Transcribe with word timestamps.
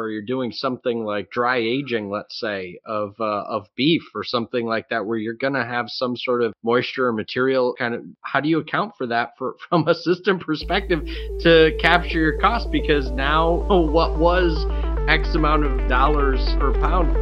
where 0.00 0.10
you're 0.10 0.22
doing 0.22 0.50
something 0.50 1.04
like 1.04 1.30
dry 1.30 1.58
aging, 1.58 2.08
let's 2.10 2.40
say, 2.40 2.78
of 2.86 3.14
uh, 3.20 3.44
of 3.48 3.68
beef 3.76 4.02
or 4.14 4.24
something 4.24 4.66
like 4.66 4.88
that, 4.88 5.04
where 5.04 5.18
you're 5.18 5.34
going 5.34 5.52
to 5.52 5.64
have 5.64 5.86
some 5.88 6.16
sort 6.16 6.42
of 6.42 6.54
moisture 6.62 7.08
or 7.08 7.12
material 7.12 7.74
kind 7.78 7.94
of. 7.94 8.04
How 8.22 8.40
do 8.40 8.48
you 8.48 8.58
account 8.60 8.94
for 8.96 9.06
that 9.08 9.36
for 9.36 9.56
from 9.68 9.86
a 9.88 9.94
system 9.94 10.38
perspective 10.38 11.04
to 11.40 11.76
capture 11.80 12.18
your 12.18 12.38
cost? 12.38 12.70
Because 12.70 13.10
now 13.10 13.66
what 13.68 14.18
was 14.18 14.66
X 15.08 15.34
amount 15.34 15.64
of 15.64 15.88
dollars 15.88 16.40
per 16.58 16.72
pound. 16.80 17.14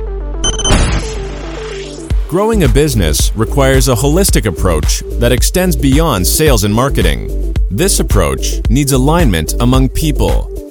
Growing 2.29 2.65
a 2.65 2.69
business 2.69 3.35
requires 3.35 3.89
a 3.89 3.95
holistic 3.95 4.45
approach 4.45 5.01
that 5.19 5.33
extends 5.33 5.75
beyond 5.75 6.27
sales 6.27 6.65
and 6.65 6.75
marketing. 6.75 7.55
This 7.71 8.01
approach 8.01 8.61
needs 8.69 8.93
alignment 8.93 9.55
among 9.61 9.89
people, 9.89 10.68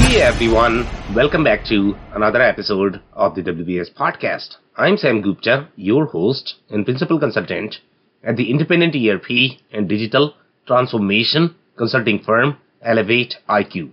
Hey 0.00 0.22
everyone, 0.22 0.86
welcome 1.14 1.44
back 1.44 1.64
to 1.66 1.94
another 2.14 2.40
episode 2.40 3.00
of 3.12 3.34
the 3.34 3.42
WBS 3.42 3.92
podcast. 3.94 4.56
I'm 4.76 4.96
Sam 4.96 5.20
Gupta, 5.20 5.68
your 5.76 6.06
host 6.06 6.56
and 6.70 6.84
principal 6.84 7.18
consultant 7.18 7.76
at 8.24 8.36
the 8.36 8.50
independent 8.50 8.94
ERP 8.96 9.58
and 9.72 9.88
digital 9.88 10.34
transformation 10.66 11.54
consulting 11.76 12.22
firm 12.22 12.56
Elevate 12.82 13.36
IQ. 13.48 13.90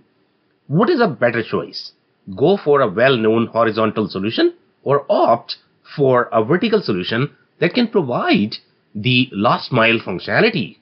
What 0.66 0.90
is 0.90 1.00
a 1.00 1.08
better 1.08 1.42
choice? 1.42 1.92
Go 2.36 2.56
for 2.56 2.80
a 2.80 2.88
well 2.88 3.16
known 3.16 3.46
horizontal 3.46 4.08
solution 4.08 4.54
or 4.82 5.04
opt 5.10 5.56
for 5.96 6.28
a 6.32 6.44
vertical 6.44 6.82
solution 6.82 7.36
that 7.60 7.74
can 7.74 7.88
provide 7.88 8.56
the 8.94 9.28
last 9.32 9.70
mile 9.72 9.98
functionality 9.98 10.76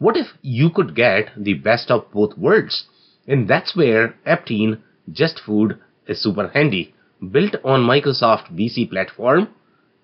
what 0.00 0.16
if 0.16 0.28
you 0.40 0.70
could 0.70 0.96
get 0.96 1.30
the 1.36 1.52
best 1.52 1.90
of 1.90 2.10
both 2.10 2.36
worlds? 2.38 2.84
And 3.26 3.48
that's 3.48 3.76
where 3.76 4.14
Aptean 4.26 4.78
Just 5.10 5.40
Food 5.40 5.78
is 6.06 6.22
super 6.22 6.48
handy. 6.48 6.94
Built 7.30 7.56
on 7.64 7.80
Microsoft 7.80 8.56
BC 8.56 8.90
platform, 8.90 9.48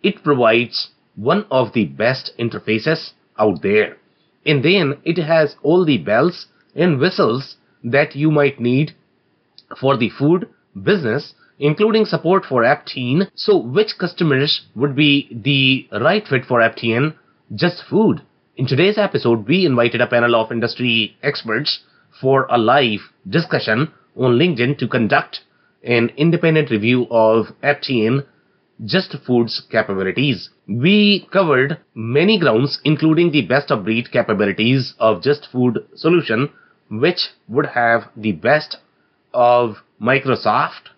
it 0.03 0.23
provides 0.23 0.91
one 1.15 1.47
of 1.51 1.73
the 1.73 1.87
best 1.87 2.33
interfaces 2.39 3.13
out 3.39 3.63
there. 3.63 3.97
And 4.45 4.63
then 4.63 4.99
it 5.05 5.19
has 5.19 5.57
all 5.63 5.85
the 5.85 5.99
bells 5.99 6.47
and 6.75 6.99
whistles 6.99 7.57
that 7.83 8.15
you 8.15 8.31
might 8.31 8.61
need 8.61 8.95
for 9.81 9.97
the 9.97 10.11
food 10.11 10.49
business, 10.81 11.35
including 11.59 12.05
support 12.05 12.45
for 12.45 12.63
Aptean. 12.63 13.31
So 13.35 13.57
which 13.57 13.99
customers 13.99 14.67
would 14.75 14.95
be 14.95 15.29
the 15.33 15.89
right 15.99 16.27
fit 16.27 16.45
for 16.45 16.61
Aptean 16.61 17.15
Just 17.55 17.83
Food? 17.89 18.23
In 18.57 18.67
today's 18.67 18.99
episode, 18.99 19.47
we 19.47 19.67
invited 19.67 20.01
a 20.01 20.07
panel 20.07 20.35
of 20.35 20.53
industry 20.53 21.17
experts 21.23 21.83
for 22.21 22.47
a 22.51 22.59
live 22.59 23.01
discussion 23.29 23.93
on 24.17 24.39
LinkedIn 24.39 24.79
to 24.79 24.89
conduct 24.89 25.41
an 25.83 26.11
independent 26.17 26.71
review 26.71 27.07
of 27.11 27.47
Aptean 27.63 28.25
Just 28.85 29.17
Food's 29.27 29.63
capabilities. 29.71 30.51
We 30.69 31.27
covered 31.33 31.79
many 31.95 32.39
grounds, 32.39 32.81
including 32.85 33.31
the 33.31 33.47
best 33.47 33.71
of 33.71 33.85
breed 33.85 34.11
capabilities 34.11 34.95
of 34.99 35.23
Just 35.23 35.49
Food 35.51 35.87
solution, 35.95 36.51
which 36.91 37.29
would 37.49 37.67
have 37.67 38.09
the 38.17 38.33
best 38.33 38.79
of 39.33 39.77
Microsoft 40.01 40.91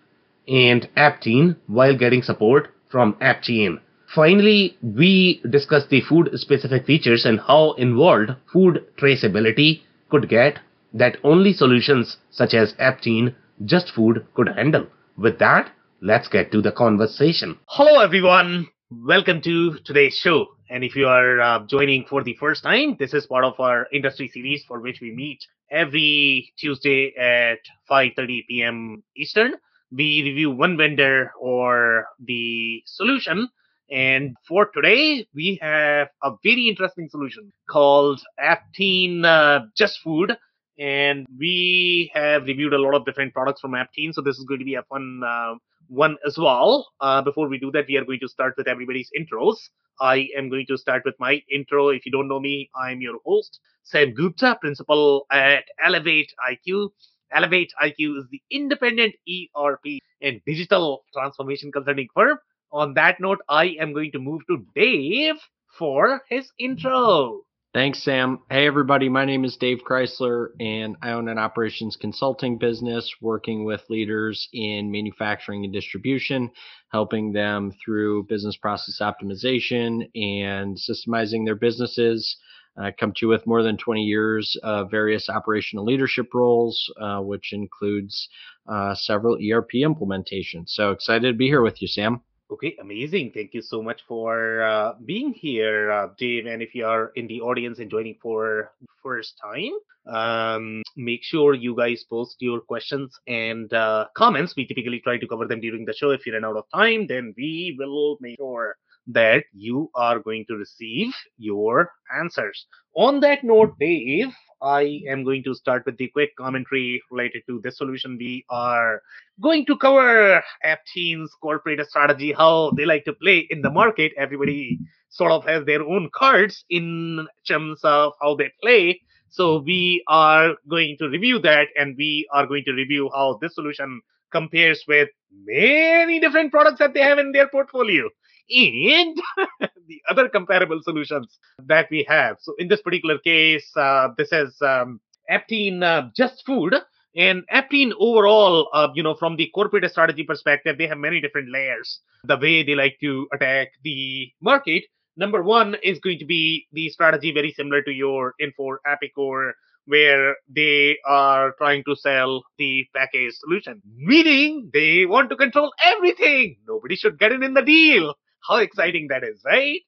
and 0.47 0.89
Aptean 0.97 1.55
while 1.67 1.95
getting 1.95 2.23
support 2.23 2.69
from 2.89 3.13
Aptean. 3.21 3.79
Finally, 4.13 4.77
we 4.81 5.39
discussed 5.49 5.89
the 5.89 6.01
food 6.01 6.31
specific 6.33 6.85
features 6.85 7.25
and 7.25 7.39
how 7.39 7.73
involved 7.73 8.31
food 8.51 8.83
traceability 8.97 9.81
could 10.09 10.27
get 10.27 10.59
that 10.93 11.17
only 11.23 11.53
solutions 11.53 12.17
such 12.29 12.53
as 12.53 12.73
Aptean 12.73 13.35
Just 13.65 13.91
Food 13.91 14.25
could 14.33 14.49
handle. 14.49 14.87
With 15.17 15.39
that, 15.39 15.71
let's 16.01 16.27
get 16.27 16.51
to 16.51 16.61
the 16.61 16.71
conversation. 16.71 17.59
Hello, 17.67 18.01
everyone. 18.01 18.67
Welcome 18.91 19.41
to 19.41 19.77
today's 19.85 20.15
show. 20.17 20.47
And 20.69 20.83
if 20.83 20.95
you 20.95 21.07
are 21.07 21.41
uh, 21.41 21.59
joining 21.67 22.05
for 22.05 22.23
the 22.23 22.35
first 22.39 22.63
time, 22.63 22.95
this 22.99 23.13
is 23.13 23.25
part 23.25 23.43
of 23.43 23.59
our 23.59 23.87
industry 23.91 24.27
series 24.27 24.63
for 24.67 24.79
which 24.79 24.99
we 25.01 25.11
meet 25.11 25.39
every 25.71 26.53
Tuesday 26.57 27.13
at 27.17 27.59
5:30 27.89 28.47
p.m. 28.47 29.03
Eastern. 29.15 29.53
We 29.91 30.23
review 30.23 30.51
one 30.51 30.77
vendor 30.77 31.31
or 31.39 32.05
the 32.19 32.81
solution 32.85 33.49
and 33.91 34.35
for 34.47 34.67
today, 34.67 35.27
we 35.33 35.57
have 35.61 36.09
a 36.21 36.31
very 36.43 36.67
interesting 36.67 37.09
solution 37.09 37.51
called 37.69 38.21
Aptean 38.39 39.25
uh, 39.25 39.65
Just 39.75 39.99
Food. 40.03 40.37
And 40.79 41.27
we 41.37 42.11
have 42.13 42.43
reviewed 42.43 42.73
a 42.73 42.77
lot 42.77 42.95
of 42.95 43.05
different 43.05 43.33
products 43.33 43.61
from 43.61 43.71
Aptean. 43.71 44.13
So 44.13 44.21
this 44.21 44.37
is 44.37 44.45
going 44.45 44.59
to 44.59 44.65
be 44.65 44.75
a 44.75 44.83
fun 44.83 45.21
uh, 45.25 45.55
one 45.87 46.17
as 46.25 46.37
well. 46.37 46.87
Uh, 47.01 47.21
before 47.21 47.49
we 47.49 47.59
do 47.59 47.71
that, 47.71 47.85
we 47.87 47.97
are 47.97 48.05
going 48.05 48.21
to 48.21 48.29
start 48.29 48.53
with 48.57 48.67
everybody's 48.67 49.09
intros. 49.19 49.57
I 49.99 50.29
am 50.37 50.49
going 50.49 50.65
to 50.67 50.77
start 50.77 51.03
with 51.03 51.15
my 51.19 51.41
intro. 51.51 51.89
If 51.89 52.05
you 52.05 52.11
don't 52.11 52.29
know 52.29 52.39
me, 52.39 52.69
I'm 52.75 53.01
your 53.01 53.19
host, 53.25 53.59
Sam 53.83 54.13
Gupta, 54.13 54.57
principal 54.61 55.25
at 55.31 55.65
Elevate 55.83 56.31
IQ. 56.49 56.89
Elevate 57.31 57.73
IQ 57.83 58.19
is 58.19 58.25
the 58.31 58.41
independent 58.49 59.15
ERP 59.27 59.99
and 60.21 60.41
digital 60.45 61.03
transformation 61.13 61.71
consulting 61.71 62.07
firm 62.15 62.39
on 62.71 62.93
that 62.93 63.19
note, 63.19 63.39
I 63.49 63.75
am 63.79 63.93
going 63.93 64.11
to 64.11 64.19
move 64.19 64.41
to 64.47 64.65
Dave 64.75 65.35
for 65.77 66.21
his 66.29 66.51
intro. 66.59 67.41
Thanks, 67.71 68.01
Sam. 68.03 68.39
Hey, 68.49 68.65
everybody. 68.65 69.09
My 69.09 69.25
name 69.25 69.45
is 69.45 69.55
Dave 69.55 69.81
Chrysler, 69.87 70.47
and 70.59 70.95
I 71.03 71.11
own 71.11 71.29
an 71.29 71.37
operations 71.37 71.95
consulting 71.95 72.57
business 72.57 73.13
working 73.21 73.63
with 73.63 73.87
leaders 73.91 74.49
in 74.51 74.89
manufacturing 74.89 75.65
and 75.65 75.71
distribution, 75.71 76.49
helping 76.91 77.31
them 77.31 77.71
through 77.85 78.23
business 78.23 78.57
process 78.57 78.99
optimization 79.01 80.09
and 80.15 80.77
systemizing 80.77 81.45
their 81.45 81.53
businesses. 81.53 82.37
I 82.75 82.89
come 82.89 83.11
to 83.11 83.27
you 83.27 83.27
with 83.27 83.45
more 83.45 83.61
than 83.61 83.77
20 83.77 84.01
years 84.01 84.57
of 84.63 84.89
various 84.89 85.29
operational 85.29 85.85
leadership 85.85 86.33
roles, 86.33 86.91
uh, 86.99 87.19
which 87.19 87.53
includes 87.53 88.29
uh, 88.67 88.95
several 88.95 89.35
ERP 89.35 89.73
implementations. 89.75 90.69
So 90.69 90.89
excited 90.89 91.27
to 91.27 91.37
be 91.37 91.45
here 91.45 91.61
with 91.61 91.83
you, 91.83 91.87
Sam. 91.87 92.21
Okay, 92.51 92.75
amazing. 92.81 93.31
Thank 93.31 93.53
you 93.53 93.61
so 93.61 93.83
much 93.83 94.01
for 94.07 94.63
uh, 94.63 94.93
being 95.05 95.33
here, 95.33 95.91
uh, 95.91 96.07
Dave. 96.17 96.47
And 96.47 96.63
if 96.63 96.73
you 96.73 96.83
are 96.85 97.11
in 97.15 97.27
the 97.27 97.41
audience 97.41 97.77
and 97.77 97.91
joining 97.91 98.15
for 98.21 98.71
first 99.03 99.37
time, 99.39 99.73
um, 100.11 100.81
make 100.97 101.19
sure 101.23 101.53
you 101.53 101.75
guys 101.75 102.03
post 102.09 102.37
your 102.39 102.59
questions 102.59 103.15
and 103.27 103.71
uh, 103.71 104.07
comments. 104.17 104.55
We 104.57 104.65
typically 104.65 104.99
try 104.99 105.19
to 105.19 105.27
cover 105.27 105.45
them 105.45 105.61
during 105.61 105.85
the 105.85 105.93
show. 105.93 106.09
If 106.09 106.25
you 106.25 106.33
run 106.33 106.43
out 106.43 106.57
of 106.57 106.65
time, 106.73 107.05
then 107.05 107.35
we 107.37 107.75
will 107.77 108.17
make 108.19 108.37
sure 108.37 108.77
that 109.11 109.43
you 109.53 109.89
are 109.95 110.19
going 110.19 110.45
to 110.47 110.55
receive 110.55 111.13
your 111.37 111.91
answers. 112.15 112.65
On 112.95 113.19
that 113.21 113.43
note, 113.43 113.73
Dave, 113.79 114.29
I 114.61 115.01
am 115.07 115.23
going 115.23 115.43
to 115.43 115.55
start 115.55 115.85
with 115.85 115.97
the 115.97 116.09
quick 116.09 116.35
commentary 116.37 117.01
related 117.11 117.43
to 117.47 117.61
this 117.63 117.77
solution. 117.77 118.17
We 118.19 118.45
are 118.49 119.01
going 119.41 119.65
to 119.67 119.77
cover 119.77 120.43
Aptean's 120.63 121.31
corporate 121.41 121.85
strategy, 121.87 122.33
how 122.33 122.71
they 122.75 122.85
like 122.85 123.05
to 123.05 123.13
play 123.13 123.47
in 123.49 123.61
the 123.61 123.69
market. 123.69 124.11
Everybody 124.17 124.79
sort 125.09 125.31
of 125.31 125.45
has 125.45 125.65
their 125.65 125.81
own 125.81 126.09
cards 126.13 126.65
in 126.69 127.27
terms 127.47 127.79
of 127.83 128.13
how 128.21 128.35
they 128.35 128.51
play. 128.61 129.01
So 129.29 129.59
we 129.59 130.03
are 130.07 130.55
going 130.67 130.97
to 130.99 131.07
review 131.07 131.39
that 131.39 131.67
and 131.77 131.95
we 131.97 132.27
are 132.33 132.45
going 132.45 132.63
to 132.65 132.73
review 132.73 133.09
how 133.13 133.39
this 133.41 133.55
solution 133.55 134.01
compares 134.31 134.83
with 134.87 135.09
many 135.45 136.19
different 136.19 136.51
products 136.51 136.79
that 136.79 136.93
they 136.93 137.01
have 137.01 137.17
in 137.17 137.31
their 137.31 137.47
portfolio 137.47 138.09
and 138.49 139.17
the 139.87 140.01
other 140.09 140.29
comparable 140.29 140.79
solutions 140.83 141.37
that 141.65 141.87
we 141.89 142.05
have. 142.07 142.37
So 142.39 142.53
in 142.57 142.67
this 142.67 142.81
particular 142.81 143.17
case, 143.19 143.69
uh, 143.75 144.09
this 144.17 144.31
is 144.31 144.55
um, 144.61 144.99
Aptean 145.29 145.83
uh, 145.83 146.09
Just 146.15 146.45
Food. 146.45 146.75
And 147.15 147.43
Aptean 147.51 147.91
overall, 147.99 148.69
uh, 148.71 148.89
you 148.93 149.01
know, 149.01 149.15
from 149.15 149.35
the 149.35 149.49
corporate 149.53 149.89
strategy 149.89 150.23
perspective, 150.23 150.77
they 150.77 150.87
have 150.87 150.97
many 150.97 151.19
different 151.19 151.51
layers. 151.51 151.99
The 152.23 152.37
way 152.37 152.63
they 152.63 152.75
like 152.75 152.97
to 153.01 153.27
attack 153.33 153.69
the 153.83 154.31
market. 154.41 154.83
Number 155.17 155.41
one 155.41 155.75
is 155.83 155.99
going 155.99 156.19
to 156.19 156.25
be 156.25 156.67
the 156.71 156.89
strategy 156.89 157.33
very 157.33 157.51
similar 157.51 157.81
to 157.81 157.91
your 157.91 158.35
Infor 158.39 158.77
Epicor 158.87 159.53
where 159.89 160.35
they 160.47 160.97
are 161.05 161.53
trying 161.57 161.83
to 161.83 161.95
sell 161.95 162.43
the 162.59 162.85
package 162.95 163.33
solution, 163.33 163.81
meaning 163.97 164.69
they 164.71 165.07
want 165.07 165.31
to 165.31 165.35
control 165.35 165.73
everything. 165.83 166.57
Nobody 166.67 166.95
should 166.95 167.17
get 167.17 167.31
in 167.31 167.41
in 167.41 167.55
the 167.55 167.63
deal. 167.63 168.13
How 168.47 168.57
exciting 168.57 169.07
that 169.09 169.23
is, 169.23 169.41
right? 169.45 169.81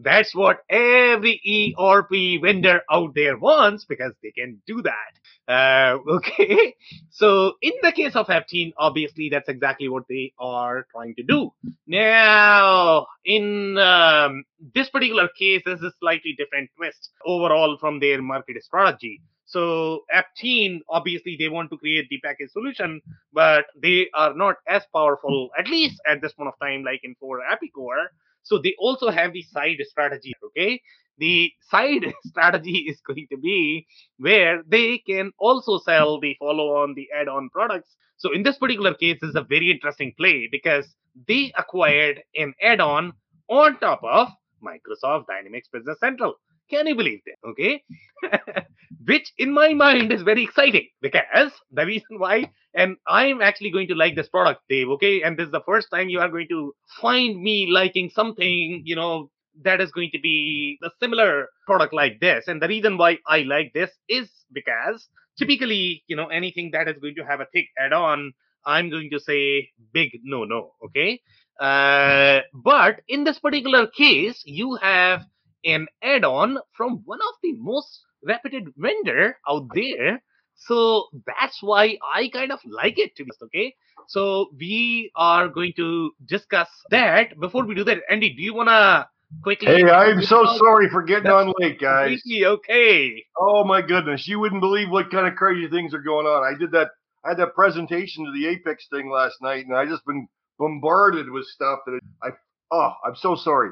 That's 0.00 0.32
what 0.34 0.58
every 0.70 1.74
ERP 1.76 2.40
vendor 2.40 2.82
out 2.90 3.14
there 3.14 3.36
wants 3.36 3.84
because 3.84 4.12
they 4.22 4.30
can 4.30 4.62
do 4.66 4.82
that. 4.82 5.52
Uh, 5.52 5.98
okay. 6.16 6.74
So 7.10 7.54
in 7.60 7.72
the 7.82 7.90
case 7.92 8.14
of 8.14 8.26
Aptean, 8.28 8.72
obviously 8.78 9.28
that's 9.30 9.48
exactly 9.48 9.88
what 9.88 10.04
they 10.08 10.32
are 10.38 10.86
trying 10.92 11.14
to 11.16 11.24
do. 11.24 11.50
Now, 11.86 13.06
in 13.24 13.76
um, 13.78 14.44
this 14.74 14.88
particular 14.88 15.28
case, 15.36 15.62
there's 15.64 15.82
a 15.82 15.92
slightly 15.98 16.34
different 16.38 16.70
twist 16.76 17.10
overall 17.26 17.76
from 17.80 17.98
their 17.98 18.22
market 18.22 18.62
strategy. 18.62 19.20
So 19.48 20.04
Aptean, 20.14 20.80
obviously, 20.90 21.36
they 21.38 21.48
want 21.48 21.70
to 21.70 21.78
create 21.78 22.06
the 22.10 22.20
package 22.22 22.50
solution, 22.50 23.00
but 23.32 23.64
they 23.82 24.08
are 24.12 24.34
not 24.34 24.56
as 24.68 24.82
powerful, 24.94 25.48
at 25.58 25.68
least 25.68 26.00
at 26.06 26.20
this 26.20 26.34
point 26.34 26.48
of 26.48 26.54
time, 26.60 26.84
like 26.84 27.00
Infor 27.02 27.38
Epicor. 27.50 28.08
So 28.42 28.58
they 28.58 28.74
also 28.78 29.08
have 29.10 29.32
the 29.32 29.42
side 29.42 29.78
strategy. 29.88 30.34
Okay, 30.44 30.82
the 31.16 31.50
side 31.70 32.12
strategy 32.26 32.84
is 32.90 33.00
going 33.00 33.26
to 33.30 33.38
be 33.38 33.86
where 34.18 34.62
they 34.68 34.98
can 34.98 35.32
also 35.38 35.78
sell 35.78 36.20
the 36.20 36.36
follow-on, 36.38 36.94
the 36.94 37.08
add-on 37.18 37.48
products. 37.48 37.96
So 38.18 38.32
in 38.32 38.42
this 38.42 38.58
particular 38.58 38.92
case, 38.92 39.16
this 39.22 39.30
is 39.30 39.36
a 39.36 39.42
very 39.48 39.70
interesting 39.70 40.12
play 40.18 40.46
because 40.52 40.94
they 41.26 41.52
acquired 41.56 42.22
an 42.36 42.52
add-on 42.62 43.14
on 43.48 43.78
top 43.78 44.02
of 44.04 44.28
Microsoft 44.62 45.26
Dynamics 45.26 45.68
Business 45.72 45.98
Central. 46.00 46.34
Can 46.70 46.86
you 46.86 46.94
believe 46.94 47.20
that? 47.26 47.48
Okay. 47.50 47.82
Which 49.06 49.32
in 49.38 49.52
my 49.52 49.72
mind 49.74 50.12
is 50.12 50.22
very 50.22 50.44
exciting 50.44 50.88
because 51.00 51.52
the 51.70 51.86
reason 51.86 52.18
why, 52.18 52.50
and 52.74 52.96
I'm 53.06 53.40
actually 53.40 53.70
going 53.70 53.88
to 53.88 53.94
like 53.94 54.14
this 54.14 54.28
product, 54.28 54.62
Dave. 54.68 54.88
Okay. 54.90 55.22
And 55.22 55.38
this 55.38 55.46
is 55.46 55.52
the 55.52 55.62
first 55.66 55.88
time 55.90 56.08
you 56.08 56.20
are 56.20 56.28
going 56.28 56.48
to 56.50 56.74
find 57.00 57.40
me 57.40 57.68
liking 57.70 58.10
something, 58.10 58.82
you 58.84 58.96
know, 58.96 59.30
that 59.62 59.80
is 59.80 59.90
going 59.90 60.10
to 60.12 60.20
be 60.20 60.78
a 60.84 60.90
similar 61.00 61.48
product 61.66 61.92
like 61.92 62.20
this. 62.20 62.46
And 62.46 62.62
the 62.62 62.68
reason 62.68 62.98
why 62.98 63.18
I 63.26 63.40
like 63.40 63.72
this 63.72 63.90
is 64.08 64.28
because 64.52 65.08
typically, 65.38 66.04
you 66.06 66.16
know, 66.16 66.26
anything 66.26 66.70
that 66.72 66.88
is 66.88 66.96
going 67.00 67.14
to 67.16 67.24
have 67.24 67.40
a 67.40 67.46
thick 67.52 67.66
add 67.78 67.92
on, 67.92 68.32
I'm 68.64 68.90
going 68.90 69.10
to 69.10 69.20
say 69.20 69.70
big 69.92 70.10
no 70.22 70.44
no. 70.44 70.72
Okay. 70.84 71.20
Uh, 71.58 72.40
but 72.54 73.00
in 73.08 73.24
this 73.24 73.38
particular 73.38 73.86
case, 73.86 74.42
you 74.44 74.76
have 74.76 75.22
an 75.64 75.86
add-on 76.02 76.58
from 76.72 77.02
one 77.04 77.20
of 77.20 77.34
the 77.42 77.52
most 77.52 78.00
reputed 78.22 78.72
vendor 78.76 79.38
out 79.48 79.68
there. 79.74 80.22
So 80.56 81.06
that's 81.26 81.62
why 81.62 81.98
I 82.14 82.28
kind 82.28 82.50
of 82.52 82.60
like 82.64 82.98
it 82.98 83.14
to 83.16 83.24
be 83.24 83.30
okay. 83.44 83.74
So 84.08 84.50
we 84.58 85.10
are 85.14 85.48
going 85.48 85.72
to 85.76 86.12
discuss 86.24 86.68
that. 86.90 87.38
Before 87.38 87.64
we 87.64 87.74
do 87.74 87.84
that, 87.84 87.98
Andy, 88.10 88.34
do 88.34 88.42
you 88.42 88.54
wanna 88.54 89.08
quickly? 89.42 89.68
Hey, 89.68 89.84
I'm 89.84 90.22
so 90.22 90.44
sorry 90.56 90.88
for 90.88 91.02
getting 91.02 91.30
on 91.30 91.52
late, 91.58 91.78
guys. 91.78 92.22
Okay. 92.26 93.24
Oh 93.38 93.64
my 93.64 93.82
goodness, 93.82 94.26
you 94.26 94.40
wouldn't 94.40 94.60
believe 94.60 94.90
what 94.90 95.10
kind 95.10 95.28
of 95.28 95.36
crazy 95.36 95.68
things 95.68 95.94
are 95.94 96.02
going 96.02 96.26
on. 96.26 96.42
I 96.42 96.58
did 96.58 96.72
that. 96.72 96.88
I 97.24 97.30
had 97.30 97.38
that 97.38 97.54
presentation 97.54 98.24
to 98.24 98.32
the 98.32 98.46
Apex 98.48 98.86
thing 98.90 99.10
last 99.10 99.36
night, 99.42 99.66
and 99.66 99.76
I 99.76 99.84
just 99.84 100.04
been 100.06 100.28
bombarded 100.58 101.30
with 101.30 101.44
stuff 101.46 101.80
that 101.86 102.00
I. 102.22 102.30
Oh, 102.70 102.92
I'm 103.04 103.16
so 103.16 103.34
sorry. 103.34 103.70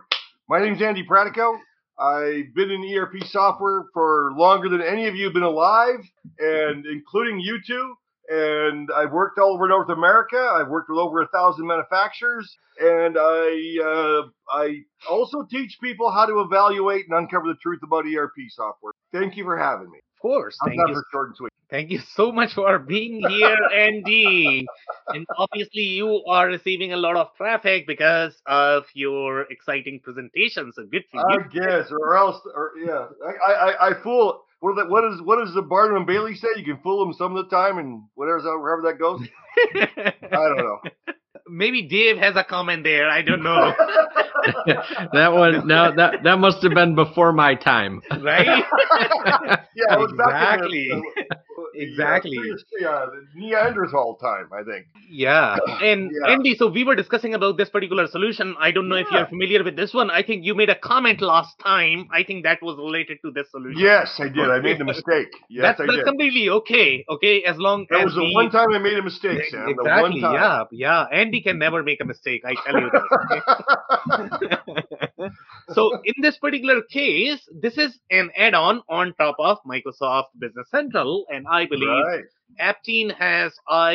My 0.49 0.61
name's 0.61 0.83
Andy 0.83 1.05
Pratico. 1.05 1.57
I've 1.99 2.55
been 2.55 2.71
in 2.71 2.85
ERP 2.95 3.25
software 3.25 3.87
for 3.95 4.33
longer 4.37 4.69
than 4.69 4.83
any 4.83 5.07
of 5.07 5.15
you 5.15 5.25
have 5.25 5.35
been 5.35 5.43
alive, 5.43 6.01
and 6.39 6.85
including 6.87 7.41
you 7.41 7.59
two. 7.67 7.95
And 8.29 8.91
I've 8.95 9.13
worked 9.13 9.39
all 9.39 9.55
over 9.55 9.69
North 9.69 9.89
America. 9.89 10.37
I've 10.37 10.69
worked 10.69 10.91
with 10.91 10.99
over 10.99 11.23
a 11.23 11.29
thousand 11.29 11.67
manufacturers, 11.67 12.57
and 12.81 13.17
I 13.19 13.77
uh, 13.83 14.23
I 14.51 14.81
also 15.09 15.45
teach 15.49 15.79
people 15.81 16.11
how 16.11 16.27
to 16.27 16.41
evaluate 16.41 17.05
and 17.09 17.17
uncover 17.17 17.47
the 17.47 17.57
truth 17.63 17.81
about 17.85 18.05
ERP 18.05 18.35
software. 18.51 18.93
Thank 19.13 19.37
you 19.37 19.45
for 19.45 19.57
having 19.57 19.91
me. 19.91 19.99
Of 19.99 20.21
course. 20.21 20.57
I'm 20.63 20.71
Thank 20.71 20.89
you 20.89 20.95
for 20.95 21.05
short 21.13 21.29
and 21.29 21.37
sweet. 21.37 21.53
Thank 21.69 21.91
you 21.91 21.99
so 22.15 22.31
much 22.31 22.55
for 22.55 22.79
being 22.79 23.21
here, 23.29 23.57
Andy. 23.75 24.67
and 25.09 25.27
obviously, 25.37 25.83
you 25.83 26.23
are 26.29 26.47
receiving 26.47 26.93
a 26.93 26.97
lot 26.97 27.17
of 27.17 27.35
traffic 27.37 27.89
because 27.89 28.41
of 28.47 28.85
your 28.95 29.43
exciting 29.51 29.99
presentations. 30.01 30.77
So 30.77 30.85
good 30.85 31.03
for 31.11 31.19
you. 31.29 31.41
I 31.41 31.49
guess, 31.49 31.91
or 31.91 32.17
else, 32.17 32.41
or 32.55 32.73
yeah, 32.79 33.07
I, 33.47 33.53
I, 33.53 33.89
I 33.89 34.03
fool. 34.03 34.43
What, 34.61 34.77
that, 34.77 34.89
what 34.89 35.05
is 35.05 35.21
what 35.23 35.45
does 35.45 35.55
the 35.55 35.63
Barnum 35.63 35.97
and 35.97 36.07
Bailey 36.07 36.35
say? 36.37 36.49
You 36.57 36.65
can 36.65 36.79
fool 36.83 37.05
them 37.05 37.15
some 37.15 37.37
of 37.37 37.45
the 37.45 37.51
time, 37.51 37.79
and 37.79 38.05
whatever, 38.15 38.59
wherever 38.61 38.83
that 38.83 38.99
goes. 38.99 39.21
I 39.75 40.13
don't 40.31 40.57
know. 40.59 40.79
Maybe 41.49 41.83
Dave 41.83 42.17
has 42.17 42.37
a 42.37 42.45
comment 42.45 42.85
there. 42.85 43.09
I 43.09 43.23
don't 43.23 43.43
know. 43.43 43.75
that 45.13 45.33
one, 45.33 45.67
no, 45.67 45.95
that 45.95 46.23
that 46.25 46.39
must 46.39 46.63
have 46.63 46.73
been 46.75 46.95
before 46.95 47.33
my 47.33 47.55
time. 47.55 48.03
right? 48.21 48.65
Yeah, 49.77 49.93
it 49.93 49.99
was 49.99 50.13
back 50.17 50.61
in 50.61 50.65
Exactly. 50.65 50.89
the, 50.89 50.97
the, 50.97 51.23
the, 51.75 51.83
Exactly. 51.83 52.39
Previous- 52.39 52.65
yeah, 52.81 53.05
the 53.13 53.27
Neanderthal 53.39 54.17
time, 54.17 54.49
I 54.51 54.63
think. 54.63 54.87
Yeah. 55.11 55.59
And 55.83 56.11
Yeah. 56.11 56.33
Andy, 56.33 56.55
so 56.55 56.69
we 56.69 56.83
were 56.85 56.95
discussing 56.97 57.35
about 57.35 57.59
this 57.59 57.69
particular 57.69 58.07
solution. 58.07 58.57
I 58.59 58.71
don't 58.71 58.89
know 58.89 58.97
if 58.97 59.07
you're 59.13 59.27
familiar 59.27 59.63
with 59.63 59.77
this 59.77 59.93
one. 59.93 60.09
I 60.11 60.23
think 60.23 60.47
you 60.47 60.55
made 60.55 60.71
a 60.71 60.75
comment 60.75 61.21
last 61.21 61.59
time. 61.63 62.09
I 62.11 62.23
think 62.23 62.45
that 62.45 62.63
was 62.63 62.79
related 62.79 63.19
to 63.27 63.31
this 63.33 63.51
solution. 63.51 63.79
Yes, 63.79 64.17
I 64.19 64.29
did. 64.31 64.49
I 64.49 64.61
made 64.61 64.79
the 64.81 64.85
mistake. 64.95 65.29
Yes, 65.51 65.63
that's 65.77 65.81
I 65.81 65.85
that's 65.85 65.97
did. 65.99 66.07
completely 66.07 66.49
okay. 66.49 67.05
Okay, 67.11 67.43
as 67.45 67.59
long 67.59 67.83
as. 67.83 67.89
That 67.91 67.99
as 68.01 68.05
was 68.07 68.15
the 68.15 68.23
we- 68.23 68.33
one 68.35 68.51
time 68.51 68.73
I 68.73 68.79
made 68.79 68.97
a 68.97 69.03
mistake, 69.03 69.45
Sam. 69.51 69.67
The 69.67 69.83
one 69.85 70.13
Exactly. 70.17 70.21
time. 70.23 70.35
Yeah, 70.35 70.65
yeah. 70.73 71.05
Andy 71.13 71.43
can 71.43 71.59
never 71.59 71.83
make 71.83 72.01
a 72.01 72.07
mistake. 72.07 72.43
I 72.47 72.55
tell 72.65 72.81
you 72.81 72.91
this. 72.91 74.36
so 75.75 76.01
in 76.05 76.15
this 76.23 76.39
particular 76.39 76.83
case, 76.83 77.41
this 77.61 77.79
is 77.79 77.99
an 78.11 78.31
add-on 78.37 78.83
on 78.89 79.15
top 79.19 79.37
of 79.39 79.59
Microsoft 79.67 80.27
Business 80.39 80.69
Central, 80.71 81.27
and 81.33 81.47
I 81.51 81.67
believe 81.67 81.89
right. 81.89 82.25
Aptean 82.61 83.15
has 83.17 83.53
I. 83.69 83.95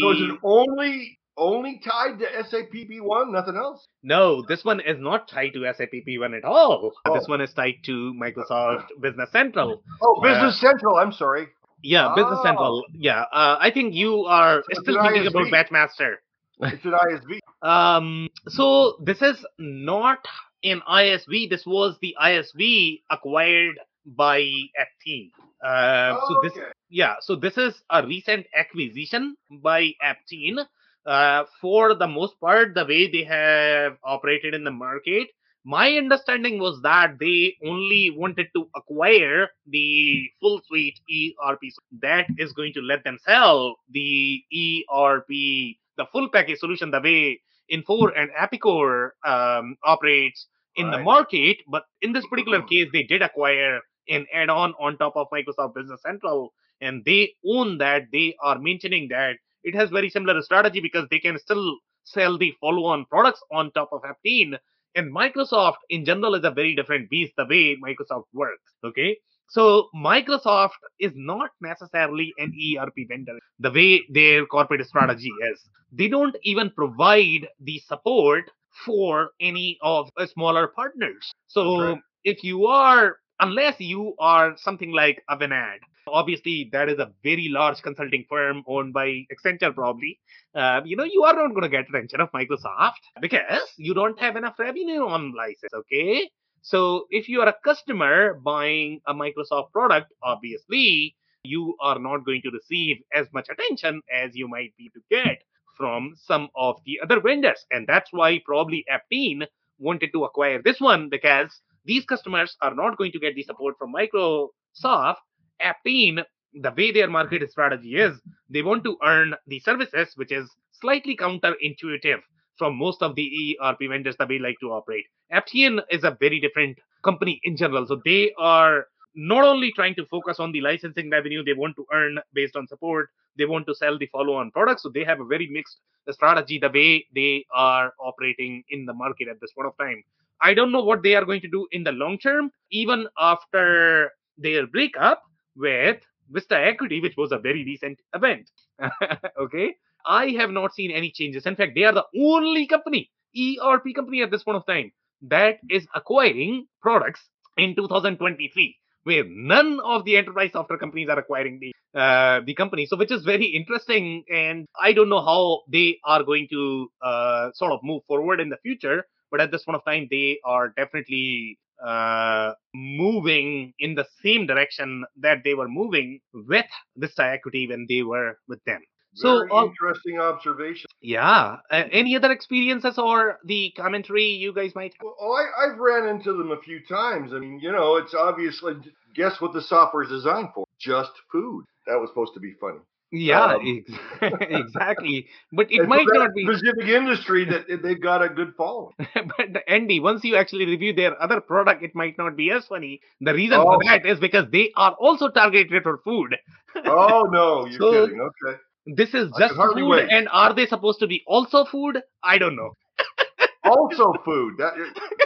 So 0.00 0.10
is 0.10 0.20
it 0.32 0.38
only 0.42 1.18
only 1.38 1.80
tied 1.84 2.18
to 2.18 2.26
SAP 2.48 2.72
B1, 2.72 3.30
nothing 3.30 3.56
else? 3.56 3.86
No, 4.02 4.42
this 4.48 4.64
one 4.64 4.80
is 4.80 4.98
not 4.98 5.28
tied 5.28 5.52
to 5.52 5.70
SAP 5.76 5.92
B1 6.08 6.36
at 6.36 6.44
all. 6.44 6.92
This 7.12 7.24
Oh. 7.26 7.30
one 7.30 7.40
is 7.42 7.52
tied 7.52 7.76
to 7.84 8.14
Microsoft 8.14 8.86
Business 9.00 9.30
Central. 9.32 9.82
Oh, 10.00 10.20
Business 10.22 10.58
Central. 10.58 10.96
I'm 10.96 11.12
sorry. 11.12 11.48
Yeah, 11.82 12.14
Business 12.16 12.38
Oh. 12.40 12.42
Central. 12.42 12.84
Yeah, 12.92 13.22
uh, 13.32 13.58
I 13.60 13.70
think 13.70 13.94
you 13.94 14.24
are 14.24 14.64
still 14.72 15.02
thinking 15.02 15.26
about. 15.26 15.46
Batchmaster. 15.52 16.16
It's 16.60 16.84
an 16.84 16.92
ISV. 16.92 17.38
Um, 17.62 18.28
so 18.48 18.96
this 19.04 19.20
is 19.22 19.44
not 19.58 20.26
an 20.64 20.80
ISV. 20.88 21.50
This 21.50 21.66
was 21.66 21.96
the 22.00 22.16
ISV 22.22 23.02
acquired 23.10 23.78
by 24.06 24.40
Aptean. 24.40 25.30
Uh, 25.64 26.14
so 26.28 26.36
Oh, 26.36 26.40
this, 26.42 26.52
okay. 26.52 26.66
yeah, 26.88 27.14
so 27.20 27.36
this 27.36 27.56
is 27.58 27.82
a 27.90 28.06
recent 28.06 28.46
acquisition 28.54 29.36
by 29.50 29.92
Aptean. 30.02 30.64
Uh, 31.04 31.44
for 31.60 31.94
the 31.94 32.06
most 32.06 32.38
part, 32.40 32.74
the 32.74 32.84
way 32.84 33.10
they 33.10 33.24
have 33.24 33.96
operated 34.04 34.54
in 34.54 34.64
the 34.64 34.70
market, 34.70 35.28
my 35.64 35.92
understanding 35.96 36.58
was 36.58 36.80
that 36.82 37.18
they 37.18 37.54
only 37.64 38.10
wanted 38.10 38.46
to 38.54 38.68
acquire 38.74 39.48
the 39.66 40.28
full 40.40 40.60
suite 40.66 40.98
ERP 41.10 41.60
that 42.00 42.26
is 42.38 42.52
going 42.52 42.72
to 42.72 42.80
let 42.80 43.02
them 43.04 43.18
sell 43.24 43.76
the 43.90 44.42
ERP, 44.52 45.76
the 45.96 46.06
full 46.12 46.28
package 46.28 46.58
solution, 46.58 46.90
the 46.90 47.00
way 47.00 47.40
Infor 47.72 48.12
and 48.16 48.30
Epicor 48.38 49.10
um, 49.24 49.76
operates 49.84 50.46
in 50.76 50.90
the 50.90 50.98
market. 50.98 51.58
But 51.68 51.84
in 52.02 52.12
this 52.12 52.26
particular 52.26 52.62
case, 52.62 52.88
they 52.92 53.02
did 53.02 53.22
acquire 53.22 53.80
an 54.08 54.26
add-on 54.32 54.74
on 54.78 54.96
top 54.98 55.16
of 55.16 55.26
Microsoft 55.32 55.74
Business 55.74 56.00
Central, 56.02 56.52
and 56.80 57.04
they 57.04 57.32
own 57.46 57.78
that. 57.78 58.04
They 58.12 58.36
are 58.42 58.58
maintaining 58.58 59.08
that. 59.08 59.36
It 59.64 59.74
has 59.74 59.90
very 59.90 60.10
similar 60.10 60.40
strategy 60.42 60.80
because 60.80 61.08
they 61.10 61.18
can 61.18 61.38
still 61.38 61.78
sell 62.04 62.38
the 62.38 62.54
follow-on 62.60 63.06
products 63.06 63.40
on 63.50 63.72
top 63.72 63.90
of 63.92 64.02
Aptean. 64.02 64.58
And 64.94 65.14
Microsoft 65.14 65.76
in 65.90 66.04
general 66.04 66.34
is 66.34 66.44
a 66.44 66.50
very 66.50 66.74
different 66.74 67.10
beast 67.10 67.32
the 67.36 67.44
way 67.44 67.76
Microsoft 67.76 68.24
works. 68.32 68.74
Okay. 68.84 69.18
So 69.48 69.88
Microsoft 69.94 70.78
is 70.98 71.12
not 71.14 71.50
necessarily 71.60 72.32
an 72.38 72.52
ERP 72.78 73.08
vendor 73.08 73.38
the 73.58 73.70
way 73.70 74.04
their 74.10 74.44
corporate 74.46 74.86
strategy 74.86 75.30
is. 75.52 75.68
They 75.92 76.08
don't 76.08 76.36
even 76.42 76.70
provide 76.70 77.48
the 77.60 77.78
support 77.86 78.50
for 78.84 79.30
any 79.40 79.78
of 79.82 80.10
the 80.16 80.26
smaller 80.26 80.68
partners. 80.68 81.32
So 81.46 81.80
Right. 81.80 81.98
if 82.24 82.44
you 82.44 82.66
are, 82.66 83.18
unless 83.40 83.80
you 83.80 84.14
are 84.18 84.56
something 84.56 84.92
like 84.92 85.22
Avanade, 85.30 85.80
obviously 86.08 86.68
that 86.72 86.88
is 86.88 86.98
a 86.98 87.12
very 87.22 87.48
large 87.48 87.82
consulting 87.82 88.24
firm 88.28 88.62
owned 88.66 88.92
by 88.92 89.24
Accenture 89.32 89.74
probably. 89.74 90.18
Uh, 90.54 90.80
you 90.84 90.96
know, 90.96 91.04
you 91.04 91.24
are 91.24 91.34
not 91.34 91.50
going 91.50 91.62
to 91.62 91.68
get 91.68 91.88
attention 91.88 92.20
of 92.20 92.30
Microsoft 92.32 92.94
because 93.20 93.62
you 93.76 93.94
don't 93.94 94.18
have 94.20 94.36
enough 94.36 94.58
revenue 94.58 95.06
on 95.06 95.32
license. 95.34 95.72
Okay. 95.74 96.30
So 96.62 97.06
if 97.10 97.28
you 97.28 97.40
are 97.42 97.48
a 97.48 97.56
customer 97.64 98.34
buying 98.34 99.00
a 99.06 99.14
Microsoft 99.14 99.72
product, 99.72 100.12
obviously 100.22 101.16
you 101.42 101.76
are 101.80 101.98
not 101.98 102.24
going 102.24 102.42
to 102.42 102.50
receive 102.50 102.96
as 103.14 103.26
much 103.32 103.48
attention 103.48 104.02
as 104.12 104.34
you 104.34 104.48
might 104.48 104.74
be 104.76 104.90
to 104.90 105.00
get 105.10 105.42
from 105.76 106.14
some 106.16 106.48
of 106.56 106.76
the 106.84 106.98
other 107.02 107.20
vendors. 107.20 107.64
And 107.70 107.86
that's 107.86 108.12
why 108.12 108.40
probably 108.44 108.84
Aptean 108.90 109.46
wanted 109.78 110.10
to 110.12 110.24
acquire 110.24 110.60
this 110.62 110.80
one 110.80 111.08
because 111.08 111.60
these 111.84 112.04
customers 112.04 112.56
are 112.62 112.74
not 112.74 112.96
going 112.96 113.12
to 113.12 113.20
get 113.20 113.34
the 113.34 113.42
support 113.42 113.76
from 113.78 113.92
Microsoft. 113.92 115.16
Aptean, 115.62 116.24
the 116.54 116.72
way 116.76 116.90
their 116.90 117.08
market 117.08 117.48
strategy 117.50 117.96
is, 117.96 118.18
they 118.50 118.62
want 118.62 118.84
to 118.84 118.96
earn 119.04 119.34
the 119.46 119.60
services, 119.60 120.12
which 120.16 120.32
is 120.32 120.50
slightly 120.72 121.16
counterintuitive 121.16 122.20
from 122.56 122.76
most 122.76 123.02
of 123.02 123.14
the 123.14 123.58
ERP 123.60 123.80
vendors 123.88 124.16
that 124.18 124.28
we 124.28 124.38
like 124.38 124.56
to 124.60 124.72
operate. 124.72 125.04
Aptean 125.32 125.80
is 125.90 126.04
a 126.04 126.16
very 126.18 126.40
different 126.40 126.78
company 127.02 127.40
in 127.44 127.56
general. 127.56 127.86
So 127.86 128.00
they 128.04 128.32
are 128.38 128.86
not 129.14 129.44
only 129.44 129.72
trying 129.72 129.94
to 129.96 130.06
focus 130.06 130.38
on 130.38 130.52
the 130.52 130.60
licensing 130.60 131.10
revenue 131.10 131.42
they 131.42 131.54
want 131.54 131.76
to 131.76 131.86
earn 131.92 132.18
based 132.34 132.56
on 132.56 132.66
support, 132.66 133.08
they 133.38 133.46
want 133.46 133.66
to 133.66 133.74
sell 133.74 133.98
the 133.98 134.06
follow 134.06 134.34
on 134.34 134.50
products. 134.50 134.82
So 134.82 134.88
they 134.88 135.04
have 135.04 135.20
a 135.20 135.24
very 135.24 135.48
mixed 135.48 135.78
strategy 136.10 136.58
the 136.58 136.70
way 136.70 137.06
they 137.14 137.44
are 137.54 137.92
operating 137.98 138.62
in 138.70 138.86
the 138.86 138.94
market 138.94 139.28
at 139.28 139.40
this 139.40 139.52
point 139.52 139.68
of 139.68 139.76
time. 139.78 140.02
I 140.40 140.54
don't 140.54 140.70
know 140.70 140.82
what 140.82 141.02
they 141.02 141.14
are 141.14 141.24
going 141.24 141.40
to 141.40 141.48
do 141.48 141.66
in 141.72 141.82
the 141.82 141.92
long 141.92 142.18
term, 142.18 142.50
even 142.70 143.06
after 143.18 144.12
their 144.36 144.66
breakup 144.66 145.22
with 145.56 146.02
Vista 146.30 146.58
Equity, 146.58 147.00
which 147.00 147.16
was 147.16 147.32
a 147.32 147.38
very 147.38 147.64
recent 147.64 148.00
event. 148.14 148.50
okay. 149.40 149.74
I 150.06 150.30
have 150.38 150.50
not 150.50 150.74
seen 150.74 150.90
any 150.90 151.10
changes. 151.10 151.46
In 151.46 151.56
fact, 151.56 151.72
they 151.74 151.84
are 151.84 151.92
the 151.92 152.06
only 152.18 152.66
company, 152.66 153.10
ERP 153.36 153.94
company 153.94 154.22
at 154.22 154.30
this 154.30 154.44
point 154.44 154.56
of 154.56 154.66
time, 154.66 154.92
that 155.22 155.58
is 155.68 155.86
acquiring 155.94 156.66
products 156.80 157.22
in 157.56 157.74
2023 157.74 158.76
where 159.06 159.24
none 159.28 159.78
of 159.84 160.04
the 160.04 160.16
enterprise 160.16 160.50
software 160.52 160.78
companies 160.78 161.08
are 161.08 161.18
acquiring 161.18 161.60
the 161.60 161.72
uh, 161.98 162.40
the 162.44 162.54
company. 162.54 162.86
So, 162.86 162.96
which 162.96 163.12
is 163.12 163.22
very 163.24 163.46
interesting, 163.46 164.24
and 164.28 164.66
I 164.80 164.92
don't 164.92 165.08
know 165.08 165.24
how 165.24 165.62
they 165.70 165.98
are 166.04 166.24
going 166.24 166.48
to 166.50 166.90
uh, 167.00 167.50
sort 167.54 167.72
of 167.72 167.80
move 167.84 168.02
forward 168.06 168.40
in 168.40 168.48
the 168.48 168.58
future. 168.58 169.04
But 169.30 169.40
at 169.40 169.50
this 169.52 169.62
point 169.64 169.76
of 169.76 169.84
time, 169.84 170.08
they 170.10 170.40
are 170.44 170.68
definitely 170.76 171.58
uh, 171.84 172.52
moving 172.74 173.72
in 173.78 173.94
the 173.94 174.06
same 174.22 174.46
direction 174.46 175.04
that 175.20 175.38
they 175.44 175.54
were 175.54 175.68
moving 175.68 176.20
with 176.32 176.66
Vista 176.96 177.24
Equity 177.24 177.68
when 177.68 177.86
they 177.88 178.02
were 178.02 178.38
with 178.48 178.62
them. 178.64 178.80
So 179.16 179.46
Very 179.48 179.66
interesting 179.66 180.20
observation. 180.20 180.90
Yeah. 181.00 181.56
Uh, 181.70 181.84
any 181.90 182.16
other 182.16 182.30
experiences 182.30 182.98
or 182.98 183.38
the 183.44 183.72
commentary 183.76 184.26
you 184.26 184.52
guys 184.52 184.74
might 184.74 184.92
have? 184.92 185.04
Well, 185.04 185.32
I, 185.32 185.66
I've 185.66 185.78
ran 185.78 186.06
into 186.06 186.32
them 186.36 186.50
a 186.50 186.60
few 186.60 186.80
times. 186.86 187.32
I 187.32 187.38
mean, 187.38 187.58
you 187.60 187.72
know, 187.72 187.96
it's 187.96 188.14
obviously 188.14 188.74
guess 189.14 189.40
what 189.40 189.54
the 189.54 189.62
software 189.62 190.02
is 190.02 190.10
designed 190.10 190.48
for? 190.54 190.66
Just 190.78 191.12
food. 191.32 191.64
That 191.86 191.96
was 191.96 192.10
supposed 192.10 192.34
to 192.34 192.40
be 192.40 192.52
funny. 192.60 192.78
Yeah, 193.12 193.54
um, 193.54 193.84
exactly. 194.20 195.28
But 195.52 195.68
it 195.70 195.88
might 195.88 196.06
not 196.08 196.34
be 196.34 196.44
specific 196.44 196.88
industry 196.88 197.44
that 197.44 197.82
they've 197.82 198.00
got 198.00 198.22
a 198.22 198.28
good 198.28 198.52
following. 198.56 198.94
but 199.14 199.62
Andy, 199.68 200.00
once 200.00 200.24
you 200.24 200.36
actually 200.36 200.66
review 200.66 200.92
their 200.92 201.20
other 201.22 201.40
product, 201.40 201.84
it 201.84 201.94
might 201.94 202.18
not 202.18 202.36
be 202.36 202.50
as 202.50 202.66
funny. 202.66 203.00
The 203.20 203.32
reason 203.32 203.58
oh. 203.60 203.64
for 203.64 203.78
that 203.84 204.04
is 204.04 204.18
because 204.18 204.46
they 204.50 204.72
are 204.76 204.92
also 204.98 205.28
targeted 205.28 205.82
for 205.84 205.98
food. 205.98 206.36
oh 206.84 207.28
no, 207.30 207.66
you're 207.70 207.78
so, 207.78 208.06
kidding. 208.06 208.20
Okay. 208.20 208.58
This 208.86 209.14
is 209.14 209.32
just 209.36 209.54
food, 209.54 209.88
wait. 209.88 210.08
and 210.10 210.28
are 210.30 210.54
they 210.54 210.66
supposed 210.66 211.00
to 211.00 211.08
be 211.08 211.24
also 211.26 211.64
food? 211.64 212.02
I 212.22 212.38
don't 212.38 212.54
know. 212.54 212.76
also 213.64 214.12
food, 214.24 214.54
that, 214.58 214.74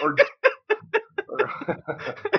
or, 0.02 0.16
or 1.30 1.46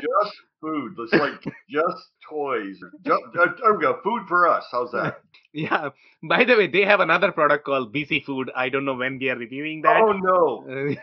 just 0.00 0.36
food. 0.60 0.96
It's 0.98 1.12
like 1.12 1.40
just 1.70 2.10
toys. 2.28 2.80
Just, 3.04 3.22
uh, 3.38 3.46
there 3.62 3.74
we 3.74 3.82
go. 3.82 4.00
Food 4.02 4.22
for 4.26 4.48
us. 4.48 4.64
How's 4.70 4.90
that? 4.92 5.20
Yeah. 5.54 5.88
By 6.22 6.44
the 6.44 6.56
way, 6.56 6.66
they 6.68 6.84
have 6.84 7.00
another 7.00 7.32
product 7.32 7.64
called 7.64 7.92
BC 7.92 8.24
Food. 8.26 8.50
I 8.54 8.68
don't 8.68 8.84
know 8.84 8.94
when 8.94 9.18
we 9.18 9.30
are 9.30 9.36
reviewing 9.36 9.80
that. 9.80 9.96
Oh 9.96 10.12
no. 10.12 10.94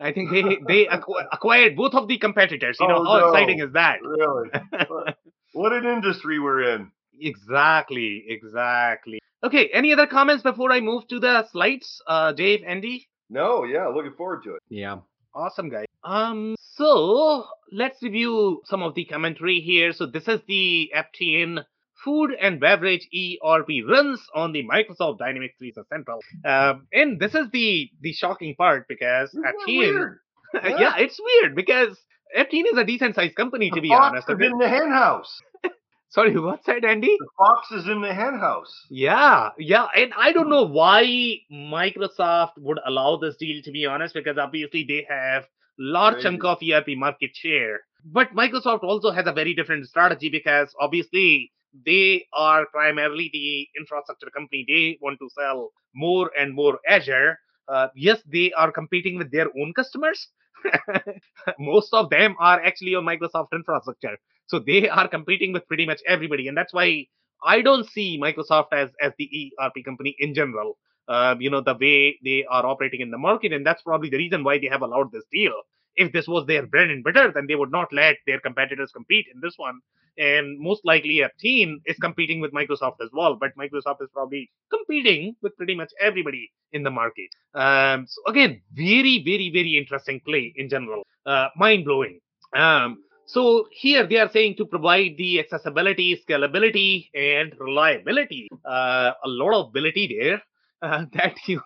I 0.00 0.12
think 0.12 0.30
they 0.32 0.42
they 0.66 0.86
acqu- 0.86 1.24
acquired 1.32 1.76
both 1.76 1.94
of 1.94 2.08
the 2.08 2.18
competitors. 2.18 2.76
You 2.80 2.88
know 2.88 2.98
oh, 2.98 3.04
how 3.04 3.18
no. 3.18 3.28
exciting 3.28 3.60
is 3.60 3.72
that? 3.74 4.00
Really? 4.02 4.50
what 5.52 5.72
an 5.72 5.86
industry 5.86 6.40
we're 6.40 6.74
in. 6.74 6.90
Exactly, 7.20 8.24
exactly. 8.28 9.18
Okay, 9.42 9.68
any 9.72 9.92
other 9.92 10.06
comments 10.06 10.42
before 10.42 10.72
I 10.72 10.80
move 10.80 11.06
to 11.08 11.20
the 11.20 11.46
slides, 11.52 12.02
uh, 12.06 12.32
Dave, 12.32 12.60
Andy? 12.66 13.08
No, 13.30 13.64
yeah, 13.64 13.86
looking 13.86 14.14
forward 14.16 14.42
to 14.44 14.54
it. 14.54 14.62
Yeah. 14.68 14.98
Awesome, 15.34 15.68
guys. 15.68 15.86
Um, 16.02 16.56
so 16.58 17.44
let's 17.70 18.02
review 18.02 18.62
some 18.64 18.82
of 18.82 18.94
the 18.94 19.04
commentary 19.04 19.60
here. 19.60 19.92
So 19.92 20.06
this 20.06 20.26
is 20.26 20.40
the 20.48 20.90
Aptean 20.96 21.64
food 22.04 22.30
and 22.40 22.60
beverage 22.60 23.08
ERP 23.14 23.68
runs 23.88 24.20
on 24.34 24.52
the 24.52 24.62
Microsoft 24.64 25.18
Dynamics 25.18 25.54
365 25.58 25.84
Central. 25.88 26.20
Um, 26.44 26.86
and 26.92 27.20
this 27.20 27.34
is 27.34 27.48
the 27.52 27.90
the 28.00 28.12
shocking 28.12 28.54
part 28.56 28.86
because 28.88 29.34
Aptean, 29.34 30.16
yeah. 30.54 30.78
yeah, 30.78 30.92
it's 30.98 31.20
weird 31.20 31.54
because 31.54 31.98
Aptean 32.36 32.64
is 32.72 32.78
a 32.78 32.84
decent 32.84 33.14
sized 33.14 33.34
company 33.34 33.70
to 33.70 33.80
be 33.80 33.92
honest. 33.92 34.28
in 34.28 34.58
the 34.58 34.68
hen 34.68 34.90
house. 34.90 35.40
Sorry, 36.10 36.38
what's 36.38 36.64
that, 36.66 36.84
Andy? 36.84 37.14
The 37.18 37.28
fox 37.36 37.70
is 37.70 37.86
in 37.86 38.00
the 38.00 38.14
henhouse. 38.14 38.72
Yeah, 38.88 39.50
yeah, 39.58 39.88
and 39.94 40.12
I 40.16 40.32
don't 40.32 40.48
know 40.48 40.64
why 40.64 41.04
Microsoft 41.52 42.52
would 42.56 42.78
allow 42.86 43.18
this 43.18 43.36
deal. 43.36 43.62
To 43.62 43.70
be 43.70 43.84
honest, 43.84 44.14
because 44.14 44.38
obviously 44.38 44.84
they 44.88 45.06
have 45.08 45.46
large 45.78 46.14
Crazy. 46.14 46.28
chunk 46.28 46.44
of 46.44 46.58
ERP 46.62 46.96
market 46.96 47.30
share, 47.34 47.80
but 48.04 48.34
Microsoft 48.34 48.84
also 48.84 49.10
has 49.10 49.26
a 49.26 49.32
very 49.32 49.54
different 49.54 49.86
strategy 49.86 50.30
because 50.30 50.74
obviously 50.80 51.52
they 51.84 52.24
are 52.32 52.64
primarily 52.72 53.28
the 53.32 53.68
infrastructure 53.78 54.30
company. 54.30 54.64
They 54.66 54.98
want 55.02 55.18
to 55.20 55.28
sell 55.38 55.72
more 55.94 56.30
and 56.38 56.54
more 56.54 56.78
Azure. 56.88 57.38
Uh, 57.68 57.88
yes, 57.94 58.22
they 58.26 58.50
are 58.52 58.72
competing 58.72 59.18
with 59.18 59.30
their 59.30 59.48
own 59.60 59.74
customers. 59.74 60.28
Most 61.58 61.92
of 61.92 62.08
them 62.08 62.34
are 62.40 62.62
actually 62.62 62.94
on 62.94 63.04
Microsoft 63.04 63.48
infrastructure. 63.52 64.16
So 64.48 64.58
they 64.58 64.88
are 64.88 65.08
competing 65.08 65.52
with 65.52 65.66
pretty 65.68 65.86
much 65.86 66.00
everybody, 66.06 66.48
and 66.48 66.56
that's 66.56 66.72
why 66.72 67.06
I 67.44 67.62
don't 67.62 67.88
see 67.88 68.18
Microsoft 68.20 68.72
as 68.72 68.90
as 69.00 69.12
the 69.18 69.52
ERP 69.60 69.84
company 69.84 70.16
in 70.18 70.34
general. 70.34 70.78
Uh, 71.06 71.34
you 71.38 71.48
know 71.48 71.62
the 71.62 71.74
way 71.74 72.18
they 72.24 72.44
are 72.50 72.66
operating 72.66 73.00
in 73.00 73.10
the 73.10 73.18
market, 73.18 73.52
and 73.52 73.64
that's 73.64 73.82
probably 73.82 74.10
the 74.10 74.18
reason 74.18 74.44
why 74.44 74.58
they 74.58 74.66
have 74.66 74.82
allowed 74.82 75.12
this 75.12 75.24
deal. 75.32 75.52
If 75.96 76.12
this 76.12 76.28
was 76.28 76.46
their 76.46 76.66
bread 76.66 76.90
and 76.90 77.02
butter, 77.02 77.32
then 77.34 77.46
they 77.46 77.56
would 77.56 77.72
not 77.72 77.92
let 77.92 78.16
their 78.26 78.40
competitors 78.40 78.92
compete 78.92 79.26
in 79.32 79.40
this 79.40 79.54
one. 79.56 79.80
And 80.16 80.58
most 80.58 80.84
likely, 80.84 81.22
Aptean 81.22 81.76
is 81.86 81.96
competing 81.98 82.40
with 82.40 82.52
Microsoft 82.52 82.96
as 83.00 83.08
well, 83.12 83.36
but 83.36 83.56
Microsoft 83.56 84.02
is 84.02 84.08
probably 84.12 84.50
competing 84.70 85.36
with 85.42 85.56
pretty 85.56 85.74
much 85.76 85.90
everybody 86.00 86.50
in 86.72 86.82
the 86.82 86.90
market. 86.90 87.30
Um, 87.54 88.06
so 88.08 88.20
again, 88.26 88.60
very, 88.72 89.22
very, 89.24 89.50
very 89.52 89.76
interesting 89.78 90.20
play 90.24 90.52
in 90.56 90.68
general. 90.68 91.02
Uh, 91.24 91.48
mind 91.56 91.84
blowing. 91.84 92.20
Um, 92.54 92.98
so 93.28 93.66
here 93.70 94.06
they 94.06 94.16
are 94.16 94.30
saying 94.30 94.56
to 94.56 94.64
provide 94.64 95.16
the 95.18 95.38
accessibility, 95.38 96.18
scalability, 96.26 97.10
and 97.14 97.54
reliability. 97.60 98.48
Uh, 98.64 99.12
a 99.22 99.28
lot 99.28 99.52
of 99.52 99.68
ability 99.68 100.16
there 100.18 100.42
uh, 100.82 101.04
that 101.12 101.34
you 101.46 101.60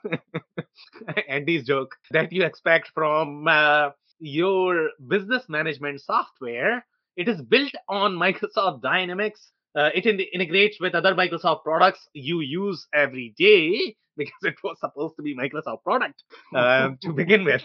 Andy's 1.28 1.64
joke 1.64 1.94
that 2.10 2.32
you 2.32 2.44
expect 2.44 2.90
from 2.94 3.46
uh, 3.46 3.90
your 4.18 4.90
business 5.08 5.44
management 5.48 6.00
software. 6.00 6.84
It 7.16 7.28
is 7.28 7.40
built 7.40 7.72
on 7.88 8.12
Microsoft 8.26 8.82
Dynamics. 8.82 9.52
Uh, 9.76 9.90
it 9.94 10.04
in- 10.04 10.20
integrates 10.20 10.80
with 10.80 10.94
other 10.94 11.14
Microsoft 11.14 11.62
products 11.62 12.08
you 12.12 12.40
use 12.40 12.86
every 12.92 13.34
day 13.38 13.96
because 14.16 14.42
it 14.42 14.56
was 14.64 14.76
supposed 14.80 15.14
to 15.16 15.22
be 15.22 15.34
Microsoft 15.36 15.82
product 15.84 16.22
um, 16.54 16.98
to 17.02 17.12
begin 17.12 17.44
with. 17.44 17.62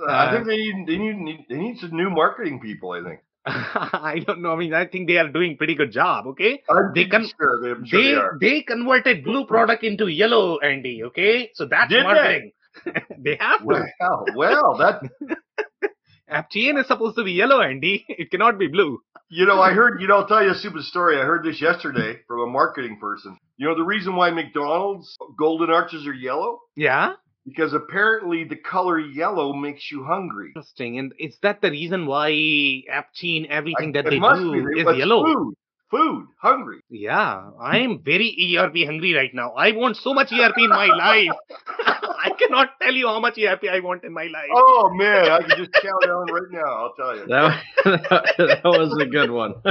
Uh, 0.00 0.12
I 0.12 0.32
think 0.32 0.46
they 0.46 0.56
need 0.56 0.86
they 0.86 0.98
need 0.98 1.46
they 1.48 1.56
need 1.56 1.78
some 1.78 1.96
new 1.96 2.10
marketing 2.10 2.60
people. 2.60 2.92
I 2.92 3.02
think. 3.02 3.20
I 3.46 4.22
don't 4.26 4.40
know. 4.40 4.52
I 4.52 4.56
mean, 4.56 4.72
I 4.72 4.86
think 4.86 5.06
they 5.06 5.18
are 5.18 5.28
doing 5.28 5.58
pretty 5.58 5.74
good 5.74 5.92
job. 5.92 6.26
Okay, 6.28 6.62
I'm 6.68 6.92
they 6.94 7.04
con- 7.06 7.28
sure, 7.38 7.60
they, 7.60 7.86
sure 7.86 8.38
they, 8.40 8.46
they, 8.46 8.54
they 8.54 8.62
converted 8.62 9.22
blue 9.22 9.46
product 9.46 9.84
into 9.84 10.06
yellow, 10.06 10.58
Andy. 10.60 11.04
Okay, 11.04 11.50
so 11.52 11.66
that's 11.66 11.90
Did 11.90 12.04
marketing. 12.04 12.52
They? 12.84 12.92
they 13.18 13.36
have 13.38 13.60
to. 13.60 13.84
Well, 14.00 14.24
well, 14.34 14.76
that 14.78 15.02
Aptean 16.30 16.80
is 16.80 16.88
supposed 16.88 17.16
to 17.16 17.24
be 17.24 17.32
yellow, 17.32 17.60
Andy. 17.60 18.06
It 18.08 18.30
cannot 18.30 18.58
be 18.58 18.68
blue. 18.68 19.00
You 19.28 19.44
know, 19.44 19.60
I 19.60 19.72
heard. 19.72 20.00
You 20.00 20.08
know, 20.08 20.20
I'll 20.20 20.26
tell 20.26 20.42
you 20.42 20.52
a 20.52 20.54
stupid 20.54 20.84
story. 20.84 21.20
I 21.20 21.24
heard 21.24 21.44
this 21.44 21.60
yesterday 21.60 22.20
from 22.26 22.40
a 22.40 22.46
marketing 22.46 22.98
person. 22.98 23.36
You 23.58 23.68
know, 23.68 23.74
the 23.74 23.84
reason 23.84 24.16
why 24.16 24.30
McDonald's 24.30 25.14
golden 25.38 25.68
arches 25.68 26.06
are 26.06 26.14
yellow? 26.14 26.60
Yeah 26.76 27.12
because 27.46 27.74
apparently 27.74 28.44
the 28.44 28.56
color 28.56 28.98
yellow 28.98 29.52
makes 29.52 29.90
you 29.90 30.04
hungry. 30.04 30.52
Interesting. 30.56 30.98
And 30.98 31.12
is 31.18 31.36
that 31.42 31.60
the 31.60 31.70
reason 31.70 32.06
why 32.06 32.30
Aptean, 32.30 33.46
everything 33.48 33.90
I, 33.90 34.02
that 34.02 34.10
they 34.10 34.18
do 34.18 34.72
be. 34.74 34.80
is 34.80 34.96
yellow? 34.98 35.24
Food. 35.24 35.54
Food. 35.90 36.26
Hungry. 36.40 36.80
Yeah. 36.88 37.50
I 37.60 37.78
am 37.78 38.00
very 38.02 38.56
ERP 38.56 38.86
hungry 38.86 39.14
right 39.14 39.32
now. 39.32 39.52
I 39.52 39.72
want 39.72 39.96
so 39.96 40.14
much 40.14 40.32
ERP 40.32 40.58
in 40.58 40.70
my 40.70 40.86
life. 40.86 41.28
I 41.86 42.30
cannot 42.38 42.70
tell 42.80 42.94
you 42.94 43.06
how 43.06 43.20
much 43.20 43.38
ERP 43.38 43.64
I 43.70 43.80
want 43.80 44.02
in 44.02 44.12
my 44.12 44.24
life. 44.24 44.48
Oh, 44.52 44.90
man. 44.94 45.30
I 45.30 45.40
can 45.40 45.58
just 45.58 45.72
count 45.74 46.02
down 46.04 46.26
right 46.32 46.50
now. 46.50 46.64
I'll 46.64 46.94
tell 46.94 47.16
you. 47.16 47.26
That, 47.26 47.62
that 47.84 48.64
was 48.64 48.98
a 49.00 49.06
good 49.06 49.30
one. 49.30 49.54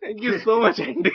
Thank 0.00 0.22
you 0.22 0.38
so 0.38 0.60
much, 0.60 0.78
Andy. 0.78 1.12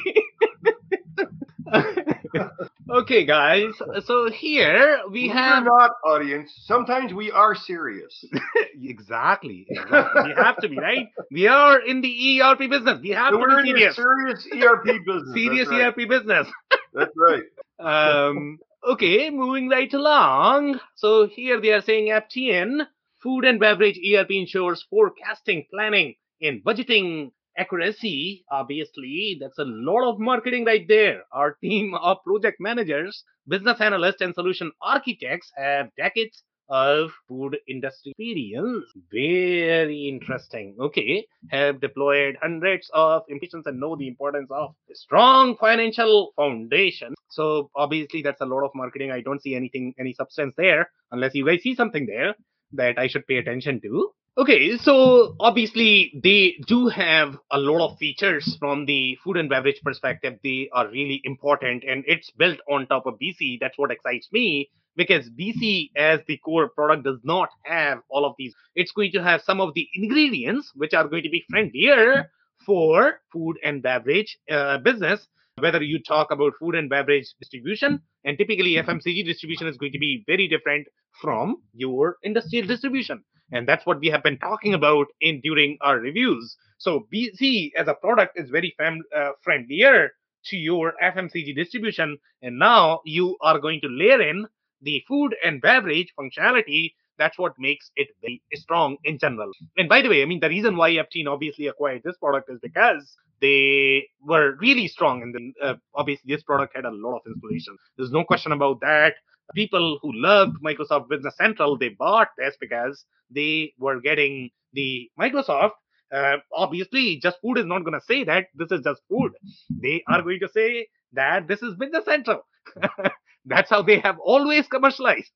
Okay, 2.92 3.26
guys. 3.26 3.72
So 4.06 4.30
here 4.30 5.00
we 5.10 5.28
We're 5.30 5.34
have 5.34 5.64
not 5.64 5.92
audience. 6.06 6.52
Sometimes 6.66 7.14
we 7.14 7.32
are 7.32 7.56
serious. 7.56 8.26
exactly, 8.82 9.66
exactly. 9.70 10.24
we 10.26 10.34
have 10.36 10.58
to 10.58 10.68
be 10.68 10.78
right. 10.78 11.08
We 11.32 11.48
are 11.48 11.80
in 11.80 12.02
the 12.02 12.42
ERP 12.42 12.60
business. 12.70 13.00
We 13.02 13.10
have 13.12 13.32
So 13.32 13.38
to 13.38 13.42
we're 13.44 13.64
be 13.64 13.70
in 13.72 13.94
serious. 13.94 13.96
the 13.96 14.02
serious 14.02 14.48
ERP 14.66 14.84
business. 15.06 15.34
Serious 15.34 15.70
right. 15.70 15.82
ERP 15.86 16.10
business. 16.10 16.48
That's 16.94 17.12
right. 17.18 17.44
Um, 17.82 18.60
okay, 18.88 19.32
moving 19.32 19.68
right 19.68 19.92
along. 19.92 20.80
So 20.94 21.26
here 21.26 21.60
they 21.60 21.72
are 21.72 21.82
saying 21.82 22.10
Aptean, 22.10 22.86
food 23.24 23.44
and 23.44 23.60
beverage 23.60 23.98
ERP 24.08 24.30
ensures 24.30 24.86
forecasting, 24.88 25.66
planning, 25.74 26.14
and 26.44 26.64
budgeting 26.64 27.32
accuracy. 27.58 28.44
Obviously, 28.52 29.38
that's 29.40 29.60
a 29.60 29.66
lot 29.66 30.10
of 30.10 30.20
marketing 30.20 30.66
right 30.66 30.86
there. 30.88 31.24
Our 31.32 31.56
team 31.62 31.94
of 32.02 32.18
project 32.26 32.58
managers, 32.60 33.24
business 33.48 33.80
analysts, 33.82 34.22
and 34.22 34.34
solution 34.34 34.72
architects 34.82 35.52
have 35.58 35.90
decades 35.98 36.44
of 36.70 37.12
food 37.28 37.58
industry 37.68 38.12
experience. 38.12 38.86
Very 39.12 40.08
interesting. 40.08 40.76
Okay, 40.80 41.26
have 41.50 41.82
deployed 41.82 42.38
hundreds 42.42 42.90
of 42.94 43.24
implementations 43.30 43.66
and 43.66 43.80
know 43.80 43.96
the 43.96 44.08
importance 44.08 44.50
of 44.52 44.74
a 44.90 44.96
strong 44.96 45.58
financial 45.58 46.32
foundation. 46.38 47.14
So 47.30 47.70
obviously 47.76 48.22
that's 48.22 48.42
a 48.42 48.46
lot 48.46 48.64
of 48.64 48.72
marketing. 48.74 49.12
I 49.12 49.22
don't 49.22 49.42
see 49.42 49.56
anything, 49.56 49.94
any 50.00 50.14
substance 50.14 50.54
there, 50.58 50.90
unless 51.12 51.36
you 51.36 51.46
guys 51.46 51.62
see 51.62 51.76
something 51.76 52.06
there 52.06 52.36
that 52.74 52.98
I 52.98 53.08
should 53.08 53.28
pay 53.28 53.38
attention 53.38 53.82
to. 53.82 54.12
Okay, 54.38 54.78
so 54.78 55.36
obviously 55.42 56.14
they 56.24 56.56
do 56.66 56.88
have 56.88 57.38
a 57.52 57.58
lot 57.60 57.86
of 57.86 57.98
features 57.98 58.56
from 58.60 58.86
the 58.86 59.18
food 59.22 59.36
and 59.36 59.50
beverage 59.50 59.82
perspective. 59.84 60.40
They 60.42 60.70
are 60.72 60.88
really 60.88 61.20
important 61.26 61.84
and 61.84 62.06
it's 62.08 62.32
built 62.32 62.60
on 62.70 62.88
top 62.88 63.06
of 63.06 63.16
BC. 63.22 63.60
That's 63.60 63.78
what 63.78 63.92
excites 63.92 64.30
me 64.32 64.70
because 64.96 65.30
BC 65.30 65.90
as 65.98 66.22
the 66.28 66.38
core 66.38 66.70
product 66.70 67.04
does 67.04 67.20
not 67.26 67.50
have 67.66 68.00
all 68.10 68.24
of 68.26 68.36
these. 68.38 68.54
It's 68.74 68.94
going 68.94 69.12
to 69.12 69.22
have 69.22 69.42
some 69.42 69.60
of 69.60 69.74
the 69.74 69.90
ingredients 69.96 70.72
which 70.76 70.94
are 70.94 71.10
going 71.10 71.24
to 71.24 71.30
be 71.30 71.44
friendlier 71.50 72.32
for 72.66 73.20
food 73.34 73.58
and 73.66 73.84
beverage 73.84 74.38
uh, 74.50 74.78
business. 74.78 75.28
Whether 75.60 75.84
you 75.84 76.02
talk 76.02 76.32
about 76.32 76.54
food 76.58 76.76
and 76.76 76.90
beverage 76.90 77.28
distribution, 77.38 78.00
and 78.24 78.38
typically 78.38 78.76
FMCG 78.76 79.26
distribution 79.26 79.68
is 79.68 79.76
going 79.76 79.92
to 79.92 80.00
be 80.00 80.24
very 80.26 80.48
different 80.48 80.88
from 81.22 81.58
your 81.74 82.16
industrial 82.24 82.66
distribution 82.66 83.26
and 83.52 83.68
that's 83.68 83.86
what 83.86 84.00
we 84.00 84.08
have 84.08 84.24
been 84.24 84.38
talking 84.38 84.74
about 84.74 85.08
in 85.20 85.42
during 85.42 85.78
our 85.82 86.00
reviews. 86.00 86.58
So 86.78 87.08
bc 87.14 87.72
as 87.78 87.88
a 87.88 87.94
product 87.94 88.40
is 88.40 88.50
very 88.50 88.74
fam- 88.78 89.04
uh, 89.16 89.32
friendlier 89.42 90.12
to 90.46 90.58
your 90.58 90.94
fmcg 91.04 91.56
distribution. 91.56 92.18
And 92.42 92.58
now 92.58 93.02
you 93.06 93.38
are 93.42 93.60
going 93.60 93.82
to 93.82 93.88
layer 93.88 94.22
in 94.22 94.48
the 94.82 95.04
food 95.08 95.36
and 95.44 95.62
beverage 95.62 96.14
functionality. 96.20 96.94
That's 97.18 97.38
what 97.38 97.54
makes 97.60 97.92
it 97.96 98.08
very 98.22 98.42
strong 98.56 98.98
in 99.04 99.20
general. 99.20 99.52
And 99.78 99.88
by 99.88 100.02
the 100.02 100.10
way 100.10 100.22
i 100.22 100.26
mean 100.26 100.40
the 100.40 100.50
reason 100.50 100.78
why 100.78 100.92
Aptean 100.92 101.28
obviously 101.28 101.68
acquired 101.68 102.02
this 102.04 102.18
product 102.18 102.50
is 102.50 102.60
because 102.62 103.16
they 103.42 104.08
were 104.24 104.56
really 104.62 104.88
strong 104.88 105.24
and 105.24 105.34
then 105.34 105.54
uh, 105.62 105.74
obviously 105.96 106.34
this 106.34 106.44
product 106.44 106.76
had 106.76 106.86
a 106.86 106.92
lot 106.92 107.16
of 107.18 107.22
installations 107.26 107.80
there's 107.98 108.12
no 108.12 108.24
question 108.24 108.52
about 108.52 108.80
that 108.82 109.16
people 109.54 110.00
who 110.02 110.12
loved 110.14 110.58
Microsoft 110.64 111.10
Business 111.10 111.36
Central, 111.38 111.78
they 111.78 111.90
bought 111.90 112.30
this 112.38 112.56
because 112.60 113.06
they 113.30 113.74
were 113.80 114.00
getting 114.00 114.50
the 114.74 115.10
Microsoft. 115.20 115.72
Uh, 116.14 116.38
obviously, 116.54 117.20
just 117.22 117.38
food 117.42 117.58
is 117.58 117.66
not 117.66 117.84
going 117.84 117.98
to 117.98 118.06
say 118.06 118.24
that 118.24 118.48
this 118.56 118.72
is 118.72 118.82
just 118.84 119.02
food. 119.10 119.32
They 119.70 120.04
are 120.10 120.22
going 120.22 120.40
to 120.42 120.50
say 120.50 120.88
that 121.14 121.48
this 121.48 121.62
is 121.62 121.76
Business 121.76 122.06
Central. 122.06 122.42
That's 123.46 123.70
how 123.70 123.82
they 123.82 124.00
have 124.00 124.18
always 124.20 124.68
commercialized. 124.68 125.32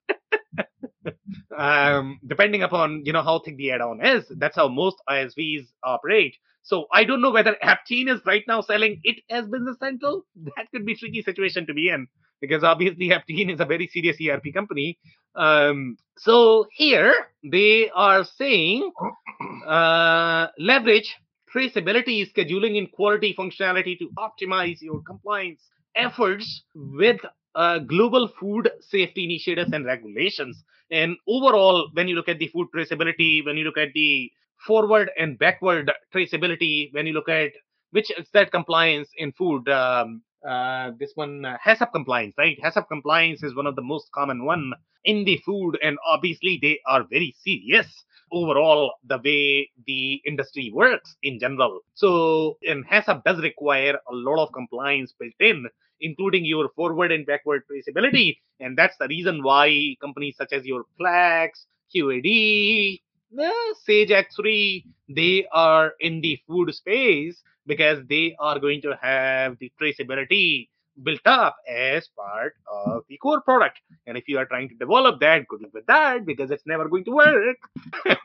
um, 1.57 2.19
depending 2.27 2.61
upon 2.63 3.03
you 3.05 3.13
know 3.13 3.23
how 3.23 3.39
thick 3.39 3.57
the 3.57 3.71
add-on 3.71 4.05
is, 4.05 4.25
that's 4.37 4.55
how 4.55 4.67
most 4.67 4.97
ISVs 5.09 5.67
operate. 5.83 6.35
So 6.61 6.85
I 6.93 7.03
don't 7.03 7.21
know 7.21 7.31
whether 7.31 7.55
Aptean 7.63 8.09
is 8.13 8.21
right 8.25 8.43
now 8.47 8.61
selling 8.61 8.99
it 9.03 9.17
as 9.29 9.45
Business 9.45 9.77
Central. 9.79 10.23
That 10.35 10.67
could 10.71 10.85
be 10.85 10.95
tricky 10.95 11.21
situation 11.23 11.65
to 11.67 11.73
be 11.73 11.89
in 11.89 12.07
because 12.47 12.63
obviously 12.63 13.09
Aptean 13.17 13.53
is 13.53 13.59
a 13.59 13.65
very 13.65 13.87
serious 13.87 14.17
ERP 14.21 14.53
company. 14.53 14.97
Um, 15.35 15.97
so 16.17 16.65
here 16.71 17.13
they 17.43 17.89
are 17.93 18.23
saying 18.23 18.91
uh, 19.67 20.47
leverage 20.57 21.15
traceability, 21.53 22.29
scheduling, 22.31 22.77
and 22.77 22.91
quality 22.91 23.33
functionality 23.37 23.97
to 23.99 24.09
optimize 24.17 24.81
your 24.81 25.01
compliance 25.01 25.61
efforts 25.95 26.63
with 26.73 27.19
uh, 27.55 27.79
global 27.79 28.29
food 28.39 28.69
safety 28.81 29.23
initiatives 29.23 29.71
and 29.71 29.85
regulations. 29.85 30.63
And 30.91 31.15
overall, 31.27 31.89
when 31.93 32.07
you 32.07 32.15
look 32.15 32.29
at 32.29 32.39
the 32.39 32.47
food 32.47 32.67
traceability, 32.75 33.45
when 33.45 33.57
you 33.57 33.63
look 33.63 33.77
at 33.77 33.93
the 33.93 34.31
forward 34.67 35.09
and 35.17 35.39
backward 35.39 35.91
traceability, 36.13 36.93
when 36.93 37.07
you 37.07 37.13
look 37.13 37.29
at 37.29 37.51
which 37.91 38.11
is 38.19 38.27
that 38.33 38.51
compliance 38.51 39.07
in 39.15 39.31
food, 39.31 39.69
um, 39.69 40.21
uh, 40.47 40.91
this 40.99 41.11
one 41.15 41.45
uh, 41.45 41.57
HACCP 41.65 41.91
compliance, 41.91 42.35
right? 42.37 42.57
HACCP 42.63 42.87
compliance 42.87 43.43
is 43.43 43.55
one 43.55 43.67
of 43.67 43.75
the 43.75 43.81
most 43.81 44.11
common 44.11 44.45
one 44.45 44.73
in 45.03 45.23
the 45.25 45.37
food, 45.45 45.77
and 45.81 45.97
obviously 46.07 46.59
they 46.61 46.79
are 46.87 47.05
very 47.09 47.35
serious 47.43 48.05
overall 48.31 48.93
the 49.07 49.19
way 49.23 49.69
the 49.85 50.21
industry 50.25 50.71
works 50.73 51.15
in 51.23 51.39
general. 51.39 51.79
So, 51.93 52.57
and 52.67 52.85
HACCP 52.87 53.23
does 53.23 53.41
require 53.41 53.95
a 53.95 54.13
lot 54.13 54.43
of 54.43 54.53
compliance 54.53 55.13
built 55.19 55.33
in, 55.39 55.65
including 56.01 56.45
your 56.45 56.69
forward 56.75 57.11
and 57.11 57.25
backward 57.25 57.63
traceability, 57.69 58.37
and 58.59 58.77
that's 58.77 58.97
the 58.97 59.07
reason 59.07 59.43
why 59.43 59.95
companies 60.01 60.35
such 60.37 60.53
as 60.53 60.65
your 60.65 60.85
Plex, 60.99 61.65
QAD, 61.95 63.01
uh, 63.39 63.73
Sage 63.83 64.09
X3, 64.09 64.83
they 65.09 65.47
are 65.51 65.93
in 65.99 66.21
the 66.21 66.39
food 66.47 66.73
space 66.73 67.41
because 67.65 67.99
they 68.07 68.35
are 68.39 68.59
going 68.59 68.81
to 68.81 68.97
have 69.01 69.57
the 69.59 69.71
traceability 69.81 70.69
built 71.03 71.25
up 71.25 71.57
as 71.69 72.07
part 72.15 72.53
of 72.71 73.03
the 73.09 73.17
core 73.17 73.41
product. 73.41 73.79
And 74.07 74.17
if 74.17 74.27
you 74.27 74.37
are 74.37 74.45
trying 74.45 74.69
to 74.69 74.75
develop 74.75 75.19
that, 75.19 75.47
good 75.47 75.61
luck 75.61 75.73
with 75.73 75.85
that 75.87 76.25
because 76.25 76.51
it's 76.51 76.65
never 76.65 76.87
going 76.87 77.05
to 77.05 77.11
work. 77.11 77.57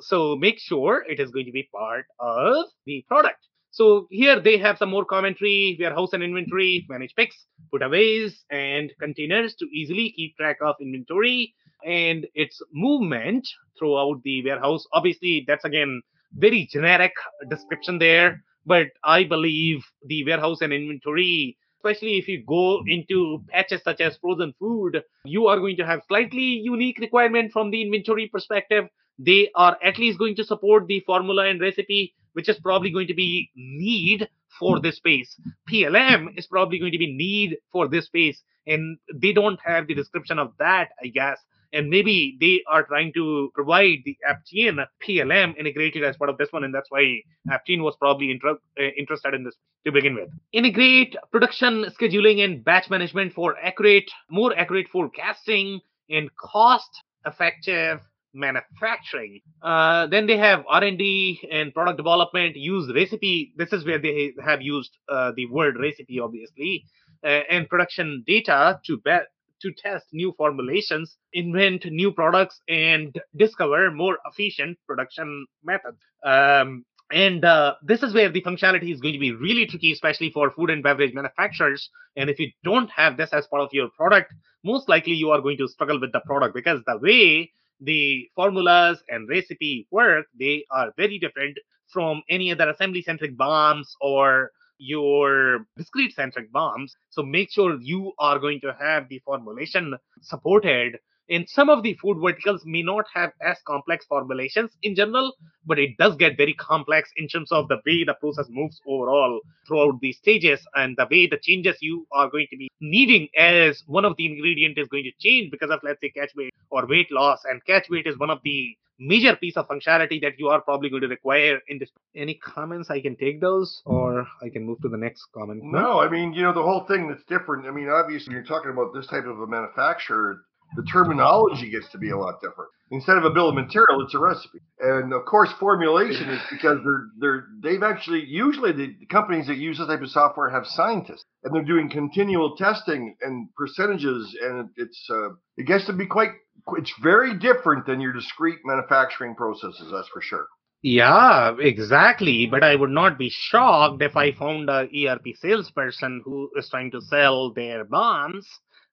so 0.00 0.36
make 0.36 0.58
sure 0.58 1.04
it 1.08 1.20
is 1.20 1.30
going 1.30 1.46
to 1.46 1.52
be 1.52 1.68
part 1.74 2.06
of 2.18 2.66
the 2.86 3.04
product. 3.08 3.46
So 3.70 4.08
here 4.10 4.40
they 4.40 4.58
have 4.58 4.78
some 4.78 4.90
more 4.90 5.04
commentary, 5.04 5.76
warehouse 5.78 6.12
and 6.12 6.22
inventory, 6.22 6.86
manage 6.88 7.14
picks, 7.14 7.46
putaways, 7.72 8.44
and 8.50 8.92
containers 8.98 9.54
to 9.56 9.66
easily 9.72 10.12
keep 10.16 10.36
track 10.36 10.58
of 10.62 10.76
inventory 10.80 11.54
and 11.84 12.26
its 12.34 12.60
movement 12.72 13.48
throughout 13.78 14.22
the 14.24 14.44
warehouse. 14.44 14.86
Obviously, 14.92 15.44
that's 15.46 15.64
again 15.64 16.02
very 16.36 16.66
generic 16.70 17.12
description 17.48 17.98
there, 17.98 18.42
but 18.66 18.88
I 19.04 19.24
believe 19.24 19.84
the 20.04 20.24
warehouse 20.24 20.60
and 20.60 20.72
inventory, 20.72 21.56
especially 21.78 22.18
if 22.18 22.28
you 22.28 22.44
go 22.44 22.82
into 22.86 23.42
patches 23.48 23.82
such 23.82 24.00
as 24.00 24.16
frozen 24.18 24.52
food, 24.58 25.02
you 25.24 25.46
are 25.46 25.58
going 25.58 25.76
to 25.76 25.86
have 25.86 26.02
slightly 26.08 26.42
unique 26.42 26.98
requirement 26.98 27.52
from 27.52 27.70
the 27.70 27.82
inventory 27.82 28.28
perspective. 28.28 28.84
They 29.18 29.50
are 29.54 29.76
at 29.82 29.98
least 29.98 30.18
going 30.18 30.36
to 30.36 30.44
support 30.44 30.86
the 30.86 31.00
formula 31.00 31.46
and 31.46 31.60
recipe, 31.60 32.14
which 32.34 32.48
is 32.48 32.58
probably 32.58 32.90
going 32.90 33.08
to 33.08 33.14
be 33.14 33.50
need 33.56 34.28
for 34.58 34.80
this 34.80 34.96
space. 34.96 35.40
PLM 35.70 36.38
is 36.38 36.46
probably 36.46 36.78
going 36.78 36.92
to 36.92 36.98
be 36.98 37.12
need 37.12 37.58
for 37.72 37.88
this 37.88 38.06
space, 38.06 38.42
and 38.66 38.98
they 39.14 39.32
don't 39.32 39.58
have 39.64 39.86
the 39.86 39.94
description 39.94 40.38
of 40.38 40.52
that, 40.58 40.90
I 41.02 41.08
guess 41.08 41.38
and 41.72 41.88
maybe 41.88 42.36
they 42.40 42.62
are 42.70 42.82
trying 42.82 43.12
to 43.14 43.50
provide 43.54 43.98
the 44.04 44.16
Aptean 44.28 44.84
PLM 45.06 45.56
integrated 45.56 46.04
as 46.04 46.16
part 46.16 46.30
of 46.30 46.38
this 46.38 46.48
one, 46.50 46.64
and 46.64 46.74
that's 46.74 46.90
why 46.90 47.20
Aptean 47.50 47.82
was 47.82 47.94
probably 47.96 48.30
inter- 48.30 48.58
uh, 48.78 48.82
interested 48.96 49.34
in 49.34 49.44
this 49.44 49.54
to 49.84 49.92
begin 49.92 50.14
with. 50.14 50.28
Integrate 50.52 51.16
production 51.30 51.84
scheduling 51.98 52.44
and 52.44 52.64
batch 52.64 52.90
management 52.90 53.32
for 53.32 53.56
accurate, 53.62 54.10
more 54.30 54.56
accurate 54.56 54.88
forecasting 54.88 55.80
and 56.10 56.30
cost-effective 56.36 58.00
manufacturing. 58.34 59.40
Uh, 59.62 60.06
then 60.06 60.26
they 60.26 60.36
have 60.36 60.64
R&D 60.68 61.48
and 61.50 61.72
product 61.74 61.96
development. 61.96 62.56
Use 62.56 62.90
recipe. 62.94 63.52
This 63.56 63.72
is 63.72 63.84
where 63.84 63.98
they 63.98 64.32
have 64.44 64.62
used 64.62 64.96
uh, 65.08 65.32
the 65.36 65.46
word 65.46 65.76
recipe, 65.78 66.20
obviously, 66.20 66.84
uh, 67.24 67.40
and 67.50 67.68
production 67.68 68.24
data 68.26 68.80
to 68.86 68.98
bet 68.98 69.26
to 69.62 69.72
test 69.72 70.06
new 70.12 70.32
formulations, 70.36 71.16
invent 71.32 71.84
new 71.86 72.12
products, 72.12 72.60
and 72.68 73.18
discover 73.36 73.90
more 73.90 74.18
efficient 74.26 74.78
production 74.86 75.46
methods. 75.64 75.98
Um, 76.24 76.84
and 77.10 77.44
uh, 77.44 77.74
this 77.82 78.02
is 78.02 78.12
where 78.12 78.28
the 78.30 78.42
functionality 78.42 78.92
is 78.92 79.00
going 79.00 79.14
to 79.14 79.20
be 79.20 79.32
really 79.32 79.66
tricky, 79.66 79.92
especially 79.92 80.30
for 80.30 80.50
food 80.50 80.70
and 80.70 80.82
beverage 80.82 81.14
manufacturers. 81.14 81.88
And 82.16 82.28
if 82.28 82.38
you 82.38 82.50
don't 82.64 82.90
have 82.90 83.16
this 83.16 83.30
as 83.32 83.46
part 83.46 83.62
of 83.62 83.70
your 83.72 83.88
product, 83.96 84.34
most 84.62 84.88
likely 84.88 85.14
you 85.14 85.30
are 85.30 85.40
going 85.40 85.56
to 85.58 85.68
struggle 85.68 86.00
with 86.00 86.12
the 86.12 86.20
product 86.20 86.54
because 86.54 86.80
the 86.86 86.98
way 86.98 87.50
the 87.80 88.28
formulas 88.34 89.02
and 89.08 89.28
recipe 89.28 89.86
work, 89.90 90.26
they 90.38 90.64
are 90.70 90.92
very 90.96 91.18
different 91.18 91.56
from 91.92 92.22
any 92.28 92.52
other 92.52 92.68
assembly 92.68 93.02
centric 93.02 93.36
BOMs 93.36 93.86
or 94.00 94.50
your 94.78 95.66
discrete 95.76 96.14
centric 96.14 96.52
BOMs. 96.52 96.92
So 97.10 97.22
make 97.22 97.50
sure 97.50 97.78
you 97.80 98.12
are 98.18 98.38
going 98.38 98.60
to 98.60 98.74
have 98.78 99.08
the 99.08 99.20
formulation 99.20 99.94
supported. 100.22 100.98
In 101.28 101.46
some 101.46 101.68
of 101.68 101.82
the 101.82 101.94
food 101.94 102.18
verticals 102.22 102.62
may 102.64 102.82
not 102.82 103.04
have 103.14 103.32
as 103.42 103.58
complex 103.66 104.06
formulations 104.06 104.70
in 104.82 104.94
general, 104.94 105.34
but 105.66 105.78
it 105.78 105.96
does 105.98 106.16
get 106.16 106.38
very 106.38 106.54
complex 106.54 107.10
in 107.16 107.28
terms 107.28 107.52
of 107.52 107.68
the 107.68 107.76
way 107.84 108.04
the 108.04 108.14
process 108.14 108.46
moves 108.48 108.80
overall 108.86 109.40
throughout 109.66 110.00
these 110.00 110.16
stages 110.16 110.66
and 110.74 110.96
the 110.96 111.06
way 111.10 111.26
the 111.26 111.38
changes 111.38 111.76
you 111.80 112.06
are 112.12 112.30
going 112.30 112.46
to 112.50 112.56
be 112.56 112.70
needing 112.80 113.28
as 113.36 113.82
one 113.86 114.06
of 114.06 114.16
the 114.16 114.24
ingredient 114.24 114.78
is 114.78 114.88
going 114.88 115.04
to 115.04 115.12
change 115.20 115.50
because 115.50 115.70
of 115.70 115.80
let's 115.82 116.00
say 116.00 116.10
catch 116.10 116.30
weight 116.34 116.54
or 116.70 116.86
weight 116.86 117.12
loss 117.12 117.40
and 117.44 117.64
catch 117.66 117.90
weight 117.90 118.06
is 118.06 118.18
one 118.18 118.30
of 118.30 118.38
the 118.42 118.74
major 118.98 119.36
piece 119.36 119.56
of 119.56 119.68
functionality 119.68 120.20
that 120.20 120.38
you 120.38 120.48
are 120.48 120.60
probably 120.60 120.90
going 120.90 121.02
to 121.02 121.08
require 121.08 121.60
in 121.68 121.78
this. 121.78 121.90
Any 122.16 122.34
comments? 122.34 122.90
I 122.90 123.00
can 123.00 123.16
take 123.16 123.40
those, 123.40 123.82
or 123.84 124.26
I 124.42 124.48
can 124.48 124.64
move 124.64 124.80
to 124.82 124.88
the 124.88 124.96
next 124.96 125.26
comment. 125.34 125.62
No, 125.62 126.00
I 126.00 126.08
mean, 126.08 126.32
you 126.32 126.42
know, 126.42 126.52
the 126.52 126.62
whole 126.62 126.84
thing 126.86 127.08
that's 127.08 127.22
different. 127.24 127.66
I 127.66 127.70
mean, 127.70 127.88
obviously, 127.88 128.34
you're 128.34 128.42
talking 128.44 128.70
about 128.70 128.92
this 128.94 129.06
type 129.06 129.26
of 129.26 129.40
a 129.40 129.46
manufacturer. 129.46 130.40
The 130.76 130.82
terminology 130.84 131.70
gets 131.70 131.90
to 131.92 131.98
be 131.98 132.10
a 132.10 132.16
lot 132.16 132.40
different. 132.40 132.70
Instead 132.90 133.16
of 133.16 133.24
a 133.24 133.30
bill 133.30 133.48
of 133.50 133.54
material, 133.54 134.02
it's 134.02 134.14
a 134.14 134.18
recipe, 134.18 134.60
and 134.80 135.12
of 135.12 135.24
course, 135.26 135.50
formulation 135.60 136.30
is 136.30 136.40
because 136.50 136.78
they're 136.84 137.06
they're 137.18 137.44
they've 137.62 137.82
actually 137.82 138.24
usually 138.24 138.72
the, 138.72 138.94
companies 139.10 139.46
that 139.46 139.56
use 139.56 139.76
this 139.78 139.86
type 139.86 140.00
of 140.00 140.08
software 140.08 140.48
have 140.48 140.66
scientists, 140.66 141.24
and 141.44 141.54
they're 141.54 141.62
doing 141.62 141.90
continual 141.90 142.56
testing 142.56 143.14
and 143.20 143.48
percentages, 143.56 144.34
and 144.42 144.70
it's 144.76 145.06
uh, 145.10 145.30
it 145.58 145.66
gets 145.66 145.84
to 145.86 145.92
be 145.92 146.06
quite 146.06 146.30
it's 146.76 146.92
very 147.02 147.38
different 147.38 147.86
than 147.86 148.00
your 148.00 148.12
discrete 148.12 148.60
manufacturing 148.64 149.34
processes, 149.34 149.90
that's 149.92 150.08
for 150.08 150.22
sure. 150.22 150.46
Yeah, 150.82 151.56
exactly. 151.58 152.46
But 152.46 152.62
I 152.62 152.76
would 152.76 152.90
not 152.90 153.18
be 153.18 153.30
shocked 153.30 154.00
if 154.00 154.16
I 154.16 154.32
found 154.32 154.70
a 154.70 154.88
ERP 154.94 155.26
salesperson 155.40 156.22
who 156.24 156.50
is 156.56 156.68
trying 156.68 156.92
to 156.92 157.00
sell 157.00 157.52
their 157.52 157.84
BOMs 157.84 158.44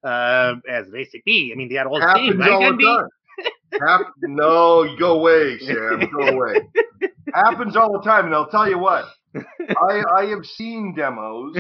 uh, 0.06 0.56
as 0.70 0.88
recipe. 0.92 1.52
I 1.52 1.58
mean, 1.58 1.70
they 1.70 1.76
had 1.76 1.88
all 1.88 2.00
Happens 2.00 2.30
same, 2.30 2.40
right, 2.40 2.52
all 2.52 2.62
the 2.62 3.10
time. 3.80 4.06
No, 4.22 4.96
go 4.98 5.20
away, 5.20 5.58
Sam. 5.60 6.10
Go 6.12 6.28
away. 6.28 6.56
Happens 7.34 7.76
all 7.76 7.92
the 7.92 8.02
time, 8.02 8.26
and 8.26 8.36
I'll 8.36 8.48
tell 8.48 8.70
you 8.70 8.78
what. 8.78 9.06
I 9.36 10.04
I 10.16 10.26
have 10.28 10.46
seen 10.46 10.94
demos 10.96 11.58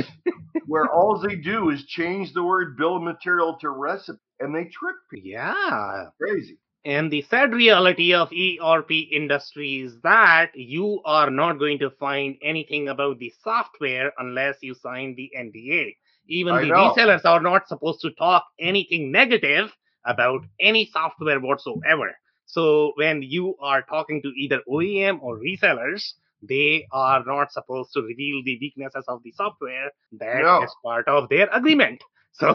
where 0.67 0.89
all 0.89 1.19
they 1.19 1.36
do 1.36 1.69
is 1.71 1.84
change 1.86 2.31
the 2.34 2.43
word 2.43 2.77
bill 2.77 2.97
of 2.97 3.03
material 3.03 3.58
to 3.60 3.69
recipe, 3.69 4.19
and 4.39 4.55
they 4.55 4.63
trick 4.63 4.95
people. 5.12 5.29
Yeah. 5.29 6.05
Crazy. 6.21 6.58
And 6.86 7.12
the 7.12 7.23
sad 7.23 7.51
reality 7.51 8.13
of 8.13 8.31
ERP 8.31 8.91
industry 9.12 9.81
is 9.81 9.99
that 10.03 10.51
you 10.53 11.01
are 11.03 11.31
not 11.31 11.58
going 11.58 11.79
to 11.79 11.89
find 11.89 12.38
anything 12.43 12.88
about 12.89 13.17
the 13.17 13.34
software 13.43 14.13
unless 14.19 14.58
you 14.62 14.75
sign 14.75 15.15
the 15.15 15.31
NDA. 15.36 15.95
Even 16.27 16.53
I 16.55 16.61
the 16.61 16.67
know. 16.69 16.93
resellers 16.93 17.25
are 17.25 17.41
not 17.41 17.67
supposed 17.67 18.01
to 18.01 18.11
talk 18.11 18.45
anything 18.59 19.11
negative 19.11 19.71
about 20.05 20.41
any 20.59 20.85
software 20.91 21.39
whatsoever. 21.39 22.15
So 22.45 22.93
when 22.95 23.21
you 23.23 23.55
are 23.61 23.81
talking 23.81 24.21
to 24.21 24.29
either 24.38 24.61
OEM 24.69 25.19
or 25.21 25.39
resellers, 25.39 26.13
they 26.47 26.85
are 26.91 27.23
not 27.25 27.51
supposed 27.51 27.91
to 27.93 28.01
reveal 28.01 28.41
the 28.43 28.57
weaknesses 28.61 29.05
of 29.07 29.21
the 29.23 29.31
software. 29.31 29.89
That 30.19 30.39
is 30.41 30.43
No. 30.43 30.67
part 30.83 31.07
of 31.07 31.29
their 31.29 31.47
agreement. 31.51 32.01
So 32.38 32.53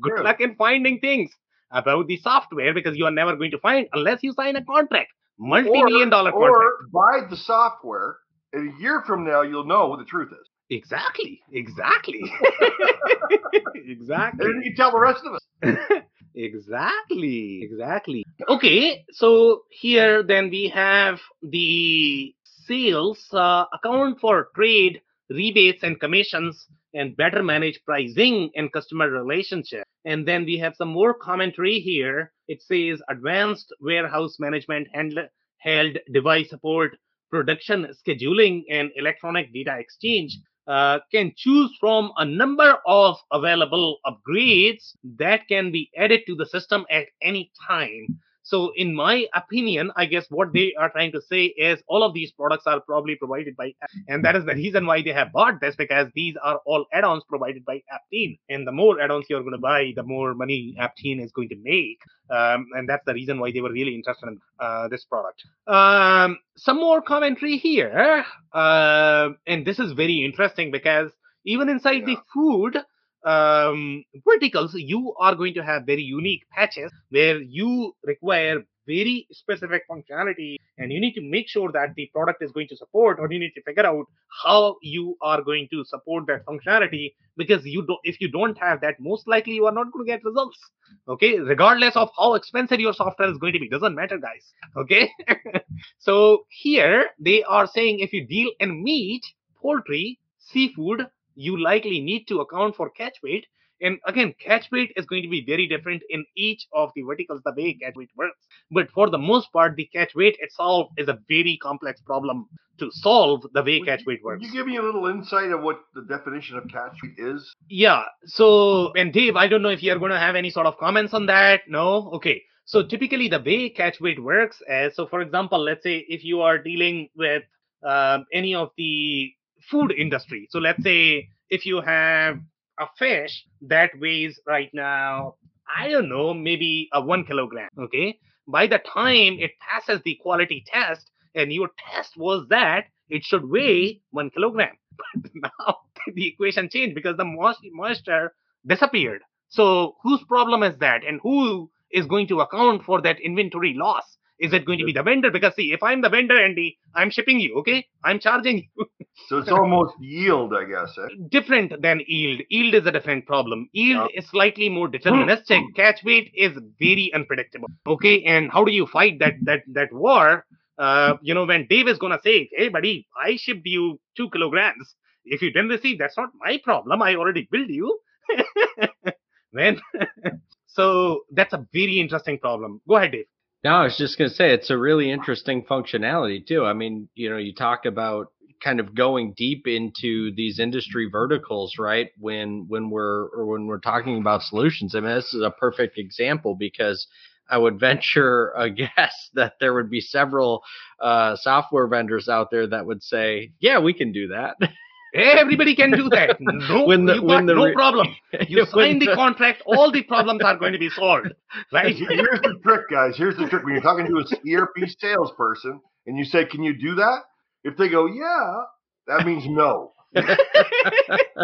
good 0.00 0.20
luck 0.24 0.40
in 0.40 0.54
finding 0.56 1.00
things 1.00 1.30
about 1.70 2.06
the 2.06 2.16
software 2.16 2.72
because 2.72 2.96
you 2.96 3.04
are 3.04 3.10
never 3.10 3.36
going 3.36 3.50
to 3.50 3.58
find 3.58 3.86
unless 3.92 4.22
you 4.22 4.32
sign 4.32 4.56
a 4.56 4.64
contract, 4.64 5.12
multi-million 5.38 6.08
dollar 6.08 6.30
or, 6.30 6.48
contract. 6.48 6.64
or 6.64 7.20
buy 7.22 7.28
the 7.28 7.36
software, 7.36 8.16
and 8.54 8.72
a 8.72 8.80
year 8.80 9.02
from 9.06 9.24
now 9.26 9.42
you'll 9.42 9.66
know 9.66 9.86
what 9.88 9.98
the 9.98 10.06
truth 10.06 10.32
is, 10.32 10.48
Exactly, 10.70 11.40
exactly, 11.52 12.20
exactly. 13.74 14.44
and 14.44 14.54
then 14.54 14.62
you 14.62 14.74
tell 14.76 14.92
the 14.92 15.00
rest 15.00 15.24
of 15.24 15.34
us. 15.34 16.02
exactly 16.34 17.60
exactly. 17.62 18.24
Okay 18.48 19.04
so 19.10 19.62
here 19.70 20.22
then 20.22 20.50
we 20.50 20.68
have 20.68 21.20
the 21.42 22.34
sales 22.66 23.26
uh, 23.32 23.64
account 23.72 24.20
for 24.20 24.48
trade 24.54 25.00
rebates 25.30 25.82
and 25.82 25.98
commissions 26.00 26.66
and 26.94 27.16
better 27.16 27.42
manage 27.42 27.80
pricing 27.84 28.50
and 28.54 28.72
customer 28.72 29.10
relationship. 29.10 29.84
And 30.04 30.26
then 30.26 30.44
we 30.44 30.58
have 30.58 30.74
some 30.76 30.88
more 30.88 31.14
commentary 31.14 31.80
here. 31.80 32.32
It 32.46 32.62
says 32.62 33.02
advanced 33.10 33.72
warehouse 33.80 34.36
management 34.38 34.88
handle, 34.92 35.26
held 35.58 35.98
device 36.12 36.50
support 36.50 36.96
production 37.30 37.86
scheduling 38.06 38.62
and 38.70 38.90
electronic 38.96 39.52
data 39.52 39.76
exchange 39.78 40.38
uh, 40.68 40.98
can 41.10 41.32
choose 41.36 41.74
from 41.80 42.12
a 42.18 42.24
number 42.24 42.76
of 42.86 43.16
available 43.32 43.98
upgrades 44.06 44.94
that 45.18 45.48
can 45.48 45.72
be 45.72 45.90
added 45.96 46.20
to 46.26 46.34
the 46.36 46.46
system 46.46 46.84
at 46.90 47.06
any 47.22 47.50
time. 47.66 48.20
So, 48.48 48.72
in 48.74 48.94
my 48.94 49.26
opinion, 49.34 49.90
I 49.94 50.06
guess 50.06 50.24
what 50.30 50.54
they 50.54 50.72
are 50.80 50.88
trying 50.88 51.12
to 51.12 51.20
say 51.20 51.52
is 51.68 51.82
all 51.86 52.02
of 52.02 52.14
these 52.14 52.32
products 52.32 52.66
are 52.66 52.80
probably 52.80 53.14
provided 53.14 53.54
by, 53.58 53.74
and 54.08 54.24
that 54.24 54.36
is 54.36 54.46
the 54.46 54.54
reason 54.54 54.86
why 54.86 55.02
they 55.02 55.12
have 55.12 55.32
bought 55.32 55.60
this 55.60 55.76
because 55.76 56.08
these 56.14 56.34
are 56.42 56.58
all 56.64 56.86
add-ons 56.90 57.24
provided 57.28 57.66
by 57.66 57.82
Aptean, 57.92 58.38
and 58.48 58.66
the 58.66 58.72
more 58.72 59.02
add-ons 59.02 59.26
you're 59.28 59.42
going 59.42 59.52
to 59.52 59.58
buy, 59.58 59.92
the 59.94 60.02
more 60.02 60.32
money 60.32 60.74
Aptean 60.80 61.22
is 61.22 61.30
going 61.30 61.50
to 61.50 61.56
make, 61.62 61.98
um, 62.30 62.66
and 62.74 62.88
that's 62.88 63.04
the 63.04 63.12
reason 63.12 63.38
why 63.38 63.52
they 63.52 63.60
were 63.60 63.72
really 63.72 63.94
interested 63.94 64.28
in 64.28 64.40
uh, 64.58 64.88
this 64.88 65.04
product. 65.04 65.44
Um, 65.66 66.38
some 66.56 66.78
more 66.78 67.02
commentary 67.02 67.58
here, 67.58 68.24
uh, 68.54 69.28
and 69.46 69.66
this 69.66 69.78
is 69.78 69.92
very 69.92 70.24
interesting 70.24 70.70
because 70.70 71.10
even 71.44 71.68
inside 71.68 72.06
the 72.06 72.16
food 72.32 72.78
um, 73.24 74.04
verticals, 74.26 74.74
you 74.74 75.14
are 75.18 75.34
going 75.34 75.54
to 75.54 75.64
have 75.64 75.84
very 75.86 76.02
unique 76.02 76.42
patches 76.52 76.92
where 77.10 77.40
you 77.40 77.94
require 78.04 78.62
very 78.86 79.26
specific 79.30 79.82
functionality 79.90 80.56
and 80.78 80.90
you 80.90 80.98
need 80.98 81.12
to 81.12 81.20
make 81.20 81.48
sure 81.48 81.70
that 81.72 81.94
the 81.94 82.10
product 82.14 82.42
is 82.42 82.50
going 82.52 82.66
to 82.68 82.76
support 82.76 83.18
or 83.20 83.30
you 83.30 83.38
need 83.38 83.52
to 83.54 83.62
figure 83.62 83.86
out 83.86 84.06
how 84.42 84.76
you 84.82 85.14
are 85.20 85.42
going 85.42 85.68
to 85.70 85.84
support 85.84 86.24
that 86.26 86.44
functionality 86.46 87.12
because 87.36 87.64
you 87.66 87.84
don't 87.86 88.00
if 88.02 88.18
you 88.20 88.30
don't 88.30 88.56
have 88.56 88.80
that 88.80 88.94
most 88.98 89.28
likely 89.28 89.52
you 89.52 89.66
are 89.66 89.72
not 89.72 89.92
going 89.92 90.06
to 90.06 90.10
get 90.10 90.24
results 90.24 90.58
okay? 91.06 91.38
Regardless 91.38 91.96
of 91.96 92.08
how 92.16 92.34
expensive 92.34 92.80
your 92.80 92.94
software 92.94 93.30
is 93.30 93.36
going 93.36 93.52
to 93.52 93.58
be 93.58 93.68
doesn't 93.68 93.94
matter 93.94 94.18
guys 94.18 94.52
okay? 94.76 95.10
So 95.98 96.46
here 96.48 97.10
they 97.18 97.42
are 97.44 97.66
saying 97.66 98.00
if 98.00 98.12
you 98.14 98.26
deal 98.26 98.50
in 98.58 98.82
meat 98.82 99.22
poultry 99.60 100.18
seafood 100.38 101.06
you 101.46 101.60
likely 101.70 102.00
need 102.00 102.24
to 102.28 102.40
account 102.40 102.76
for 102.76 102.90
catch 102.90 103.16
weight 103.22 103.46
and 103.80 103.98
again 104.12 104.34
catch 104.44 104.64
weight 104.72 104.92
is 104.96 105.06
going 105.06 105.22
to 105.22 105.28
be 105.28 105.44
very 105.46 105.66
different 105.72 106.02
in 106.10 106.24
each 106.36 106.66
of 106.74 106.90
the 106.96 107.02
verticals 107.02 107.40
the 107.44 107.52
way 107.58 107.72
catch 107.82 107.94
weight 108.00 108.10
works 108.16 108.46
but 108.78 108.90
for 108.90 109.08
the 109.08 109.22
most 109.30 109.52
part 109.52 109.76
the 109.76 109.86
catch 109.98 110.14
weight 110.14 110.36
itself 110.40 110.88
is 110.96 111.08
a 111.08 111.18
very 111.28 111.56
complex 111.62 112.00
problem 112.00 112.46
to 112.78 112.90
solve 112.92 113.44
the 113.54 113.62
way 113.62 113.78
Would 113.80 113.88
catch 113.88 114.02
weight 114.06 114.22
works. 114.22 114.40
Can 114.44 114.52
you 114.54 114.60
give 114.60 114.66
me 114.66 114.76
a 114.76 114.82
little 114.82 115.06
insight 115.08 115.50
of 115.50 115.62
what 115.62 115.80
the 115.94 116.02
definition 116.02 116.56
of 116.56 116.68
catch 116.68 116.96
weight 117.02 117.18
is? 117.18 117.52
yeah. 117.68 118.04
So, 118.24 118.92
and 118.94 119.12
Dave, 119.12 119.34
I 119.34 119.48
don't 119.48 119.62
know 119.62 119.68
if 119.68 119.82
you're 119.82 119.98
going 119.98 120.12
to 120.12 120.18
have 120.18 120.36
any 120.36 120.50
sort 120.50 120.66
of 120.66 120.78
comments 120.78 121.12
on 121.12 121.26
that. 121.26 121.62
No? 121.68 122.08
Okay. 122.14 122.42
So 122.66 122.84
typically 122.86 123.28
the 123.28 123.40
way 123.40 123.70
catch 123.70 124.00
weight 124.00 124.22
works 124.22 124.62
is, 124.68 124.94
so 124.94 125.06
for 125.06 125.20
example, 125.22 125.58
let's 125.58 125.82
say 125.82 126.04
if 126.08 126.22
you 126.22 126.40
are 126.42 126.58
dealing 126.58 127.08
with 127.16 127.42
um, 127.82 128.26
any 128.32 128.54
of 128.54 128.70
the 128.76 129.32
food 129.70 129.92
industry. 129.92 130.48
So 130.50 130.58
let's 130.58 130.82
say 130.82 131.28
if 131.50 131.66
you 131.66 131.80
have 131.80 132.40
a 132.78 132.86
fish 132.98 133.44
that 133.62 133.90
weighs 134.00 134.40
right 134.46 134.70
now, 134.72 135.34
I 135.68 135.88
don't 135.88 136.08
know, 136.08 136.32
maybe 136.34 136.88
a 136.92 137.00
one 137.00 137.24
kilogram. 137.24 137.68
Okay. 137.78 138.18
By 138.46 138.66
the 138.66 138.78
time 138.78 139.38
it 139.38 139.52
passes 139.60 140.00
the 140.04 140.18
quality 140.22 140.64
test 140.66 141.10
and 141.34 141.52
your 141.52 141.70
test 141.78 142.16
was 142.16 142.46
that 142.48 142.86
it 143.08 143.24
should 143.24 143.48
weigh 143.48 144.00
one 144.10 144.30
kilogram. 144.30 144.76
But 145.14 145.30
now 145.34 145.76
the 146.14 146.26
equation 146.26 146.68
changed 146.68 146.94
because 146.94 147.16
the 147.16 147.24
moisture 147.72 148.34
disappeared. 148.66 149.22
So 149.48 149.96
whose 150.02 150.22
problem 150.24 150.62
is 150.62 150.76
that? 150.78 151.04
And 151.04 151.20
who 151.22 151.70
is 151.90 152.06
going 152.06 152.26
to 152.28 152.40
account 152.40 152.84
for 152.84 153.00
that 153.02 153.20
inventory 153.20 153.74
loss? 153.74 154.18
Is 154.40 154.52
it 154.52 154.64
going 154.66 154.78
to 154.78 154.84
be 154.84 154.92
the 154.92 155.02
vendor? 155.02 155.30
Because 155.30 155.54
see, 155.56 155.72
if 155.72 155.82
I'm 155.82 156.00
the 156.02 156.08
vendor, 156.10 156.38
Andy, 156.40 156.78
I'm 156.94 157.10
shipping 157.10 157.40
you, 157.40 157.56
okay? 157.60 157.86
I'm 158.04 158.20
charging 158.20 158.58
you. 158.58 158.86
So 159.28 159.38
it's 159.38 159.50
almost 159.52 159.94
yield, 160.00 160.54
I 160.54 160.64
guess. 160.64 160.96
Eh? 160.98 161.08
different 161.30 161.82
than 161.82 162.00
yield. 162.06 162.42
Yield 162.50 162.74
is 162.74 162.86
a 162.86 162.92
different 162.92 163.26
problem. 163.26 163.68
Yield 163.72 164.10
Yeah. 164.10 164.20
is 164.22 164.28
slightly 164.30 164.68
more 164.68 164.88
deterministic. 164.88 165.62
Catch 165.76 166.04
weight 166.04 166.30
is 166.34 166.52
very 166.78 167.12
unpredictable. 167.14 167.68
Okay, 167.86 168.22
and 168.24 168.50
how 168.52 168.64
do 168.64 168.72
you 168.72 168.86
fight 168.86 169.18
that 169.20 169.34
that 169.44 169.62
that 169.72 169.92
war? 169.92 170.44
Uh, 170.78 171.14
you 171.22 171.34
know, 171.34 171.44
when 171.46 171.66
Dave 171.68 171.88
is 171.88 171.98
gonna 171.98 172.20
say, 172.24 172.48
"Hey, 172.52 172.68
buddy, 172.68 173.06
I 173.20 173.36
shipped 173.36 173.66
you 173.66 174.00
two 174.16 174.30
kilograms. 174.30 174.94
If 175.24 175.42
you 175.42 175.52
didn't 175.52 175.70
receive, 175.70 175.98
that's 175.98 176.16
not 176.16 176.30
my 176.40 176.58
problem. 176.64 177.02
I 177.02 177.16
already 177.16 177.48
billed 177.50 177.70
you." 177.70 177.98
when 179.52 179.80
so 180.66 181.22
that's 181.32 181.54
a 181.54 181.66
very 181.72 182.00
interesting 182.00 182.38
problem. 182.38 182.80
Go 182.88 182.96
ahead, 182.96 183.12
Dave. 183.12 183.26
No, 183.64 183.70
I 183.70 183.84
was 183.84 183.96
just 183.96 184.18
going 184.18 184.30
to 184.30 184.34
say 184.36 184.52
it's 184.52 184.70
a 184.70 184.78
really 184.78 185.10
interesting 185.10 185.64
functionality 185.64 186.46
too. 186.46 186.64
I 186.64 186.72
mean, 186.74 187.08
you 187.14 187.28
know, 187.28 187.36
you 187.38 187.52
talk 187.54 187.86
about 187.86 188.28
kind 188.62 188.80
of 188.80 188.94
going 188.94 189.34
deep 189.36 189.66
into 189.66 190.32
these 190.34 190.58
industry 190.58 191.08
verticals, 191.10 191.74
right? 191.78 192.10
When 192.18 192.66
when 192.68 192.90
we're 192.90 193.26
or 193.28 193.46
when 193.46 193.66
we're 193.66 193.80
talking 193.80 194.18
about 194.18 194.42
solutions, 194.42 194.94
I 194.94 195.00
mean, 195.00 195.14
this 195.14 195.34
is 195.34 195.42
a 195.42 195.50
perfect 195.50 195.98
example 195.98 196.54
because 196.54 197.06
I 197.50 197.58
would 197.58 197.80
venture 197.80 198.52
a 198.56 198.70
guess 198.70 199.30
that 199.34 199.54
there 199.60 199.74
would 199.74 199.90
be 199.90 200.00
several 200.00 200.62
uh, 201.00 201.34
software 201.36 201.88
vendors 201.88 202.28
out 202.28 202.50
there 202.52 202.66
that 202.68 202.86
would 202.86 203.02
say, 203.02 203.52
"Yeah, 203.60 203.80
we 203.80 203.92
can 203.92 204.12
do 204.12 204.28
that." 204.28 204.56
Everybody 205.14 205.74
can 205.74 205.90
do 205.92 206.08
that. 206.10 206.36
No, 206.40 206.84
When 206.86 207.06
the- 207.06 207.14
you 207.14 207.22
when 207.22 207.46
got 207.46 207.52
the 207.52 207.54
no 207.54 207.64
re- 207.66 207.72
problem. 207.72 208.08
You 208.48 208.64
sign 208.66 208.98
the 208.98 209.06
the- 209.06 209.14
contract, 209.14 209.62
all 209.66 209.90
the 209.90 210.02
problems 210.02 210.42
are 210.42 210.56
going 210.56 210.72
to 210.72 210.78
be 210.78 210.90
solved, 210.90 211.28
right? 211.72 211.94
Here's 211.96 212.40
the 212.42 212.58
trick, 212.62 212.82
guys. 212.90 213.16
Here's 213.16 213.36
the 213.36 213.48
trick. 213.48 213.64
When 213.64 213.72
you're 213.74 213.82
talking 213.82 214.06
to 214.06 214.16
a 214.18 214.54
ERP 214.56 214.76
salesperson 214.98 215.80
and 216.06 216.18
you 216.18 216.24
say, 216.24 216.44
"Can 216.44 216.62
you 216.62 216.78
do 216.78 216.96
that?" 216.96 217.20
If 217.64 217.76
they 217.76 217.88
go, 217.88 218.06
"Yeah," 218.06 218.62
that 219.06 219.26
means 219.26 219.44
no. 219.46 219.92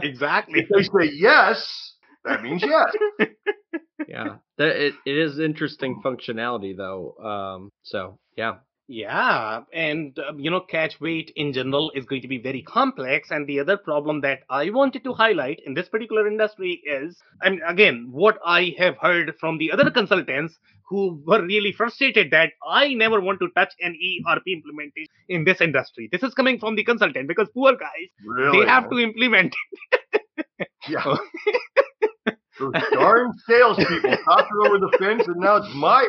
exactly. 0.03 0.61
If 0.61 0.69
they 0.69 0.83
say 0.83 1.13
yes, 1.15 1.95
that 2.25 2.43
means 2.43 2.63
yes. 2.63 2.93
yeah, 4.09 4.37
that, 4.59 4.69
it 4.87 4.95
it 5.07 5.17
is 5.17 5.39
interesting 5.39 6.01
functionality 6.05 6.77
though. 6.77 7.15
Um, 7.23 7.71
so 7.83 8.19
yeah, 8.37 8.57
Yeah, 8.87 9.63
and 9.73 10.19
uh, 10.19 10.35
you 10.37 10.51
know, 10.51 10.61
catch 10.61 11.01
weight 11.01 11.33
in 11.37 11.55
general 11.55 11.91
is 11.95 12.05
going 12.05 12.21
to 12.21 12.29
be 12.29 12.37
very 12.39 12.61
complex. 12.61 13.31
And 13.31 13.47
the 13.47 13.61
other 13.61 13.79
problem 13.79 14.21
that 14.21 14.41
I 14.51 14.69
wanted 14.71 15.05
to 15.05 15.15
highlight 15.15 15.61
in 15.65 15.73
this 15.73 15.89
particular 15.89 16.27
industry 16.29 16.83
is, 16.85 17.17
I 17.41 17.49
mean, 17.51 17.63
again, 17.67 18.09
what 18.11 18.39
I 18.45 18.75
have 18.79 18.99
heard 18.99 19.35
from 19.41 19.57
the 19.57 19.73
other 19.73 19.91
consultants 19.91 20.59
who 20.91 21.23
were 21.27 21.41
really 21.43 21.73
frustrated 21.73 22.31
that 22.33 22.51
I 22.69 22.93
never 22.93 23.23
want 23.23 23.41
to 23.41 23.49
touch 23.57 23.73
an 23.81 23.97
ERP 24.29 24.43
implementation 24.49 25.09
in 25.31 25.45
this 25.45 25.63
industry. 25.63 26.11
This 26.13 26.23
is 26.23 26.35
coming 26.35 26.59
from 26.59 26.77
the 26.77 26.85
consultant 26.85 27.27
because 27.27 27.49
poor 27.55 27.73
guys, 27.73 28.09
Really? 28.27 28.61
they 28.61 28.67
have 28.69 28.91
to 28.91 28.99
implement. 28.99 29.55
it. 29.93 30.69
Yeah. 30.89 31.17
Those 32.61 32.73
darn 32.93 33.33
salespeople 33.49 34.13
it 34.13 34.21
over 34.67 34.79
the 34.79 34.97
fence, 34.99 35.27
and 35.27 35.37
now 35.37 35.57
it's 35.57 35.75
my. 35.75 36.07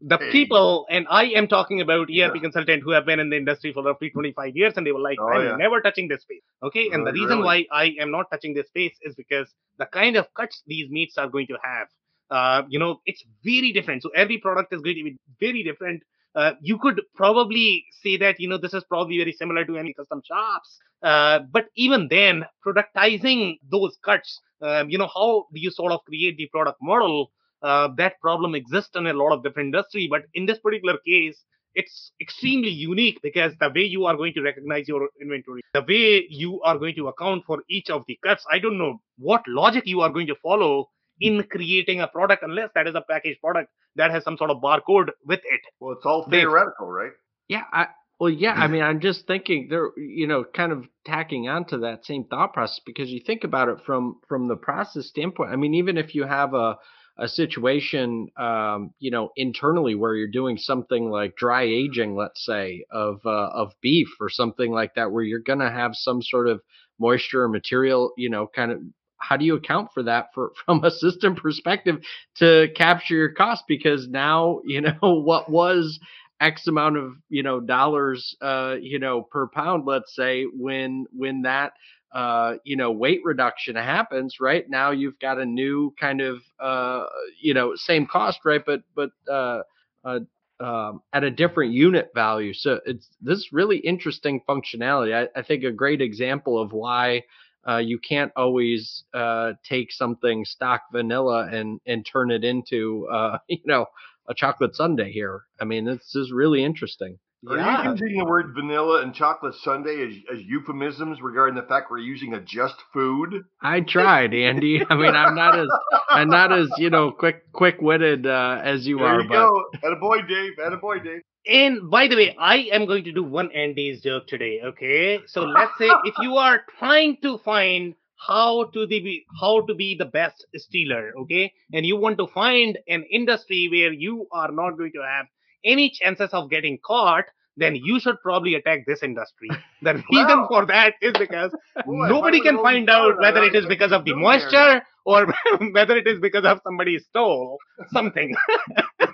The 0.00 0.16
Hey. 0.18 0.30
people, 0.30 0.86
and 0.90 1.06
I 1.10 1.24
am 1.26 1.46
talking 1.46 1.80
about 1.80 2.08
ERP 2.10 2.40
consultant 2.40 2.82
who 2.82 2.90
have 2.90 3.04
been 3.04 3.20
in 3.20 3.30
the 3.30 3.36
industry 3.36 3.72
for 3.72 3.82
roughly 3.82 4.10
25 4.10 4.56
years, 4.56 4.74
and 4.76 4.86
they 4.86 4.92
were 4.92 5.00
like, 5.00 5.18
Oh, 5.20 5.28
I'm 5.28 5.44
yeah. 5.44 5.56
never 5.56 5.80
touching 5.80 6.08
this 6.08 6.22
space. 6.22 6.42
Okay, 6.62 6.90
and 6.90 7.06
the 7.06 7.12
reason 7.12 7.40
really? 7.40 7.42
why 7.42 7.66
I 7.72 7.84
am 8.00 8.10
not 8.10 8.30
touching 8.30 8.54
this 8.54 8.66
space 8.68 8.96
is 9.02 9.14
because 9.14 9.52
the 9.78 9.86
kind 9.86 10.16
of 10.16 10.32
cuts 10.34 10.62
these 10.66 10.90
meats 10.90 11.18
are 11.18 11.28
going 11.28 11.46
to 11.48 11.58
have, 11.62 11.88
uh, 12.30 12.62
you 12.68 12.78
know, 12.78 13.00
it's 13.06 13.24
very 13.44 13.72
different. 13.72 14.02
So 14.02 14.10
every 14.10 14.38
product 14.38 14.72
is 14.72 14.80
going 14.80 14.96
to 14.96 15.04
be 15.04 15.16
very 15.38 15.62
different. 15.62 16.02
Uh, 16.34 16.52
you 16.60 16.78
could 16.78 17.02
probably 17.14 17.84
say 18.02 18.16
that 18.16 18.38
you 18.38 18.48
know 18.48 18.56
this 18.56 18.72
is 18.72 18.84
probably 18.84 19.18
very 19.18 19.32
similar 19.32 19.64
to 19.64 19.76
any 19.76 19.92
custom 19.92 20.22
shops, 20.26 20.78
uh, 21.02 21.40
but 21.52 21.66
even 21.76 22.06
then, 22.08 22.44
productizing 22.64 23.58
those 23.70 23.98
cuts, 24.04 24.40
um, 24.62 24.88
you 24.90 24.98
know, 24.98 25.08
how 25.12 25.46
do 25.52 25.60
you 25.60 25.70
sort 25.70 25.92
of 25.92 26.00
create 26.04 26.36
the 26.36 26.46
product 26.52 26.78
model? 26.80 27.32
Uh, 27.62 27.88
that 27.96 28.20
problem 28.20 28.54
exists 28.54 28.90
in 28.94 29.06
a 29.06 29.12
lot 29.12 29.32
of 29.32 29.42
different 29.42 29.66
industry 29.74 30.06
but 30.10 30.22
in 30.34 30.46
this 30.46 30.58
particular 30.58 30.96
case 31.06 31.44
it's 31.74 32.10
extremely 32.20 32.68
unique 32.68 33.18
because 33.22 33.52
the 33.60 33.70
way 33.74 33.82
you 33.82 34.04
are 34.04 34.16
going 34.16 34.32
to 34.34 34.42
recognize 34.42 34.88
your 34.88 35.08
inventory 35.20 35.62
the 35.74 35.82
way 35.88 36.26
you 36.28 36.60
are 36.62 36.78
going 36.78 36.94
to 36.94 37.08
account 37.08 37.44
for 37.46 37.62
each 37.68 37.90
of 37.90 38.02
the 38.08 38.18
cuts 38.24 38.44
i 38.50 38.58
don't 38.58 38.78
know 38.78 39.00
what 39.18 39.42
logic 39.46 39.84
you 39.86 40.00
are 40.00 40.10
going 40.10 40.26
to 40.26 40.34
follow 40.42 40.88
in 41.20 41.42
creating 41.44 42.00
a 42.00 42.08
product 42.08 42.42
unless 42.42 42.70
that 42.74 42.86
is 42.88 42.94
a 42.94 43.02
packaged 43.02 43.40
product 43.40 43.70
that 43.96 44.10
has 44.10 44.24
some 44.24 44.36
sort 44.36 44.50
of 44.50 44.58
barcode 44.58 45.10
with 45.26 45.40
it 45.44 45.60
Well, 45.80 45.92
it's 45.92 46.06
all 46.06 46.24
Dave. 46.24 46.42
theoretical, 46.42 46.86
right? 46.88 47.12
yeah. 47.48 47.64
I, 47.72 47.86
well, 48.18 48.30
yeah. 48.30 48.52
I 48.52 48.68
mean, 48.72 48.82
I'm 48.82 49.00
just 49.00 49.26
thinking 49.26 49.66
there. 49.68 49.90
You 49.96 50.26
know, 50.26 50.44
kind 50.44 50.72
of 50.72 50.86
tacking 51.04 51.48
onto 51.48 51.80
that 51.80 52.04
same 52.06 52.24
thought 52.24 52.52
process 52.52 52.80
because 52.86 53.10
you 53.10 53.20
think 53.20 53.44
about 53.44 53.68
it 53.68 53.78
from 53.84 54.20
from 54.28 54.48
the 54.48 54.56
process 54.56 55.06
standpoint. 55.06 55.50
I 55.52 55.56
mean, 55.56 55.74
even 55.74 55.98
if 55.98 56.14
you 56.14 56.24
have 56.24 56.54
a 56.54 56.78
a 57.20 57.28
situation, 57.28 58.28
um, 58.36 58.92
you 58.98 59.10
know, 59.10 59.30
internally 59.36 59.94
where 59.94 60.16
you're 60.16 60.28
doing 60.28 60.56
something 60.58 61.10
like 61.10 61.36
dry 61.36 61.62
aging, 61.62 62.16
let's 62.16 62.44
say, 62.44 62.84
of 62.90 63.20
uh, 63.26 63.50
of 63.54 63.74
beef 63.82 64.08
or 64.20 64.28
something 64.30 64.72
like 64.72 64.94
that, 64.94 65.12
where 65.12 65.24
you're 65.24 65.40
going 65.40 65.58
to 65.60 65.70
have 65.70 65.94
some 65.94 66.22
sort 66.22 66.48
of 66.48 66.62
moisture 66.98 67.44
or 67.44 67.48
material, 67.48 68.12
you 68.16 68.30
know, 68.30 68.46
kind 68.46 68.72
of. 68.72 68.80
How 69.22 69.36
do 69.36 69.44
you 69.44 69.54
account 69.54 69.90
for 69.92 70.02
that 70.04 70.28
for 70.34 70.52
from 70.64 70.82
a 70.84 70.90
system 70.90 71.36
perspective 71.36 72.02
to 72.36 72.68
capture 72.74 73.14
your 73.14 73.32
cost? 73.32 73.64
Because 73.68 74.08
now 74.08 74.60
you 74.64 74.80
know 74.80 74.96
what 75.02 75.50
was 75.50 76.00
X 76.40 76.66
amount 76.66 76.96
of 76.96 77.12
you 77.28 77.42
know 77.42 77.60
dollars, 77.60 78.34
uh, 78.40 78.76
you 78.80 78.98
know, 78.98 79.22
per 79.22 79.46
pound, 79.48 79.84
let's 79.86 80.14
say, 80.16 80.44
when 80.44 81.06
when 81.12 81.42
that 81.42 81.74
uh, 82.12 82.54
you 82.64 82.76
know, 82.76 82.90
weight 82.90 83.20
reduction 83.24 83.76
happens, 83.76 84.40
right? 84.40 84.68
Now 84.68 84.90
you've 84.90 85.18
got 85.20 85.38
a 85.38 85.44
new 85.44 85.94
kind 85.98 86.20
of, 86.20 86.42
uh, 86.58 87.04
you 87.40 87.54
know, 87.54 87.74
same 87.76 88.06
cost, 88.06 88.40
right? 88.44 88.62
But, 88.64 88.82
but, 88.94 89.10
uh, 89.30 89.62
uh, 90.04 90.20
um, 90.58 91.00
at 91.12 91.24
a 91.24 91.30
different 91.30 91.72
unit 91.72 92.10
value. 92.14 92.52
So 92.52 92.80
it's 92.84 93.08
this 93.20 93.52
really 93.52 93.78
interesting 93.78 94.42
functionality. 94.48 95.14
I, 95.14 95.38
I 95.38 95.42
think 95.42 95.64
a 95.64 95.72
great 95.72 96.02
example 96.02 96.60
of 96.60 96.72
why, 96.72 97.22
uh, 97.66 97.78
you 97.78 97.98
can't 97.98 98.32
always, 98.36 99.04
uh, 99.14 99.52
take 99.64 99.92
something 99.92 100.44
stock 100.44 100.82
vanilla 100.92 101.48
and, 101.50 101.80
and 101.86 102.04
turn 102.04 102.30
it 102.30 102.44
into, 102.44 103.08
uh, 103.10 103.38
you 103.48 103.60
know, 103.64 103.86
a 104.28 104.34
chocolate 104.34 104.74
sundae 104.74 105.10
here. 105.10 105.42
I 105.60 105.64
mean, 105.64 105.84
this 105.84 106.14
is 106.14 106.32
really 106.32 106.64
interesting. 106.64 107.18
Are 107.48 107.56
you 107.56 107.90
using 107.92 108.18
the 108.18 108.24
word 108.26 108.52
vanilla 108.54 109.02
and 109.02 109.14
chocolate 109.14 109.54
sundae 109.62 110.08
as, 110.08 110.14
as 110.30 110.42
euphemisms 110.44 111.22
regarding 111.22 111.54
the 111.54 111.66
fact 111.66 111.90
we're 111.90 111.98
using 111.98 112.34
a 112.34 112.40
just 112.40 112.74
food? 112.92 113.44
I 113.62 113.80
tried, 113.80 114.34
Andy. 114.34 114.82
I 114.90 114.94
mean, 114.94 115.14
I'm 115.14 115.34
not 115.34 115.58
as 115.58 115.68
I'm 116.10 116.28
not 116.28 116.52
as 116.52 116.68
you 116.76 116.90
know 116.90 117.12
quick 117.12 117.50
quick 117.52 117.80
witted 117.80 118.26
uh, 118.26 118.60
as 118.62 118.86
you 118.86 118.98
there 118.98 119.06
are, 119.06 119.22
you 119.22 119.28
but 119.28 119.34
go. 119.34 119.64
At 119.82 119.92
a 119.92 119.96
boy, 119.96 120.18
Dave. 120.28 120.58
At 120.64 120.74
a 120.74 120.76
boy, 120.76 120.98
Dave. 120.98 121.22
And 121.46 121.90
by 121.90 122.08
the 122.08 122.16
way, 122.16 122.36
I 122.38 122.68
am 122.72 122.84
going 122.84 123.04
to 123.04 123.12
do 123.12 123.24
one 123.24 123.50
Andy's 123.52 124.02
joke 124.02 124.26
today. 124.26 124.60
Okay, 124.62 125.20
so 125.26 125.42
let's 125.42 125.72
say 125.78 125.88
if 126.04 126.14
you 126.20 126.36
are 126.36 126.60
trying 126.78 127.16
to 127.22 127.38
find 127.38 127.94
how 128.18 128.64
to 128.64 128.86
the 128.86 129.00
be 129.00 129.24
how 129.40 129.64
to 129.64 129.74
be 129.74 129.96
the 129.96 130.04
best 130.04 130.44
stealer, 130.56 131.12
okay, 131.22 131.54
and 131.72 131.86
you 131.86 131.96
want 131.96 132.18
to 132.18 132.26
find 132.26 132.78
an 132.86 133.04
industry 133.10 133.68
where 133.70 133.94
you 133.94 134.26
are 134.30 134.52
not 134.52 134.76
going 134.76 134.92
to 134.92 135.00
have 135.00 135.24
any 135.64 135.90
chances 135.90 136.30
of 136.32 136.50
getting 136.50 136.78
caught, 136.84 137.24
then 137.56 137.74
you 137.76 138.00
should 138.00 138.16
probably 138.22 138.54
attack 138.54 138.80
this 138.86 139.02
industry. 139.02 139.48
The 139.82 139.94
reason 140.12 140.40
Wow. 140.42 140.46
for 140.48 140.66
that 140.66 140.94
is 141.02 141.12
because 141.18 141.52
Boy, 141.86 142.08
nobody 142.08 142.40
can 142.40 142.58
find 142.62 142.88
out 142.90 143.18
whether 143.18 143.42
it 143.42 143.54
is 143.54 143.66
because 143.66 143.92
of 143.92 144.04
the 144.04 144.14
moisture 144.14 144.82
or 145.04 145.26
whether 145.72 145.96
it 145.96 146.06
is 146.06 146.20
because 146.20 146.44
of 146.44 146.60
somebody 146.64 146.98
stole 146.98 147.58
something. 147.92 148.34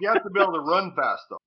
You 0.00 0.09
have 0.09 0.22
to 0.24 0.30
be 0.30 0.40
able 0.40 0.52
to 0.54 0.61
run 0.61 0.92
fast, 0.96 1.22
though. 1.30 1.38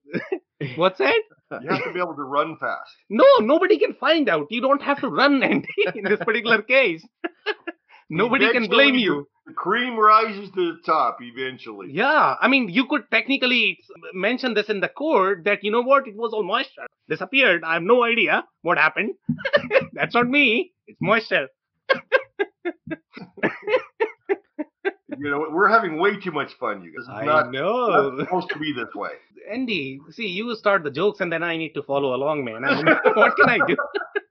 What's 0.75 0.97
that? 0.99 1.21
You 1.61 1.69
have 1.69 1.83
to 1.83 1.93
be 1.93 1.99
able 1.99 2.15
to 2.15 2.23
run 2.23 2.57
fast. 2.59 2.91
No, 3.09 3.25
nobody 3.41 3.77
can 3.77 3.93
find 3.95 4.29
out. 4.29 4.47
You 4.49 4.61
don't 4.61 4.81
have 4.81 4.99
to 5.01 5.09
run, 5.09 5.43
Andy, 5.43 5.67
in 5.95 6.03
this 6.05 6.19
particular 6.19 6.61
case. 6.61 7.05
Nobody 8.09 8.51
can 8.51 8.67
blame 8.67 8.95
you. 8.95 9.27
The 9.45 9.53
cream 9.53 9.97
rises 9.97 10.51
to 10.51 10.73
the 10.73 10.79
top 10.85 11.17
eventually. 11.21 11.87
Yeah, 11.91 12.35
I 12.39 12.47
mean, 12.47 12.69
you 12.69 12.85
could 12.85 13.09
technically 13.11 13.79
mention 14.13 14.53
this 14.53 14.69
in 14.69 14.79
the 14.79 14.87
court 14.89 15.45
that, 15.45 15.63
you 15.63 15.71
know 15.71 15.81
what, 15.81 16.07
it 16.07 16.15
was 16.15 16.33
all 16.33 16.43
moisture. 16.43 16.85
Disappeared. 17.07 17.63
I 17.63 17.73
have 17.73 17.83
no 17.83 18.03
idea 18.03 18.43
what 18.61 18.77
happened. 18.77 19.15
That's 19.93 20.13
not 20.13 20.27
me. 20.27 20.71
It's 20.85 20.99
moisture. 21.01 21.47
You 25.21 25.29
know, 25.31 25.47
we're 25.51 25.67
having 25.67 25.99
way 25.99 26.17
too 26.17 26.31
much 26.31 26.53
fun, 26.59 26.81
you 26.81 26.91
guys. 26.91 27.01
It's 27.01 27.09
I 27.09 27.25
not, 27.25 27.51
know. 27.51 28.11
not 28.11 28.25
supposed 28.25 28.49
to 28.51 28.59
be 28.59 28.71
this 28.71 28.93
way. 28.95 29.09
Andy, 29.51 29.99
see, 30.11 30.27
you 30.27 30.55
start 30.55 30.83
the 30.83 30.91
jokes 30.91 31.19
and 31.19 31.33
then 31.33 31.43
I 31.43 31.57
need 31.57 31.73
to 31.73 31.83
follow 31.83 32.15
along, 32.15 32.45
man. 32.45 32.63
I 32.63 32.75
mean, 32.75 32.85
what 33.15 33.35
can 33.35 33.49
I 33.49 33.59
do? 33.67 33.75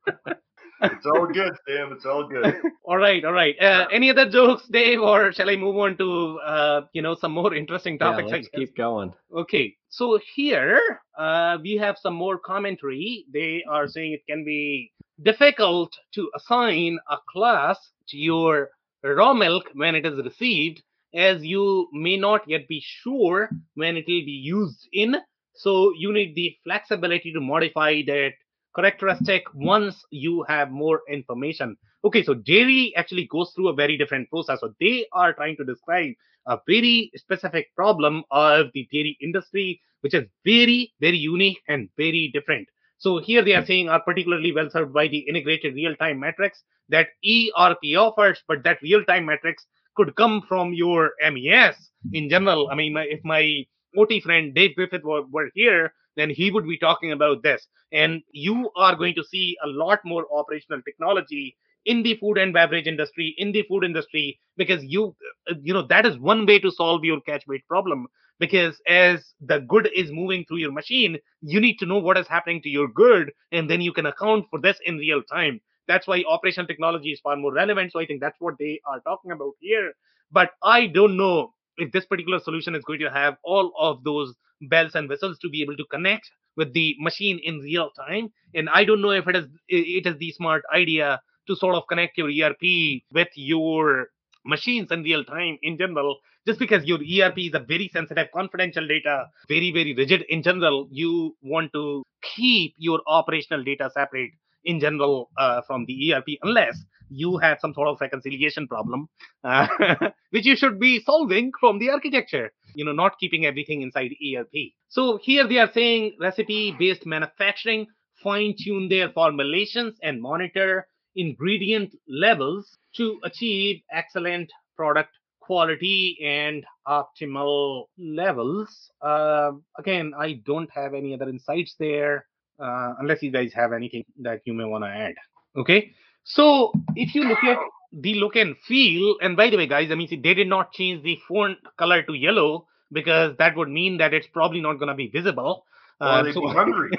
It's 0.82 1.06
all 1.06 1.26
good, 1.26 1.52
Sam. 1.66 1.92
It's 1.92 2.06
all 2.06 2.28
good. 2.28 2.54
All 2.84 2.96
right, 2.96 3.22
all 3.22 3.34
right. 3.34 3.54
Uh, 3.60 3.86
any 3.92 4.08
other 4.08 4.30
jokes, 4.30 4.66
Dave, 4.68 5.00
or 5.00 5.30
shall 5.30 5.50
I 5.50 5.56
move 5.56 5.76
on 5.76 5.98
to, 5.98 6.38
uh, 6.38 6.80
you 6.94 7.02
know, 7.02 7.14
some 7.14 7.32
more 7.32 7.54
interesting 7.54 7.98
topics? 7.98 8.32
I 8.32 8.36
let's 8.36 8.48
keep 8.48 8.74
going. 8.76 9.12
Okay, 9.36 9.76
so 9.90 10.18
here 10.34 10.80
uh, 11.18 11.58
we 11.62 11.76
have 11.76 11.98
some 11.98 12.14
more 12.14 12.38
commentary. 12.38 13.26
They 13.30 13.62
are 13.68 13.88
saying 13.88 14.12
it 14.14 14.26
can 14.26 14.42
be 14.42 14.90
difficult 15.22 15.92
to 16.14 16.30
assign 16.34 16.98
a 17.10 17.18
class 17.30 17.78
to 18.08 18.16
your 18.16 18.70
raw 19.04 19.34
milk 19.34 19.68
when 19.74 19.94
it 19.94 20.06
is 20.06 20.24
received, 20.24 20.82
as 21.14 21.44
you 21.44 21.88
may 21.92 22.16
not 22.16 22.48
yet 22.48 22.66
be 22.68 22.82
sure 22.82 23.50
when 23.74 23.98
it 23.98 24.04
will 24.08 24.24
be 24.24 24.40
used 24.42 24.88
in. 24.94 25.16
So 25.54 25.92
you 25.98 26.10
need 26.12 26.34
the 26.34 26.56
flexibility 26.64 27.32
to 27.34 27.40
modify 27.40 28.00
that 28.06 28.32
characteristic 28.74 29.42
once 29.54 30.04
you 30.10 30.44
have 30.48 30.70
more 30.70 31.02
information. 31.08 31.76
Okay, 32.04 32.22
so 32.22 32.34
dairy 32.34 32.94
actually 32.96 33.26
goes 33.26 33.52
through 33.52 33.68
a 33.68 33.74
very 33.74 33.96
different 33.96 34.28
process. 34.30 34.60
So 34.60 34.74
they 34.80 35.06
are 35.12 35.32
trying 35.32 35.56
to 35.56 35.64
describe 35.64 36.12
a 36.46 36.58
very 36.66 37.10
specific 37.16 37.74
problem 37.74 38.24
of 38.30 38.66
the 38.72 38.88
dairy 38.92 39.16
industry, 39.20 39.80
which 40.00 40.14
is 40.14 40.24
very, 40.44 40.92
very 41.00 41.18
unique 41.18 41.58
and 41.68 41.88
very 41.96 42.30
different. 42.32 42.68
So 42.98 43.18
here 43.18 43.42
they 43.42 43.54
are 43.54 43.64
saying 43.64 43.88
are 43.88 44.02
particularly 44.02 44.52
well 44.52 44.70
served 44.70 44.92
by 44.92 45.08
the 45.08 45.18
integrated 45.18 45.74
real-time 45.74 46.18
metrics 46.18 46.62
that 46.88 47.08
ERP 47.24 47.96
offers, 47.96 48.42
but 48.48 48.64
that 48.64 48.82
real-time 48.82 49.26
metrics 49.26 49.66
could 49.96 50.14
come 50.16 50.42
from 50.48 50.72
your 50.72 51.12
MES 51.32 51.90
in 52.12 52.28
general. 52.28 52.68
I 52.70 52.74
mean, 52.74 52.96
if 52.96 53.20
my 53.24 53.64
OT 53.96 54.20
friend 54.20 54.54
Dave 54.54 54.74
Griffith 54.74 55.02
were, 55.04 55.22
were 55.30 55.50
here, 55.54 55.92
then 56.18 56.30
he 56.30 56.50
would 56.50 56.66
be 56.66 56.78
talking 56.78 57.12
about 57.12 57.42
this. 57.42 57.66
And 57.92 58.22
you 58.32 58.70
are 58.76 58.96
going 58.96 59.14
to 59.14 59.24
see 59.24 59.56
a 59.64 59.68
lot 59.68 60.00
more 60.04 60.26
operational 60.32 60.82
technology 60.82 61.56
in 61.84 62.02
the 62.02 62.16
food 62.16 62.36
and 62.36 62.52
beverage 62.52 62.86
industry, 62.86 63.34
in 63.38 63.52
the 63.52 63.62
food 63.62 63.84
industry, 63.84 64.38
because 64.56 64.84
you, 64.84 65.16
you 65.62 65.72
know, 65.72 65.86
that 65.86 66.04
is 66.04 66.18
one 66.18 66.44
way 66.44 66.58
to 66.58 66.70
solve 66.70 67.04
your 67.04 67.20
catch 67.22 67.46
weight 67.46 67.66
problem. 67.66 68.06
Because 68.40 68.80
as 68.86 69.32
the 69.40 69.60
good 69.60 69.88
is 69.96 70.12
moving 70.12 70.44
through 70.44 70.58
your 70.58 70.72
machine, 70.72 71.18
you 71.40 71.60
need 71.60 71.76
to 71.78 71.86
know 71.86 71.98
what 71.98 72.18
is 72.18 72.28
happening 72.28 72.62
to 72.62 72.68
your 72.68 72.88
good, 72.88 73.32
and 73.50 73.68
then 73.68 73.80
you 73.80 73.92
can 73.92 74.06
account 74.06 74.46
for 74.50 74.60
this 74.60 74.78
in 74.84 74.96
real 74.96 75.22
time. 75.22 75.60
That's 75.88 76.06
why 76.06 76.22
operational 76.28 76.66
technology 76.66 77.10
is 77.10 77.20
far 77.20 77.36
more 77.36 77.52
relevant. 77.52 77.92
So 77.92 78.00
I 78.00 78.06
think 78.06 78.20
that's 78.20 78.36
what 78.38 78.54
they 78.58 78.80
are 78.86 79.00
talking 79.00 79.32
about 79.32 79.54
here. 79.60 79.92
But 80.30 80.50
I 80.62 80.86
don't 80.86 81.16
know 81.16 81.54
if 81.78 81.92
this 81.92 82.06
particular 82.06 82.38
solution 82.38 82.74
is 82.74 82.84
going 82.84 83.00
to 83.00 83.10
have 83.10 83.36
all 83.44 83.72
of 83.78 84.04
those 84.04 84.34
bells 84.62 84.94
and 84.94 85.08
whistles 85.08 85.38
to 85.38 85.48
be 85.48 85.62
able 85.62 85.76
to 85.76 85.84
connect 85.90 86.30
with 86.56 86.72
the 86.74 86.96
machine 86.98 87.40
in 87.42 87.58
real 87.58 87.90
time. 87.90 88.28
And 88.54 88.68
I 88.68 88.84
don't 88.84 89.00
know 89.00 89.10
if 89.10 89.28
it 89.28 89.36
is 89.36 89.46
it 89.68 90.06
is 90.06 90.18
the 90.18 90.32
smart 90.32 90.62
idea 90.74 91.20
to 91.46 91.56
sort 91.56 91.74
of 91.74 91.84
connect 91.88 92.18
your 92.18 92.28
ERP 92.28 93.02
with 93.12 93.28
your 93.34 94.08
machines 94.44 94.90
in 94.90 95.02
real 95.02 95.24
time 95.24 95.58
in 95.62 95.78
general. 95.78 96.18
Just 96.46 96.58
because 96.58 96.84
your 96.84 96.98
ERP 96.98 97.38
is 97.38 97.54
a 97.54 97.60
very 97.60 97.88
sensitive, 97.92 98.28
confidential 98.34 98.86
data, 98.86 99.26
very, 99.48 99.70
very 99.70 99.94
rigid 99.94 100.22
in 100.28 100.42
general, 100.42 100.88
you 100.90 101.36
want 101.42 101.72
to 101.74 102.02
keep 102.22 102.74
your 102.78 103.00
operational 103.06 103.62
data 103.62 103.90
separate 103.92 104.30
in 104.68 104.78
general 104.78 105.30
uh, 105.38 105.62
from 105.66 105.84
the 105.86 106.12
ERP 106.12 106.28
unless 106.42 106.78
you 107.10 107.38
have 107.38 107.58
some 107.60 107.72
sort 107.72 107.88
of 107.88 108.00
reconciliation 108.00 108.68
problem, 108.68 109.08
uh, 109.42 109.66
which 110.30 110.44
you 110.44 110.54
should 110.54 110.78
be 110.78 111.00
solving 111.00 111.50
from 111.58 111.78
the 111.78 111.88
architecture, 111.88 112.50
you 112.74 112.84
know, 112.84 112.92
not 112.92 113.18
keeping 113.18 113.46
everything 113.46 113.80
inside 113.80 114.10
ERP. 114.22 114.72
So 114.88 115.18
here 115.22 115.48
they 115.48 115.58
are 115.58 115.72
saying 115.72 116.16
recipe 116.20 116.76
based 116.78 117.06
manufacturing, 117.06 117.86
fine 118.22 118.54
tune 118.62 118.90
their 118.90 119.10
formulations 119.10 119.96
and 120.02 120.20
monitor 120.20 120.86
ingredient 121.16 121.94
levels 122.06 122.76
to 122.96 123.18
achieve 123.24 123.80
excellent 123.90 124.50
product 124.76 125.10
quality 125.40 126.18
and 126.22 126.62
optimal 126.86 127.84
levels. 127.98 128.90
Uh, 129.00 129.52
again, 129.78 130.12
I 130.16 130.42
don't 130.44 130.70
have 130.74 130.92
any 130.92 131.14
other 131.14 131.28
insights 131.30 131.74
there 131.78 132.26
uh, 132.58 132.94
unless 132.98 133.22
you 133.22 133.30
guys 133.30 133.52
have 133.54 133.72
anything 133.72 134.04
that 134.20 134.40
you 134.44 134.52
may 134.52 134.64
want 134.64 134.84
to 134.84 134.88
add. 134.88 135.14
Okay, 135.56 135.92
so 136.24 136.72
if 136.94 137.14
you 137.14 137.24
look 137.24 137.42
at 137.44 137.58
the 137.92 138.14
look 138.14 138.36
and 138.36 138.56
feel, 138.66 139.16
and 139.20 139.36
by 139.36 139.50
the 139.50 139.56
way, 139.56 139.66
guys, 139.66 139.90
I 139.90 139.94
mean, 139.94 140.08
see, 140.08 140.16
they 140.16 140.34
did 140.34 140.48
not 140.48 140.72
change 140.72 141.02
the 141.02 141.18
font 141.26 141.58
color 141.78 142.02
to 142.02 142.14
yellow 142.14 142.66
because 142.92 143.36
that 143.38 143.56
would 143.56 143.68
mean 143.68 143.98
that 143.98 144.14
it's 144.14 144.26
probably 144.26 144.60
not 144.60 144.74
going 144.74 144.88
to 144.88 144.94
be 144.94 145.08
visible. 145.08 145.64
Uh, 146.00 146.22
they'd 146.22 146.34
so, 146.34 146.40
be 146.42 146.48
hungry. 146.54 146.90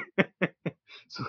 so, 1.08 1.24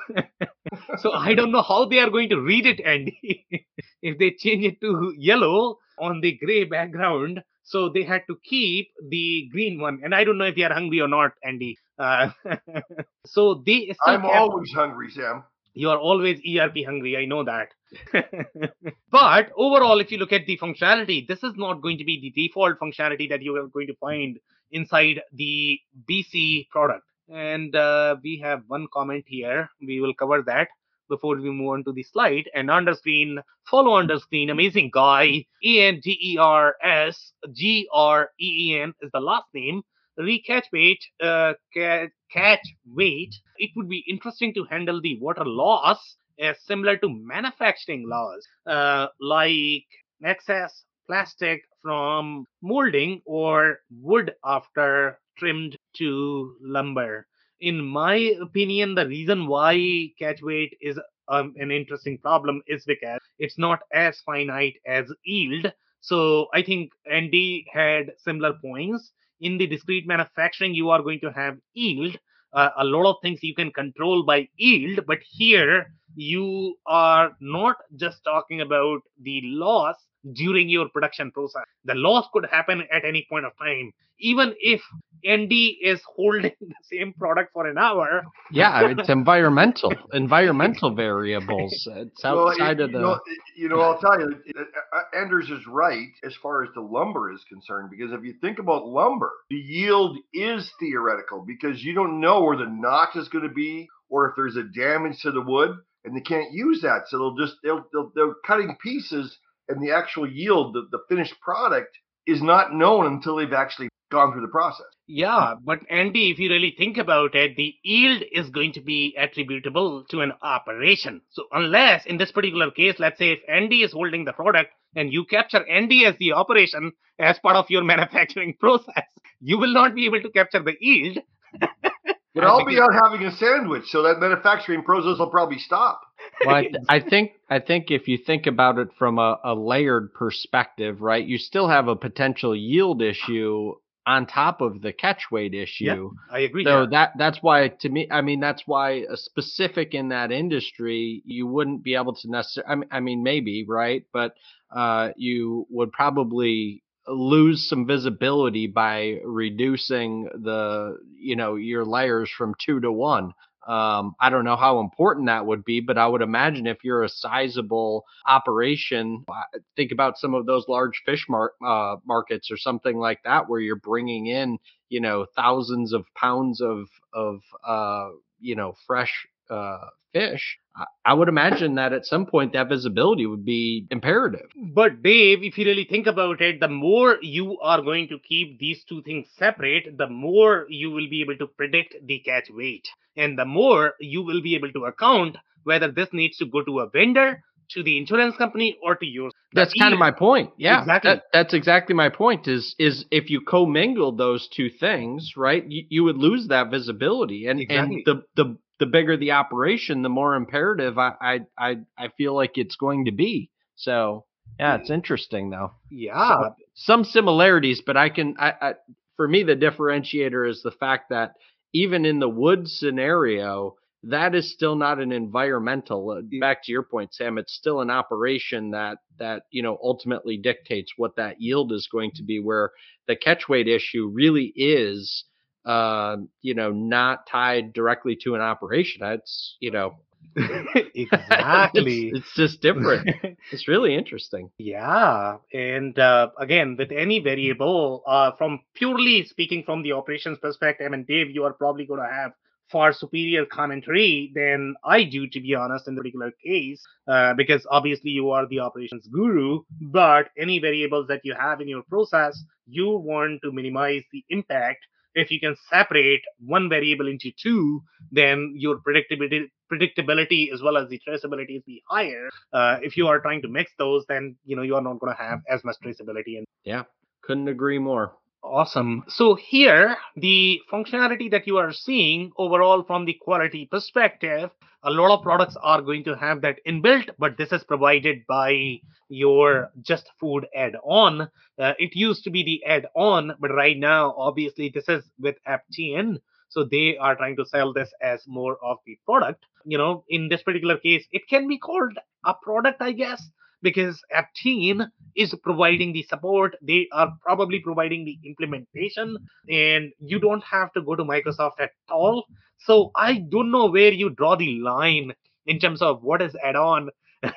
so 0.97 1.11
I 1.13 1.33
don't 1.33 1.51
know 1.51 1.61
how 1.61 1.85
they 1.85 1.99
are 1.99 2.09
going 2.09 2.29
to 2.29 2.41
read 2.41 2.65
it, 2.65 2.81
Andy. 2.81 3.45
if 4.01 4.17
they 4.17 4.31
change 4.31 4.65
it 4.65 4.81
to 4.81 5.13
yellow 5.17 5.77
on 5.99 6.21
the 6.21 6.33
gray 6.33 6.63
background, 6.63 7.43
so 7.63 7.89
they 7.89 8.03
had 8.03 8.23
to 8.27 8.37
keep 8.43 8.89
the 9.09 9.49
green 9.51 9.79
one. 9.79 10.01
And 10.03 10.13
I 10.13 10.23
don't 10.23 10.37
know 10.37 10.45
if 10.45 10.55
they 10.55 10.63
are 10.63 10.73
hungry 10.73 11.01
or 11.01 11.07
not, 11.07 11.31
Andy. 11.43 11.77
Uh, 11.97 12.31
so 13.25 13.63
they. 13.65 13.93
I'm 14.05 14.25
always 14.25 14.71
hungry, 14.73 15.11
Sam. 15.11 15.43
You 15.73 15.89
are 15.89 15.97
always 15.97 16.39
ERP 16.39 16.85
hungry. 16.85 17.15
I 17.15 17.25
know 17.25 17.45
that. 17.45 17.69
but 19.11 19.51
overall, 19.55 19.99
if 19.99 20.11
you 20.11 20.17
look 20.17 20.33
at 20.33 20.45
the 20.45 20.57
functionality, 20.57 21.25
this 21.25 21.43
is 21.43 21.53
not 21.55 21.81
going 21.81 21.97
to 21.97 22.03
be 22.03 22.19
the 22.19 22.41
default 22.41 22.77
functionality 22.79 23.29
that 23.29 23.41
you 23.41 23.55
are 23.55 23.67
going 23.67 23.87
to 23.87 23.95
find 23.95 24.37
inside 24.71 25.21
the 25.31 25.79
BC 26.09 26.69
product. 26.69 27.05
And 27.29 27.73
uh, 27.73 28.17
we 28.21 28.39
have 28.39 28.63
one 28.67 28.87
comment 28.93 29.23
here. 29.27 29.69
We 29.79 30.01
will 30.01 30.13
cover 30.13 30.41
that 30.47 30.67
before 31.11 31.35
we 31.35 31.51
move 31.51 31.69
on 31.75 31.83
to 31.83 31.93
the 31.93 32.03
slide. 32.03 32.49
And 32.55 32.71
under 32.71 32.93
screen, 32.95 33.39
follow 33.69 33.95
under 33.95 34.17
screen, 34.17 34.49
amazing 34.49 34.89
guy, 34.93 35.45
E 35.63 35.81
N 35.81 35.99
G 36.03 36.17
E 36.31 36.37
R 36.39 36.75
S 36.81 37.33
G 37.53 37.87
R 37.93 38.29
E 38.39 38.49
E 38.63 38.79
N 38.79 38.93
is 39.01 39.11
the 39.13 39.19
last 39.19 39.47
name. 39.53 39.81
Recatch 40.19 40.67
weight, 40.73 41.03
uh, 41.21 41.53
catch 41.73 42.65
weight. 42.85 43.33
It 43.57 43.71
would 43.75 43.89
be 43.89 44.03
interesting 44.07 44.53
to 44.55 44.65
handle 44.65 45.01
the 45.01 45.17
water 45.19 45.45
loss 45.45 46.17
as 46.39 46.57
similar 46.65 46.97
to 46.97 47.09
manufacturing 47.09 48.07
laws, 48.07 48.47
uh, 48.65 49.07
like 49.19 49.85
excess 50.23 50.83
plastic 51.07 51.61
from 51.81 52.45
molding 52.61 53.21
or 53.25 53.79
wood 53.89 54.33
after 54.45 55.19
trimmed 55.37 55.77
to 55.97 56.55
lumber 56.61 57.27
in 57.61 57.81
my 57.81 58.15
opinion, 58.41 58.95
the 58.95 59.07
reason 59.07 59.47
why 59.47 60.09
catch 60.19 60.41
weight 60.41 60.75
is 60.81 60.99
um, 61.27 61.53
an 61.57 61.71
interesting 61.71 62.17
problem 62.17 62.61
is 62.67 62.83
because 62.85 63.19
it's 63.39 63.57
not 63.57 63.79
as 63.93 64.19
finite 64.21 64.77
as 64.85 65.11
yield. 65.23 65.71
So 66.01 66.47
I 66.53 66.63
think 66.63 66.91
Andy 67.09 67.65
had 67.71 68.13
similar 68.17 68.53
points. 68.53 69.11
In 69.39 69.57
the 69.57 69.67
discrete 69.67 70.07
manufacturing, 70.07 70.75
you 70.75 70.89
are 70.89 71.01
going 71.01 71.19
to 71.21 71.31
have 71.31 71.57
yield. 71.73 72.17
Uh, 72.53 72.69
a 72.77 72.83
lot 72.83 73.09
of 73.09 73.15
things 73.21 73.41
you 73.43 73.55
can 73.55 73.71
control 73.71 74.23
by 74.23 74.47
yield, 74.57 75.05
but 75.07 75.19
here 75.29 75.85
you 76.15 76.75
are 76.85 77.31
not 77.39 77.77
just 77.95 78.23
talking 78.23 78.61
about 78.61 79.01
the 79.21 79.41
loss 79.45 79.95
during 80.33 80.69
your 80.69 80.89
production 80.89 81.31
process. 81.31 81.63
The 81.85 81.95
loss 81.95 82.27
could 82.33 82.45
happen 82.51 82.83
at 82.91 83.05
any 83.05 83.25
point 83.29 83.45
of 83.45 83.57
time, 83.57 83.91
even 84.19 84.53
if 84.59 84.81
Andy 85.23 85.77
is 85.81 86.01
holding 86.15 86.51
the 86.61 86.73
same 86.83 87.13
product 87.13 87.53
for 87.53 87.67
an 87.67 87.77
hour. 87.77 88.23
Yeah, 88.51 88.87
it's 88.97 89.09
environmental, 89.09 89.93
environmental 90.13 90.93
variables. 90.93 91.87
Uh, 91.89 92.01
it's 92.01 92.25
outside 92.25 92.77
well, 92.77 92.85
of 92.85 92.91
the. 92.91 92.99
Know, 92.99 93.19
you 93.55 93.69
know, 93.69 93.81
I'll 93.81 93.99
tell 93.99 94.19
you, 94.19 94.35
uh, 94.57 94.61
uh, 94.61 95.19
Anders 95.19 95.49
is 95.49 95.65
right 95.67 96.09
as 96.23 96.35
far 96.41 96.63
as 96.63 96.69
the 96.73 96.81
lumber 96.81 97.31
is 97.31 97.43
concerned, 97.49 97.89
because 97.91 98.11
if 98.11 98.23
you 98.23 98.33
think 98.41 98.59
about 98.59 98.85
lumber, 98.85 99.31
the 99.49 99.57
yield 99.57 100.17
is 100.33 100.71
theoretical 100.79 101.43
because 101.45 101.83
you 101.83 101.93
don't 101.93 102.19
know 102.19 102.41
where 102.43 102.57
the 102.57 102.69
notch 102.69 103.15
is 103.15 103.29
going 103.29 103.47
to 103.47 103.53
be 103.53 103.87
or 104.09 104.29
if 104.29 104.35
there's 104.35 104.57
a 104.57 104.63
damage 104.63 105.21
to 105.21 105.31
the 105.31 105.41
wood, 105.41 105.71
and 106.03 106.15
they 106.15 106.21
can't 106.21 106.51
use 106.51 106.81
that, 106.81 107.03
so 107.07 107.17
they'll 107.17 107.37
just 107.37 107.57
they'll 107.63 107.85
they'll, 107.93 108.11
they're 108.15 108.35
cutting 108.45 108.75
pieces 108.83 109.37
and 109.71 109.81
the 109.81 109.91
actual 109.91 110.29
yield, 110.29 110.73
the, 110.75 110.87
the 110.91 111.03
finished 111.09 111.39
product, 111.41 111.97
is 112.27 112.41
not 112.41 112.73
known 112.73 113.07
until 113.07 113.37
they've 113.37 113.53
actually 113.53 113.89
gone 114.11 114.31
through 114.31 114.41
the 114.41 114.47
process. 114.47 114.85
Yeah, 115.07 115.55
but 115.63 115.79
Andy, 115.89 116.29
if 116.29 116.37
you 116.37 116.49
really 116.49 116.75
think 116.77 116.97
about 116.97 117.33
it, 117.33 117.55
the 117.55 117.73
yield 117.83 118.23
is 118.31 118.49
going 118.49 118.73
to 118.73 118.81
be 118.81 119.15
attributable 119.17 120.03
to 120.09 120.21
an 120.21 120.33
operation. 120.41 121.21
So 121.31 121.45
unless 121.51 122.05
in 122.05 122.17
this 122.17 122.31
particular 122.31 122.69
case, 122.69 122.95
let's 122.99 123.17
say 123.17 123.31
if 123.31 123.39
Andy 123.47 123.81
is 123.83 123.93
holding 123.93 124.25
the 124.25 124.33
product 124.33 124.71
and 124.95 125.11
you 125.11 125.25
capture 125.25 125.67
Andy 125.67 126.05
as 126.05 126.15
the 126.19 126.33
operation 126.33 126.91
as 127.17 127.39
part 127.39 127.55
of 127.55 127.69
your 127.69 127.83
manufacturing 127.93 128.55
process, 128.59 129.05
you 129.39 129.57
will 129.57 129.73
not 129.73 129.95
be 129.95 130.05
able 130.05 130.21
to 130.21 130.29
capture 130.29 130.61
the 130.61 130.75
yield. 130.79 131.17
but 132.33 132.43
I'll 132.43 132.65
be 132.65 132.79
out 132.79 132.93
having 132.93 133.25
a 133.25 133.31
sandwich, 133.31 133.85
so 133.87 134.03
that 134.03 134.19
manufacturing 134.19 134.83
process 134.83 135.19
will 135.19 135.29
probably 135.29 135.59
stop 135.59 136.01
well, 136.45 136.55
I, 136.55 136.71
I, 136.89 136.99
think 136.99 137.33
I 137.49 137.59
think 137.59 137.91
if 137.91 138.07
you 138.07 138.17
think 138.17 138.47
about 138.47 138.77
it 138.77 138.89
from 138.97 139.19
a, 139.19 139.39
a 139.43 139.53
layered 139.53 140.13
perspective, 140.13 141.01
right, 141.01 141.25
you 141.25 141.37
still 141.37 141.67
have 141.67 141.87
a 141.87 141.95
potential 141.95 142.55
yield 142.55 143.01
issue 143.01 143.73
on 144.05 144.25
top 144.25 144.61
of 144.61 144.81
the 144.81 144.91
catch 144.91 145.25
weight 145.31 145.53
issue. 145.53 145.85
Yeah, 145.85 146.35
I 146.35 146.39
agree. 146.39 146.63
So 146.63 146.81
yeah. 146.81 146.87
that 146.91 147.11
that's 147.17 147.39
why 147.41 147.67
to 147.67 147.89
me, 147.89 148.07
I 148.09 148.21
mean, 148.21 148.39
that's 148.39 148.63
why 148.65 149.05
a 149.09 149.17
specific 149.17 149.93
in 149.93 150.09
that 150.09 150.31
industry, 150.31 151.21
you 151.25 151.47
wouldn't 151.47 151.83
be 151.83 151.95
able 151.95 152.15
to 152.15 152.29
necessarily. 152.29 152.71
I 152.71 152.75
mean, 152.75 152.89
I 152.91 152.99
mean, 152.99 153.23
maybe 153.23 153.65
right, 153.67 154.05
but 154.11 154.33
uh, 154.71 155.09
you 155.15 155.67
would 155.69 155.91
probably 155.91 156.83
lose 157.11 157.67
some 157.67 157.85
visibility 157.85 158.67
by 158.67 159.19
reducing 159.23 160.25
the 160.25 160.97
you 161.17 161.35
know 161.35 161.55
your 161.55 161.85
layers 161.85 162.29
from 162.29 162.55
two 162.63 162.79
to 162.81 162.91
one. 162.91 163.33
Um, 163.67 164.15
I 164.19 164.31
don't 164.31 164.43
know 164.43 164.55
how 164.55 164.79
important 164.79 165.27
that 165.27 165.45
would 165.45 165.63
be, 165.63 165.81
but 165.81 165.97
I 165.97 166.07
would 166.07 166.23
imagine 166.23 166.65
if 166.65 166.83
you're 166.83 167.03
a 167.03 167.09
sizable 167.09 168.05
operation, 168.27 169.23
uh, 169.29 169.59
think 169.75 169.91
about 169.91 170.17
some 170.17 170.33
of 170.33 170.47
those 170.47 170.65
large 170.67 171.03
fish 171.05 171.27
mar- 171.29 171.53
uh, 171.63 171.97
markets 172.03 172.49
or 172.49 172.57
something 172.57 172.97
like 172.97 173.19
that, 173.23 173.47
where 173.47 173.59
you're 173.59 173.75
bringing 173.75 174.25
in, 174.25 174.57
you 174.89 174.99
know, 174.99 175.27
thousands 175.35 175.93
of 175.93 176.05
pounds 176.15 176.59
of 176.59 176.87
of 177.13 177.41
uh, 177.63 178.09
you 178.39 178.55
know 178.55 178.73
fresh 178.87 179.27
uh, 179.51 179.89
fish, 180.13 180.57
I, 181.05 181.13
would 181.13 181.27
imagine 181.27 181.75
that 181.75 181.93
at 181.93 182.05
some 182.05 182.25
point 182.25 182.53
that 182.53 182.69
visibility 182.69 183.25
would 183.25 183.45
be 183.45 183.87
imperative. 183.91 184.47
But 184.73 185.03
Dave, 185.03 185.43
if 185.43 185.57
you 185.57 185.65
really 185.65 185.85
think 185.85 186.07
about 186.07 186.41
it, 186.41 186.59
the 186.59 186.67
more 186.69 187.17
you 187.21 187.59
are 187.59 187.81
going 187.81 188.07
to 188.09 188.19
keep 188.19 188.59
these 188.59 188.83
two 188.85 189.01
things 189.03 189.27
separate, 189.37 189.97
the 189.97 190.07
more 190.07 190.65
you 190.69 190.91
will 190.91 191.09
be 191.09 191.21
able 191.21 191.37
to 191.37 191.47
predict 191.47 191.95
the 192.05 192.19
catch 192.19 192.49
weight. 192.49 192.87
And 193.17 193.37
the 193.37 193.45
more 193.45 193.93
you 193.99 194.23
will 194.23 194.41
be 194.41 194.55
able 194.55 194.71
to 194.73 194.85
account 194.85 195.37
whether 195.63 195.91
this 195.91 196.09
needs 196.13 196.37
to 196.37 196.45
go 196.45 196.63
to 196.63 196.79
a 196.79 196.89
vendor, 196.89 197.43
to 197.71 197.83
the 197.83 197.97
insurance 197.97 198.35
company, 198.37 198.77
or 198.81 198.95
to 198.95 199.05
yours. 199.05 199.33
That's 199.53 199.73
kind 199.73 199.93
of 199.93 199.99
my 199.99 200.11
point. 200.11 200.51
Yeah, 200.57 200.79
Exactly. 200.79 201.11
that- 201.11 201.23
that's 201.33 201.53
exactly 201.53 201.93
my 201.95 202.09
point. 202.09 202.47
Is 202.47 202.75
is 202.79 203.05
if 203.11 203.29
you 203.29 203.41
commingle 203.41 204.13
those 204.13 204.47
two 204.47 204.69
things, 204.69 205.33
right? 205.35 205.63
You, 205.67 205.83
you 205.89 206.03
would 206.05 206.17
lose 206.17 206.47
that 206.47 206.71
visibility, 206.71 207.47
and 207.47 207.59
Exactly. 207.59 208.03
and 208.05 208.05
the 208.05 208.43
the 208.43 208.57
the 208.81 208.87
bigger 208.87 209.15
the 209.15 209.31
operation, 209.31 210.01
the 210.01 210.09
more 210.09 210.35
imperative 210.35 210.97
I 210.97 211.13
I 211.21 211.39
I, 211.57 211.77
I 211.97 212.07
feel 212.17 212.35
like 212.35 212.57
it's 212.57 212.75
going 212.75 213.05
to 213.05 213.11
be. 213.11 213.51
So 213.75 214.25
yeah, 214.59 214.75
it's 214.75 214.89
interesting 214.89 215.51
though. 215.51 215.71
Yeah. 215.91 216.49
Some 216.73 217.03
similarities, 217.03 217.81
but 217.85 217.95
I 217.95 218.09
can 218.09 218.35
I, 218.39 218.53
I 218.59 218.73
for 219.15 219.27
me 219.27 219.43
the 219.43 219.55
differentiator 219.55 220.49
is 220.49 220.63
the 220.63 220.71
fact 220.71 221.11
that 221.11 221.33
even 221.73 222.05
in 222.05 222.19
the 222.19 222.27
wood 222.27 222.67
scenario, 222.67 223.75
that 224.03 224.33
is 224.33 224.51
still 224.51 224.75
not 224.75 224.99
an 224.99 225.11
environmental. 225.11 226.09
uh, 226.09 226.21
Back 226.39 226.63
to 226.63 226.71
your 226.71 226.81
point, 226.83 227.13
Sam, 227.13 227.37
it's 227.37 227.53
still 227.53 227.81
an 227.81 227.91
operation 227.91 228.71
that 228.71 228.97
that 229.19 229.43
you 229.51 229.61
know 229.61 229.77
ultimately 229.83 230.37
dictates 230.37 230.93
what 230.97 231.15
that 231.17 231.39
yield 231.39 231.71
is 231.71 231.87
going 231.91 232.11
to 232.15 232.23
be. 232.23 232.39
Where 232.39 232.71
the 233.07 233.15
catch 233.15 233.47
weight 233.47 233.67
issue 233.67 234.09
really 234.11 234.53
is, 234.55 235.25
uh, 235.65 236.17
you 236.41 236.53
know, 236.53 236.71
not 236.71 237.27
tied 237.27 237.73
directly 237.73 238.17
to 238.23 238.35
an 238.35 238.41
operation. 238.41 239.03
It's 239.03 239.57
you 239.59 239.71
know, 239.71 239.95
exactly. 240.35 242.09
it's, 242.09 242.19
it's 242.19 242.35
just 242.35 242.61
different. 242.61 243.09
it's 243.51 243.67
really 243.67 243.95
interesting. 243.95 244.49
Yeah, 244.57 245.37
and 245.53 245.97
uh, 245.97 246.29
again, 246.39 246.75
with 246.77 246.91
any 246.91 247.19
variable, 247.19 248.03
uh, 248.07 248.31
from 248.37 248.61
purely 248.75 249.25
speaking 249.25 249.63
from 249.65 249.83
the 249.83 249.93
operations 249.93 250.37
perspective, 250.41 250.91
and 250.91 251.05
Dave, 251.05 251.31
you 251.31 251.43
are 251.43 251.53
probably 251.53 251.85
going 251.85 252.01
to 252.01 252.13
have 252.13 252.31
far 252.71 252.93
superior 252.93 253.45
commentary 253.45 254.31
than 254.33 254.75
I 254.83 255.03
do, 255.03 255.27
to 255.27 255.41
be 255.41 255.53
honest, 255.55 255.87
in 255.87 255.95
the 255.95 256.01
particular 256.01 256.31
case, 256.43 256.81
uh, 257.07 257.33
because 257.33 257.67
obviously 257.69 258.11
you 258.11 258.31
are 258.31 258.47
the 258.47 258.59
operations 258.59 259.07
guru. 259.07 259.61
But 259.81 260.29
any 260.37 260.59
variables 260.59 261.07
that 261.07 261.21
you 261.23 261.35
have 261.37 261.59
in 261.59 261.67
your 261.67 261.83
process, 261.83 262.41
you 262.65 262.89
want 262.89 263.41
to 263.43 263.51
minimize 263.51 264.03
the 264.13 264.23
impact. 264.29 264.79
If 265.13 265.31
you 265.31 265.39
can 265.39 265.55
separate 265.69 266.21
one 266.39 266.69
variable 266.69 267.07
into 267.07 267.31
two, 267.31 267.83
then 268.11 268.53
your 268.57 268.79
predictability, 268.79 269.49
predictability 269.71 270.53
as 270.53 270.61
well 270.61 270.77
as 270.77 270.89
the 270.89 271.01
traceability 271.07 271.57
is 271.57 271.63
be 271.63 271.83
higher 271.89 272.29
uh, 272.53 272.77
if 272.81 272.97
you 272.97 273.07
are 273.07 273.19
trying 273.19 273.41
to 273.41 273.47
mix 273.47 273.71
those, 273.77 274.05
then 274.07 274.35
you 274.45 274.55
know 274.55 274.61
you 274.61 274.75
are 274.75 274.81
not 274.81 274.99
going 274.99 275.15
to 275.15 275.21
have 275.21 275.39
as 275.49 275.63
much 275.63 275.77
traceability. 275.83 276.37
And 276.37 276.45
Yeah, 276.63 276.83
couldn't 277.21 277.47
agree 277.47 277.79
more. 277.79 278.15
Awesome. 278.43 279.03
So 279.07 279.35
here, 279.35 279.97
the 280.15 280.61
functionality 280.71 281.29
that 281.31 281.45
you 281.47 281.57
are 281.57 281.71
seeing 281.71 282.31
overall 282.37 282.83
from 282.83 283.05
the 283.05 283.13
quality 283.21 283.67
perspective, 283.67 284.49
a 284.83 284.89
lot 284.89 285.15
of 285.15 285.21
products 285.23 285.55
are 285.61 285.81
going 285.81 286.03
to 286.05 286.15
have 286.15 286.41
that 286.41 286.59
inbuilt, 286.67 287.09
but 287.19 287.37
this 287.37 287.51
is 287.51 287.63
provided 287.63 288.25
by 288.27 288.79
your 289.09 289.71
just 289.81 290.09
food 290.19 290.47
add-on. 290.55 291.21
Uh, 291.59 291.73
it 291.77 291.95
used 291.95 292.23
to 292.23 292.31
be 292.31 292.43
the 292.43 292.63
add-on, 292.65 293.33
but 293.39 293.53
right 293.53 293.77
now, 293.77 294.13
obviously, 294.17 294.69
this 294.69 294.89
is 294.89 295.03
with 295.19 295.35
Aptean. 295.47 296.17
So 296.49 296.63
they 296.63 296.97
are 296.97 297.15
trying 297.15 297.37
to 297.37 297.45
sell 297.45 297.71
this 297.73 297.93
as 298.01 298.23
more 298.27 298.57
of 298.63 298.77
the 298.85 298.97
product. 299.05 299.45
You 299.65 299.77
know, 299.77 300.03
in 300.09 300.29
this 300.29 300.41
particular 300.43 300.77
case, 300.77 301.05
it 301.11 301.27
can 301.29 301.47
be 301.47 301.59
called 301.59 301.97
a 302.25 302.33
product, 302.41 302.81
I 302.81 302.91
guess, 302.91 303.23
because 303.61 304.01
a 304.15 304.23
team 304.35 304.83
is 305.15 305.35
providing 305.43 305.93
the 305.93 306.03
support. 306.03 306.55
They 306.61 306.87
are 306.91 307.13
probably 307.21 307.59
providing 307.59 308.05
the 308.05 308.17
implementation, 308.25 309.17
and 309.49 309.91
you 309.99 310.19
don't 310.19 310.43
have 310.43 310.71
to 310.73 310.81
go 310.81 310.95
to 310.95 311.03
Microsoft 311.03 311.59
at 311.59 311.71
all. 311.89 312.25
So 312.59 312.91
I 312.95 313.19
don't 313.29 313.51
know 313.51 313.69
where 313.69 313.91
you 313.91 314.09
draw 314.11 314.35
the 314.35 314.59
line 314.59 315.13
in 315.45 315.59
terms 315.59 315.81
of 315.81 316.03
what 316.03 316.21
is 316.21 316.35
add-on 316.43 316.89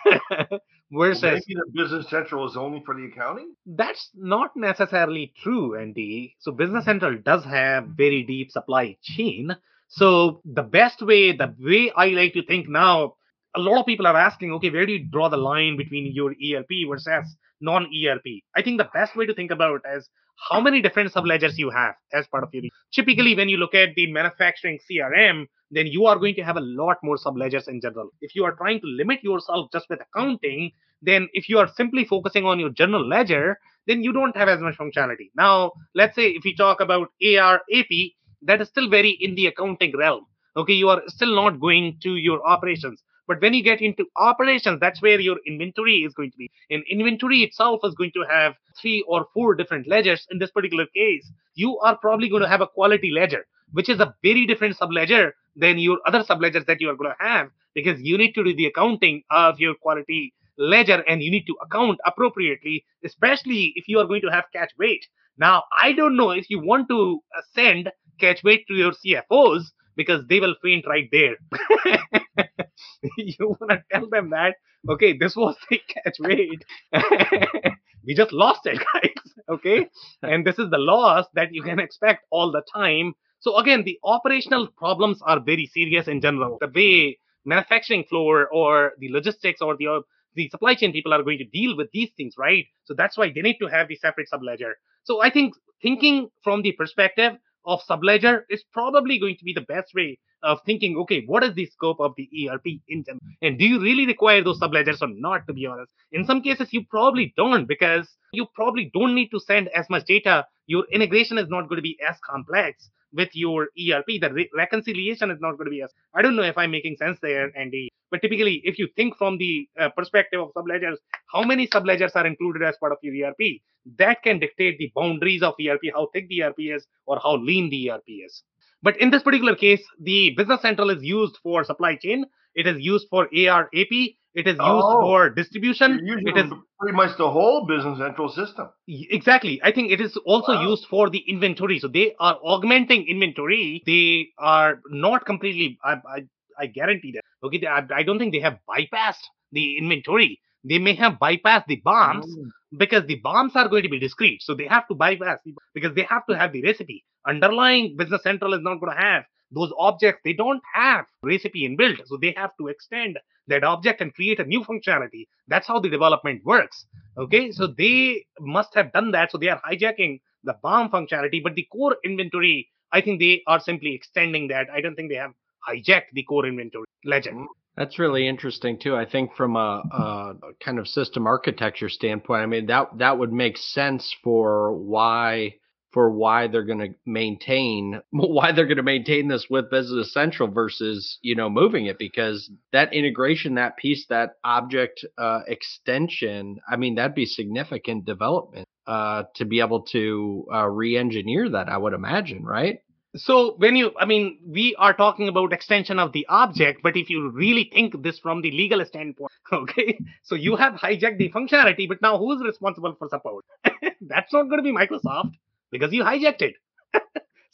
versus 0.92 1.22
Maybe 1.46 1.60
the 1.60 1.70
Business 1.74 2.08
Central 2.08 2.48
is 2.48 2.56
only 2.56 2.82
for 2.84 2.94
the 2.94 3.06
accounting. 3.06 3.54
that's 3.66 4.10
not 4.14 4.50
necessarily 4.56 5.32
true, 5.42 5.76
Andy. 5.78 6.36
So 6.40 6.52
Business 6.52 6.84
Central 6.84 7.18
does 7.18 7.44
have 7.44 7.86
very 7.88 8.22
deep 8.22 8.50
supply 8.50 8.96
chain. 9.02 9.56
So 9.88 10.40
the 10.44 10.62
best 10.62 11.02
way, 11.02 11.32
the 11.36 11.54
way 11.58 11.90
I 11.94 12.08
like 12.08 12.32
to 12.34 12.44
think 12.44 12.68
now, 12.68 13.16
a 13.56 13.60
lot 13.60 13.78
of 13.80 13.86
people 13.86 14.06
are 14.06 14.16
asking, 14.16 14.52
okay, 14.52 14.70
where 14.70 14.86
do 14.86 14.92
you 14.92 15.06
draw 15.10 15.28
the 15.28 15.36
line 15.36 15.76
between 15.76 16.12
your 16.12 16.30
ERP 16.32 16.88
versus 16.88 17.36
non-ERP? 17.60 18.42
I 18.56 18.62
think 18.62 18.78
the 18.78 18.88
best 18.92 19.16
way 19.16 19.26
to 19.26 19.34
think 19.34 19.50
about 19.50 19.80
it 19.84 19.96
is 19.96 20.08
how 20.48 20.60
many 20.60 20.82
different 20.82 21.12
subledgers 21.12 21.56
you 21.56 21.70
have 21.70 21.94
as 22.12 22.26
part 22.26 22.44
of 22.44 22.50
your. 22.52 22.64
Typically, 22.92 23.36
when 23.36 23.48
you 23.48 23.56
look 23.56 23.74
at 23.74 23.90
the 23.94 24.10
manufacturing 24.12 24.78
CRM, 24.90 25.46
then 25.70 25.86
you 25.86 26.06
are 26.06 26.18
going 26.18 26.34
to 26.34 26.42
have 26.42 26.56
a 26.56 26.60
lot 26.60 26.96
more 27.02 27.16
subledgers 27.16 27.68
in 27.68 27.80
general. 27.80 28.10
If 28.20 28.34
you 28.34 28.44
are 28.44 28.54
trying 28.54 28.80
to 28.80 28.86
limit 28.86 29.22
yourself 29.22 29.70
just 29.72 29.86
with 29.88 30.00
accounting, 30.00 30.72
then 31.02 31.28
if 31.32 31.48
you 31.48 31.58
are 31.58 31.68
simply 31.76 32.04
focusing 32.04 32.44
on 32.44 32.58
your 32.58 32.70
general 32.70 33.06
ledger, 33.06 33.58
then 33.86 34.02
you 34.02 34.12
don't 34.12 34.36
have 34.36 34.48
as 34.48 34.60
much 34.60 34.76
functionality. 34.76 35.30
Now, 35.36 35.72
let's 35.94 36.16
say 36.16 36.28
if 36.28 36.44
we 36.44 36.56
talk 36.56 36.80
about 36.80 37.08
AR, 37.22 37.60
AP, 37.72 38.12
that 38.42 38.60
is 38.60 38.68
still 38.68 38.88
very 38.88 39.10
in 39.10 39.34
the 39.34 39.46
accounting 39.46 39.96
realm. 39.96 40.26
Okay, 40.56 40.72
you 40.72 40.88
are 40.88 41.02
still 41.08 41.34
not 41.34 41.60
going 41.60 41.98
to 42.02 42.16
your 42.16 42.46
operations. 42.46 43.02
But 43.26 43.40
when 43.40 43.54
you 43.54 43.62
get 43.62 43.80
into 43.80 44.06
operations, 44.16 44.80
that's 44.80 45.00
where 45.00 45.18
your 45.18 45.38
inventory 45.46 45.98
is 46.04 46.14
going 46.14 46.30
to 46.32 46.36
be. 46.36 46.50
And 46.70 46.82
inventory 46.90 47.42
itself 47.42 47.80
is 47.84 47.94
going 47.94 48.12
to 48.12 48.24
have 48.28 48.54
three 48.80 49.04
or 49.08 49.26
four 49.32 49.54
different 49.54 49.88
ledgers. 49.88 50.26
In 50.30 50.38
this 50.38 50.50
particular 50.50 50.86
case, 50.94 51.30
you 51.54 51.78
are 51.78 51.96
probably 51.96 52.28
going 52.28 52.42
to 52.42 52.48
have 52.48 52.60
a 52.60 52.66
quality 52.66 53.10
ledger, 53.10 53.46
which 53.72 53.88
is 53.88 54.00
a 54.00 54.14
very 54.22 54.46
different 54.46 54.76
subledger 54.76 55.32
than 55.56 55.78
your 55.78 55.98
other 56.06 56.22
subledgers 56.22 56.66
that 56.66 56.80
you 56.80 56.90
are 56.90 56.96
going 56.96 57.10
to 57.10 57.24
have 57.24 57.48
because 57.74 58.00
you 58.00 58.18
need 58.18 58.32
to 58.32 58.44
do 58.44 58.54
the 58.54 58.66
accounting 58.66 59.22
of 59.30 59.58
your 59.58 59.74
quality 59.74 60.32
ledger 60.58 61.02
and 61.08 61.22
you 61.22 61.30
need 61.30 61.46
to 61.46 61.56
account 61.62 61.98
appropriately, 62.06 62.84
especially 63.04 63.72
if 63.74 63.88
you 63.88 63.98
are 63.98 64.06
going 64.06 64.22
to 64.22 64.30
have 64.30 64.44
catch 64.52 64.72
weight. 64.78 65.06
Now, 65.36 65.64
I 65.80 65.92
don't 65.92 66.16
know 66.16 66.30
if 66.30 66.48
you 66.48 66.60
want 66.60 66.88
to 66.88 67.20
uh, 67.36 67.40
send 67.54 67.90
catch 68.20 68.44
weight 68.44 68.66
to 68.68 68.74
your 68.74 68.92
CFOs 68.92 69.64
because 69.96 70.26
they 70.28 70.40
will 70.40 70.54
faint 70.62 70.86
right 70.86 71.08
there. 71.12 71.36
you 73.16 73.34
want 73.60 73.70
to 73.70 73.82
tell 73.92 74.08
them 74.08 74.30
that, 74.30 74.56
okay, 74.88 75.16
this 75.16 75.36
was 75.36 75.56
the 75.70 75.80
catch 75.88 76.16
weight. 76.20 76.64
we 78.06 78.14
just 78.14 78.32
lost 78.32 78.66
it, 78.66 78.78
guys. 78.92 79.32
Okay. 79.50 79.88
and 80.22 80.46
this 80.46 80.58
is 80.58 80.70
the 80.70 80.78
loss 80.78 81.26
that 81.34 81.52
you 81.52 81.62
can 81.62 81.78
expect 81.78 82.24
all 82.30 82.50
the 82.50 82.62
time. 82.74 83.14
So, 83.40 83.56
again, 83.58 83.84
the 83.84 83.98
operational 84.04 84.68
problems 84.68 85.20
are 85.22 85.38
very 85.40 85.66
serious 85.66 86.08
in 86.08 86.20
general. 86.20 86.58
The 86.60 86.72
way 86.74 87.18
manufacturing 87.44 88.04
floor 88.04 88.48
or 88.52 88.92
the 88.98 89.12
logistics 89.12 89.60
or 89.60 89.76
the 89.76 90.02
the 90.34 90.48
supply 90.48 90.74
chain 90.74 90.92
people 90.92 91.14
are 91.14 91.22
going 91.22 91.38
to 91.38 91.44
deal 91.44 91.76
with 91.76 91.88
these 91.92 92.10
things, 92.16 92.34
right? 92.36 92.66
So 92.86 92.94
that's 92.94 93.16
why 93.16 93.30
they 93.32 93.40
need 93.40 93.58
to 93.60 93.68
have 93.68 93.88
the 93.88 93.96
separate 93.96 94.28
subledger. 94.32 94.72
So 95.04 95.22
I 95.22 95.30
think 95.30 95.54
thinking 95.80 96.28
from 96.42 96.62
the 96.62 96.72
perspective 96.72 97.34
of 97.64 97.80
subledger 97.88 98.42
is 98.50 98.62
probably 98.72 99.18
going 99.18 99.36
to 99.36 99.44
be 99.44 99.52
the 99.52 99.62
best 99.62 99.94
way 99.94 100.18
of 100.42 100.58
thinking, 100.66 100.96
okay, 100.98 101.22
what 101.26 101.42
is 101.42 101.54
the 101.54 101.66
scope 101.66 101.98
of 102.00 102.12
the 102.16 102.28
ERP 102.48 102.66
in 102.88 103.02
general? 103.04 103.20
And 103.42 103.58
do 103.58 103.64
you 103.64 103.80
really 103.80 104.06
require 104.06 104.42
those 104.44 104.60
subledgers 104.60 105.00
or 105.00 105.08
not, 105.08 105.46
to 105.46 105.54
be 105.54 105.66
honest? 105.66 105.90
In 106.12 106.24
some 106.24 106.42
cases, 106.42 106.68
you 106.72 106.84
probably 106.84 107.32
don't 107.36 107.66
because 107.66 108.08
you 108.32 108.46
probably 108.54 108.90
don't 108.92 109.14
need 109.14 109.30
to 109.30 109.40
send 109.40 109.68
as 109.68 109.88
much 109.88 110.04
data. 110.04 110.46
Your 110.66 110.84
integration 110.92 111.38
is 111.38 111.48
not 111.48 111.68
going 111.68 111.76
to 111.76 111.82
be 111.82 111.98
as 112.06 112.16
complex 112.28 112.90
with 113.14 113.30
your 113.32 113.68
ERP. 113.78 114.20
The 114.20 114.30
re- 114.32 114.50
reconciliation 114.54 115.30
is 115.30 115.38
not 115.40 115.52
going 115.52 115.66
to 115.66 115.70
be 115.70 115.82
as. 115.82 115.90
I 116.14 116.22
don't 116.22 116.36
know 116.36 116.42
if 116.42 116.58
I'm 116.58 116.70
making 116.70 116.96
sense 116.96 117.18
there, 117.22 117.50
Andy. 117.56 117.88
But 118.10 118.22
typically, 118.22 118.60
if 118.64 118.78
you 118.78 118.88
think 118.96 119.16
from 119.16 119.38
the 119.38 119.68
uh, 119.80 119.88
perspective 119.90 120.40
of 120.40 120.50
subledgers, 120.54 120.96
how 121.32 121.42
many 121.42 121.66
subledgers 121.66 122.14
are 122.14 122.26
included 122.26 122.62
as 122.62 122.76
part 122.78 122.92
of 122.92 122.98
your 123.02 123.28
ERP? 123.28 123.60
That 123.98 124.22
can 124.22 124.38
dictate 124.38 124.78
the 124.78 124.92
boundaries 124.94 125.42
of 125.42 125.54
ERP, 125.60 125.82
how 125.92 126.08
thick 126.12 126.28
the 126.28 126.42
ERP 126.42 126.56
is, 126.58 126.86
or 127.06 127.18
how 127.22 127.36
lean 127.36 127.70
the 127.70 127.90
ERP 127.90 128.04
is. 128.06 128.42
But 128.82 129.00
in 129.00 129.10
this 129.10 129.22
particular 129.22 129.56
case, 129.56 129.82
the 130.00 130.34
Business 130.36 130.60
Central 130.60 130.90
is 130.90 131.02
used 131.02 131.38
for 131.42 131.64
supply 131.64 131.96
chain. 131.96 132.26
It 132.54 132.66
is 132.66 132.78
used 132.78 133.08
for 133.10 133.28
AR 133.34 133.70
AP. 133.74 134.14
It 134.34 134.48
is 134.48 134.54
used 134.54 134.60
Oh. 134.62 135.00
for 135.00 135.30
distribution. 135.30 136.00
It 136.02 136.36
is 136.36 136.52
pretty 136.80 136.96
much 136.96 137.16
the 137.16 137.30
whole 137.30 137.66
Business 137.66 137.98
Central 137.98 138.28
system. 138.28 138.68
Exactly. 138.88 139.60
I 139.62 139.70
think 139.70 139.92
it 139.92 140.00
is 140.00 140.16
also 140.26 140.54
Wow. 140.54 140.68
used 140.70 140.86
for 140.86 141.08
the 141.08 141.22
inventory. 141.34 141.78
So 141.78 141.88
they 141.88 142.14
are 142.18 142.38
augmenting 142.42 143.06
inventory. 143.06 143.82
They 143.86 144.30
are 144.38 144.80
not 144.90 145.24
completely. 145.24 145.78
I 145.84 145.92
I, 146.16 146.24
I 146.58 146.66
guarantee 146.66 147.12
that. 147.12 147.22
Okay. 147.44 147.58
They, 147.58 147.66
I, 147.66 147.86
I 147.94 148.02
don't 148.02 148.18
think 148.18 148.32
they 148.32 148.40
have 148.40 148.58
bypassed 148.68 149.24
the 149.52 149.78
inventory. 149.78 150.40
They 150.64 150.78
may 150.78 150.94
have 150.94 151.14
bypassed 151.14 151.66
the 151.66 151.80
BOMs 151.86 152.24
mm. 152.26 152.48
because 152.76 153.06
the 153.06 153.20
BOMs 153.20 153.54
are 153.54 153.68
going 153.68 153.82
to 153.82 153.88
be 153.88 153.98
discrete. 154.00 154.42
So 154.42 154.54
they 154.54 154.66
have 154.66 154.88
to 154.88 154.94
bypass 154.94 155.38
because 155.74 155.94
they 155.94 156.06
have 156.10 156.26
to 156.26 156.34
mm. 156.34 156.38
have 156.38 156.52
the 156.52 156.62
recipe. 156.62 157.04
Underlying 157.26 157.96
Business 157.96 158.22
Central 158.22 158.54
is 158.54 158.62
not 158.62 158.80
going 158.80 158.96
to 158.96 159.02
have 159.02 159.24
those 159.54 159.72
objects 159.78 160.20
they 160.24 160.32
don't 160.32 160.62
have 160.74 161.06
recipe 161.22 161.68
inbuilt 161.68 162.00
so 162.06 162.16
they 162.16 162.34
have 162.36 162.50
to 162.60 162.68
extend 162.68 163.18
that 163.46 163.62
object 163.62 164.00
and 164.00 164.14
create 164.14 164.40
a 164.40 164.44
new 164.44 164.64
functionality. 164.64 165.26
That's 165.48 165.68
how 165.68 165.78
the 165.78 165.90
development 165.90 166.42
works 166.44 166.86
okay? 167.18 167.52
So 167.52 167.66
they 167.66 168.24
must 168.40 168.74
have 168.74 168.92
done 168.92 169.10
that 169.12 169.30
so 169.30 169.38
they 169.38 169.48
are 169.48 169.60
hijacking 169.60 170.20
the 170.42 170.54
BOM 170.62 170.90
functionality 170.90 171.42
but 171.42 171.54
the 171.54 171.66
core 171.72 171.96
inventory 172.04 172.68
i 172.92 173.00
think 173.00 173.20
they 173.20 173.42
are 173.46 173.60
simply 173.60 173.94
extending 173.94 174.48
that. 174.48 174.68
I 174.72 174.80
don't 174.80 174.94
think 174.94 175.10
they 175.10 175.16
have 175.16 175.32
hijacked 175.68 176.12
the 176.12 176.22
core 176.22 176.46
inventory. 176.46 176.86
Legend. 177.04 177.36
Mm, 177.36 177.46
that's 177.76 177.98
really 177.98 178.26
interesting 178.26 178.78
too. 178.78 178.96
I 178.96 179.04
think 179.04 179.34
from 179.34 179.56
a, 179.56 179.82
a 179.90 180.34
kind 180.64 180.78
of 180.78 180.88
system 180.88 181.26
architecture 181.26 181.88
standpoint, 181.88 182.42
I 182.42 182.46
mean 182.46 182.66
that 182.66 182.98
that 182.98 183.18
would 183.18 183.32
make 183.32 183.58
sense 183.58 184.14
for 184.22 184.72
why 184.72 185.56
for 185.94 186.10
why 186.10 186.48
they're 186.48 186.64
going 186.64 186.80
to 186.80 186.94
maintain 187.06 188.00
why 188.10 188.52
they're 188.52 188.66
going 188.66 188.76
to 188.76 188.82
maintain 188.82 189.28
this 189.28 189.46
with 189.48 189.70
Business 189.70 190.12
Central 190.12 190.50
versus 190.50 191.18
you 191.22 191.34
know 191.34 191.48
moving 191.48 191.86
it 191.86 191.98
because 191.98 192.50
that 192.72 192.92
integration, 192.92 193.54
that 193.54 193.76
piece, 193.76 194.04
that 194.08 194.32
object 194.42 195.06
uh, 195.16 195.40
extension, 195.46 196.58
I 196.68 196.76
mean 196.76 196.96
that'd 196.96 197.14
be 197.14 197.26
significant 197.26 198.04
development 198.04 198.66
uh, 198.86 199.22
to 199.36 199.44
be 199.44 199.60
able 199.60 199.82
to 199.92 200.46
uh, 200.52 200.66
re-engineer 200.68 201.48
that. 201.50 201.68
I 201.68 201.78
would 201.78 201.94
imagine, 201.94 202.44
right? 202.44 202.80
so 203.16 203.54
when 203.58 203.76
you 203.76 203.92
i 203.98 204.04
mean 204.04 204.38
we 204.44 204.74
are 204.76 204.92
talking 204.92 205.28
about 205.28 205.52
extension 205.52 205.98
of 206.00 206.12
the 206.12 206.26
object 206.28 206.80
but 206.82 206.96
if 206.96 207.08
you 207.08 207.30
really 207.30 207.70
think 207.72 208.02
this 208.02 208.18
from 208.18 208.42
the 208.42 208.50
legal 208.50 208.84
standpoint 208.84 209.30
okay 209.52 209.98
so 210.22 210.34
you 210.34 210.56
have 210.56 210.74
hijacked 210.74 211.18
the 211.18 211.30
functionality 211.30 211.88
but 211.88 212.02
now 212.02 212.18
who's 212.18 212.42
responsible 212.44 212.94
for 212.98 213.08
support 213.08 213.44
that's 214.00 214.32
not 214.32 214.48
going 214.48 214.58
to 214.58 214.62
be 214.62 214.72
microsoft 214.72 215.32
because 215.76 215.96
you 215.98 216.04
hijacked 216.10 216.46
it 216.48 216.54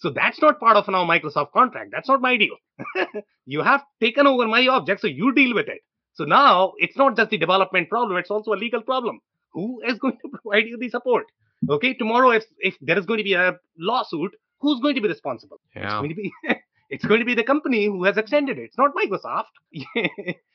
so 0.04 0.10
that's 0.18 0.40
not 0.44 0.60
part 0.64 0.76
of 0.80 0.88
now 0.96 1.04
microsoft 1.12 1.52
contract 1.52 1.90
that's 1.92 2.12
not 2.12 2.26
my 2.28 2.36
deal 2.42 2.56
you 3.56 3.62
have 3.70 3.82
taken 4.06 4.26
over 4.32 4.46
my 4.56 4.66
object 4.76 5.00
so 5.06 5.12
you 5.22 5.32
deal 5.40 5.54
with 5.54 5.68
it 5.68 5.80
so 6.20 6.24
now 6.24 6.72
it's 6.78 6.96
not 7.02 7.16
just 7.16 7.30
the 7.30 7.38
development 7.46 7.88
problem 7.88 8.22
it's 8.22 8.30
also 8.36 8.52
a 8.52 8.62
legal 8.66 8.82
problem 8.82 9.18
who 9.52 9.66
is 9.86 9.98
going 9.98 10.18
to 10.22 10.28
provide 10.36 10.66
you 10.66 10.78
the 10.84 10.90
support 10.98 11.26
okay 11.78 11.94
tomorrow 11.94 12.30
if 12.30 12.44
if 12.58 12.78
there 12.80 12.98
is 12.98 13.06
going 13.06 13.18
to 13.18 13.28
be 13.32 13.34
a 13.34 13.52
lawsuit 13.92 14.40
who's 14.60 14.80
going 14.80 14.94
to 14.94 15.00
be 15.00 15.08
responsible? 15.08 15.58
It's 15.74 15.94
going 15.94 16.08
to 16.10 16.14
be 16.14 16.32
it's 16.90 17.04
going 17.04 17.20
to 17.20 17.26
be 17.26 17.34
the 17.34 17.44
company 17.44 17.86
who 17.86 18.04
has 18.04 18.16
extended 18.16 18.58
it. 18.58 18.62
It's 18.64 18.78
not 18.78 18.92
Microsoft. 18.94 19.44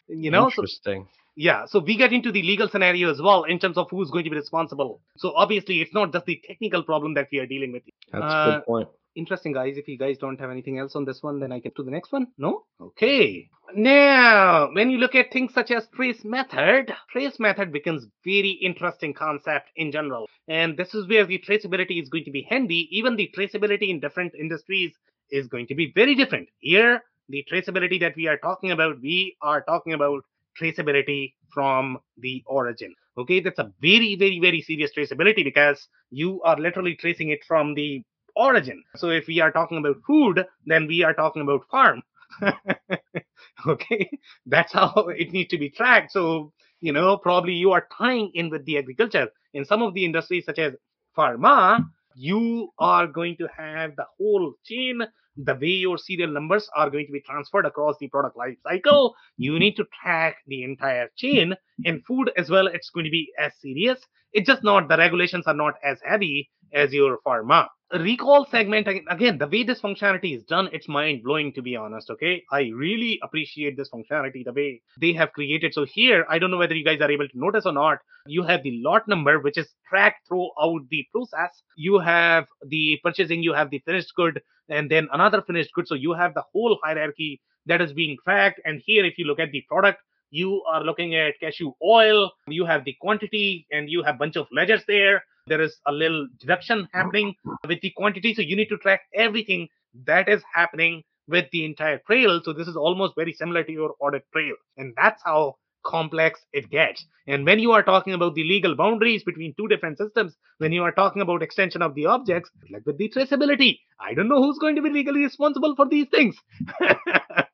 you 0.08 0.32
know, 0.32 0.50
so 0.50 0.62
interesting. 0.62 1.08
Yeah, 1.36 1.66
so 1.66 1.80
we 1.80 1.98
get 1.98 2.14
into 2.14 2.32
the 2.32 2.42
legal 2.42 2.70
scenario 2.70 3.12
as 3.12 3.22
well 3.22 3.44
in 3.44 3.60
terms 3.60 3.78
of 3.78 3.90
who's 3.90 4.10
going 4.10 4.24
to 4.24 4.30
be 4.30 4.36
responsible. 4.38 5.02
So 5.18 5.34
obviously 5.36 5.82
it's 5.82 5.94
not 5.94 6.14
just 6.14 6.26
the 6.26 6.42
technical 6.48 6.84
problem 6.84 7.14
that 7.16 7.28
we 7.32 7.40
are 7.40 7.46
dealing 7.46 7.72
with. 7.74 7.84
That's 8.12 8.24
a 8.24 8.28
Uh, 8.28 8.56
good 8.56 8.66
point. 8.66 8.90
Interesting 9.16 9.54
guys. 9.54 9.78
If 9.78 9.88
you 9.88 9.98
guys 9.98 10.18
don't 10.18 10.40
have 10.42 10.50
anything 10.50 10.78
else 10.78 10.96
on 10.96 11.06
this 11.06 11.24
one, 11.24 11.40
then 11.40 11.52
I 11.54 11.60
get 11.60 11.76
to 11.78 11.84
the 11.84 11.92
next 11.92 12.12
one. 12.12 12.28
No? 12.38 12.64
Okay. 12.82 13.50
Now, 13.74 14.70
when 14.74 14.90
you 14.90 14.98
look 14.98 15.16
at 15.16 15.32
things 15.32 15.54
such 15.54 15.72
as 15.72 15.88
trace 15.96 16.24
method, 16.26 16.94
trace 17.12 17.40
method 17.40 17.72
becomes 17.72 18.08
very 18.26 18.52
interesting 18.52 19.14
concept 19.14 19.70
in 19.78 19.92
general. 19.92 20.28
And 20.50 20.78
this 20.78 20.94
is 20.94 21.08
where 21.08 21.26
the 21.26 21.40
traceability 21.40 22.02
is 22.02 22.10
going 22.10 22.26
to 22.26 22.32
be 22.32 22.46
handy. 22.50 22.90
Even 22.92 23.16
the 23.16 23.32
traceability 23.36 23.90
in 23.90 24.02
different 24.02 24.36
industries 24.36 24.94
is 25.32 25.48
going 25.48 25.68
to 25.68 25.76
be 25.76 25.92
very 25.96 26.16
different. 26.16 26.50
Here, 26.60 27.02
the 27.30 27.46
traceability 27.52 28.00
that 28.02 28.16
we 28.16 28.28
are 28.28 28.38
talking 28.38 28.72
about, 28.72 29.02
we 29.02 29.38
are 29.42 29.62
talking 29.62 29.94
about 29.94 30.24
traceability 30.60 31.34
from 31.54 31.98
the 32.18 32.44
origin. 32.46 32.94
Okay, 33.18 33.40
that's 33.40 33.60
a 33.60 33.72
very, 33.82 34.16
very, 34.16 34.40
very 34.40 34.62
serious 34.62 34.92
traceability 34.96 35.44
because 35.44 35.88
you 36.12 36.42
are 36.44 36.58
literally 36.58 36.96
tracing 36.96 37.30
it 37.30 37.44
from 37.48 37.74
the 37.74 38.04
origin. 38.36 38.84
So 38.96 39.10
if 39.10 39.28
we 39.28 39.40
are 39.40 39.52
talking 39.52 39.78
about 39.78 39.98
food, 40.06 40.46
then 40.66 40.88
we 40.88 41.04
are 41.04 41.14
talking 41.14 41.42
about 41.42 41.62
farm. 41.72 42.02
okay, 43.68 44.10
that's 44.46 44.74
how 44.74 44.92
it 45.18 45.32
needs 45.32 45.50
to 45.52 45.58
be 45.58 45.70
tracked. 45.70 46.12
So, 46.12 46.52
you 46.82 46.92
know, 46.92 47.18
probably 47.18 47.54
you 47.54 47.72
are 47.72 47.88
tying 47.98 48.32
in 48.34 48.50
with 48.50 48.66
the 48.66 48.78
agriculture. 48.78 49.30
In 49.54 49.64
some 49.64 49.82
of 49.82 49.94
the 49.94 50.04
industries, 50.04 50.46
such 50.46 50.60
as 50.60 50.74
pharma, 51.18 51.86
you 52.16 52.70
are 52.80 53.08
going 53.08 53.38
to 53.38 53.48
have 53.56 53.96
the 53.96 54.06
whole 54.18 54.54
chain. 54.66 55.02
The 55.38 55.56
way 55.56 55.68
your 55.68 55.98
serial 55.98 56.32
numbers 56.32 56.70
are 56.76 56.90
going 56.90 57.06
to 57.08 57.12
be 57.12 57.22
transferred 57.22 57.66
across 57.66 57.98
the 58.00 58.08
product 58.08 58.38
life 58.38 58.58
cycle, 58.64 59.16
you 59.38 59.52
mm-hmm. 59.52 59.60
need 59.60 59.76
to 59.76 59.86
track 60.02 60.38
the 60.48 60.64
entire 60.64 61.10
chain. 61.18 61.56
In 61.84 62.02
food 62.02 62.32
as 62.38 62.50
well, 62.50 62.68
it's 62.68 62.90
going 62.90 63.06
to 63.06 63.12
be 63.12 63.32
as 63.38 63.52
serious. 63.60 64.00
It's 64.32 64.48
just 64.48 64.64
not 64.64 64.88
the 64.88 64.98
regulations 64.98 65.46
are 65.48 65.54
not 65.54 65.76
as 65.84 66.00
heavy 66.04 66.50
as 66.74 66.94
your 66.94 67.20
pharma. 67.26 67.68
Recall 67.94 68.48
segment 68.50 68.88
again, 68.88 69.38
the 69.38 69.48
way 69.48 69.64
this 69.64 69.80
functionality 69.80 70.36
is 70.36 70.44
done, 70.44 70.70
it's 70.74 70.88
mind 70.88 71.22
blowing 71.24 71.54
to 71.54 71.62
be 71.62 71.76
honest. 71.76 72.10
Okay, 72.10 72.44
I 72.52 72.72
really 72.76 73.20
appreciate 73.22 73.78
this 73.78 73.90
functionality, 73.90 74.44
the 74.44 74.54
way 74.54 74.82
they 75.00 75.14
have 75.14 75.32
created. 75.34 75.74
So 75.74 75.86
here, 75.86 76.26
I 76.28 76.40
don't 76.40 76.50
know 76.50 76.58
whether 76.58 76.74
you 76.74 76.84
guys 76.84 77.00
are 77.02 77.12
able 77.12 77.28
to 77.28 77.40
notice 77.40 77.66
or 77.66 77.74
not. 77.74 78.00
You 78.26 78.42
have 78.42 78.64
the 78.64 78.82
lot 78.84 79.08
number, 79.08 79.40
which 79.40 79.58
is 79.58 79.68
tracked 79.88 80.28
throughout 80.28 80.82
the 80.90 81.06
process. 81.12 81.62
You 81.78 82.00
have 82.00 82.48
the 82.68 83.00
purchasing, 83.04 83.44
you 83.44 83.54
have 83.54 83.70
the 83.70 83.80
finished 83.86 84.14
good, 84.16 84.42
and 84.68 84.90
then 84.90 85.08
another 85.14 85.44
finished 85.44 85.70
good. 85.76 85.88
So 85.88 85.94
you 85.94 86.14
have 86.14 86.34
the 86.34 86.44
whole 86.52 86.80
hierarchy 86.84 87.40
that 87.68 87.82
is 87.82 87.94
being 87.94 88.18
tracked. 88.24 88.60
And 88.66 88.82
here, 88.84 89.06
if 89.06 89.20
you 89.20 89.26
look 89.26 89.40
at 89.40 89.52
the 89.52 89.64
product, 89.70 90.00
you 90.32 90.64
are 90.68 90.84
looking 90.84 91.16
at 91.16 91.40
cashew 91.40 91.74
oil. 91.84 92.32
You 92.48 92.66
have 92.66 92.84
the 92.84 92.96
quantity, 93.00 93.68
and 93.72 93.92
you 93.92 94.02
have 94.02 94.18
bunch 94.18 94.36
of 94.36 94.48
ledgers 94.52 94.84
there 94.88 95.24
there 95.48 95.62
is 95.62 95.78
a 95.86 95.92
little 95.92 96.28
deduction 96.40 96.88
happening 96.94 97.36
with 97.68 97.80
the 97.82 97.92
quantity. 97.96 98.34
So 98.34 98.42
you 98.42 98.56
need 98.56 98.70
to 98.70 98.78
track 98.78 99.02
everything 99.14 99.68
that 100.06 100.28
is 100.28 100.42
happening 100.54 101.04
with 101.28 101.46
the 101.52 101.66
entire 101.66 102.00
trail. 102.08 102.42
So 102.44 102.54
this 102.54 102.68
is 102.68 102.76
almost 102.76 103.14
very 103.16 103.34
similar 103.34 103.64
to 103.64 103.72
your 103.72 103.96
audit 104.00 104.24
trail. 104.34 104.56
And 104.78 104.94
that's 104.96 105.22
how 105.24 105.56
complex 105.86 106.40
it 106.52 106.70
gets. 106.72 107.06
And 107.28 107.46
when 107.46 107.60
you 107.60 107.72
are 107.74 107.84
talking 107.84 108.14
about 108.14 108.34
the 108.34 108.44
legal 108.44 108.76
boundaries 108.76 109.24
between 109.24 109.54
two 109.56 109.68
different 109.68 110.00
systems, 110.00 110.36
when 110.58 110.72
you 110.72 110.82
are 110.82 110.92
talking 110.92 111.22
about 111.22 111.44
extension 111.44 111.84
of 111.84 111.94
the 111.94 112.08
objects, 112.08 112.50
like 112.72 112.86
with 112.86 112.98
the 112.98 113.10
traceability, 113.10 113.80
I 114.00 114.16
don't 114.16 114.28
know 114.28 114.42
who's 114.42 114.58
going 114.58 114.76
to 114.78 114.82
be 114.82 114.90
legally 114.90 115.22
responsible 115.24 115.76
for 115.76 115.88
these 115.88 116.08
things. 116.10 116.36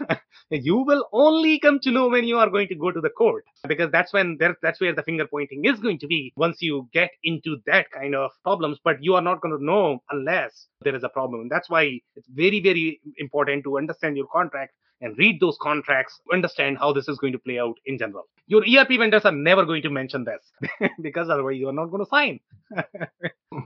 you 0.50 0.76
will 0.76 1.06
only 1.12 1.58
come 1.58 1.78
to 1.80 1.90
know 1.90 2.08
when 2.08 2.24
you 2.24 2.38
are 2.38 2.50
going 2.50 2.68
to 2.68 2.74
go 2.74 2.90
to 2.90 3.00
the 3.00 3.10
court 3.10 3.44
because 3.68 3.90
that's 3.90 4.12
when 4.12 4.36
there, 4.38 4.56
that's 4.62 4.80
where 4.80 4.94
the 4.94 5.02
finger 5.02 5.26
pointing 5.26 5.64
is 5.64 5.80
going 5.80 5.98
to 5.98 6.06
be 6.06 6.32
once 6.36 6.58
you 6.60 6.88
get 6.92 7.10
into 7.24 7.56
that 7.66 7.90
kind 7.90 8.14
of 8.14 8.30
problems 8.42 8.78
but 8.84 9.02
you 9.02 9.14
are 9.14 9.22
not 9.22 9.40
going 9.40 9.56
to 9.56 9.64
know 9.64 10.02
unless 10.10 10.66
there 10.82 10.94
is 10.94 11.04
a 11.04 11.08
problem. 11.08 11.48
That's 11.48 11.70
why 11.70 12.00
it's 12.16 12.28
very 12.28 12.60
very 12.60 13.00
important 13.18 13.64
to 13.64 13.78
understand 13.78 14.16
your 14.16 14.26
contract 14.26 14.72
and 15.00 15.18
read 15.18 15.40
those 15.40 15.58
contracts 15.60 16.20
understand 16.32 16.78
how 16.78 16.92
this 16.92 17.08
is 17.08 17.18
going 17.18 17.32
to 17.32 17.38
play 17.38 17.58
out 17.58 17.76
in 17.86 17.98
general. 17.98 18.24
Your 18.46 18.62
erp 18.62 18.88
vendors 18.88 19.24
are 19.24 19.32
never 19.32 19.64
going 19.64 19.82
to 19.82 19.90
mention 19.90 20.24
this 20.24 20.90
because 21.02 21.28
otherwise 21.28 21.56
you 21.58 21.68
are 21.68 21.72
not 21.72 21.86
going 21.86 22.04
to 22.04 22.08
sign. 22.08 22.40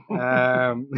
Um, 0.09 0.89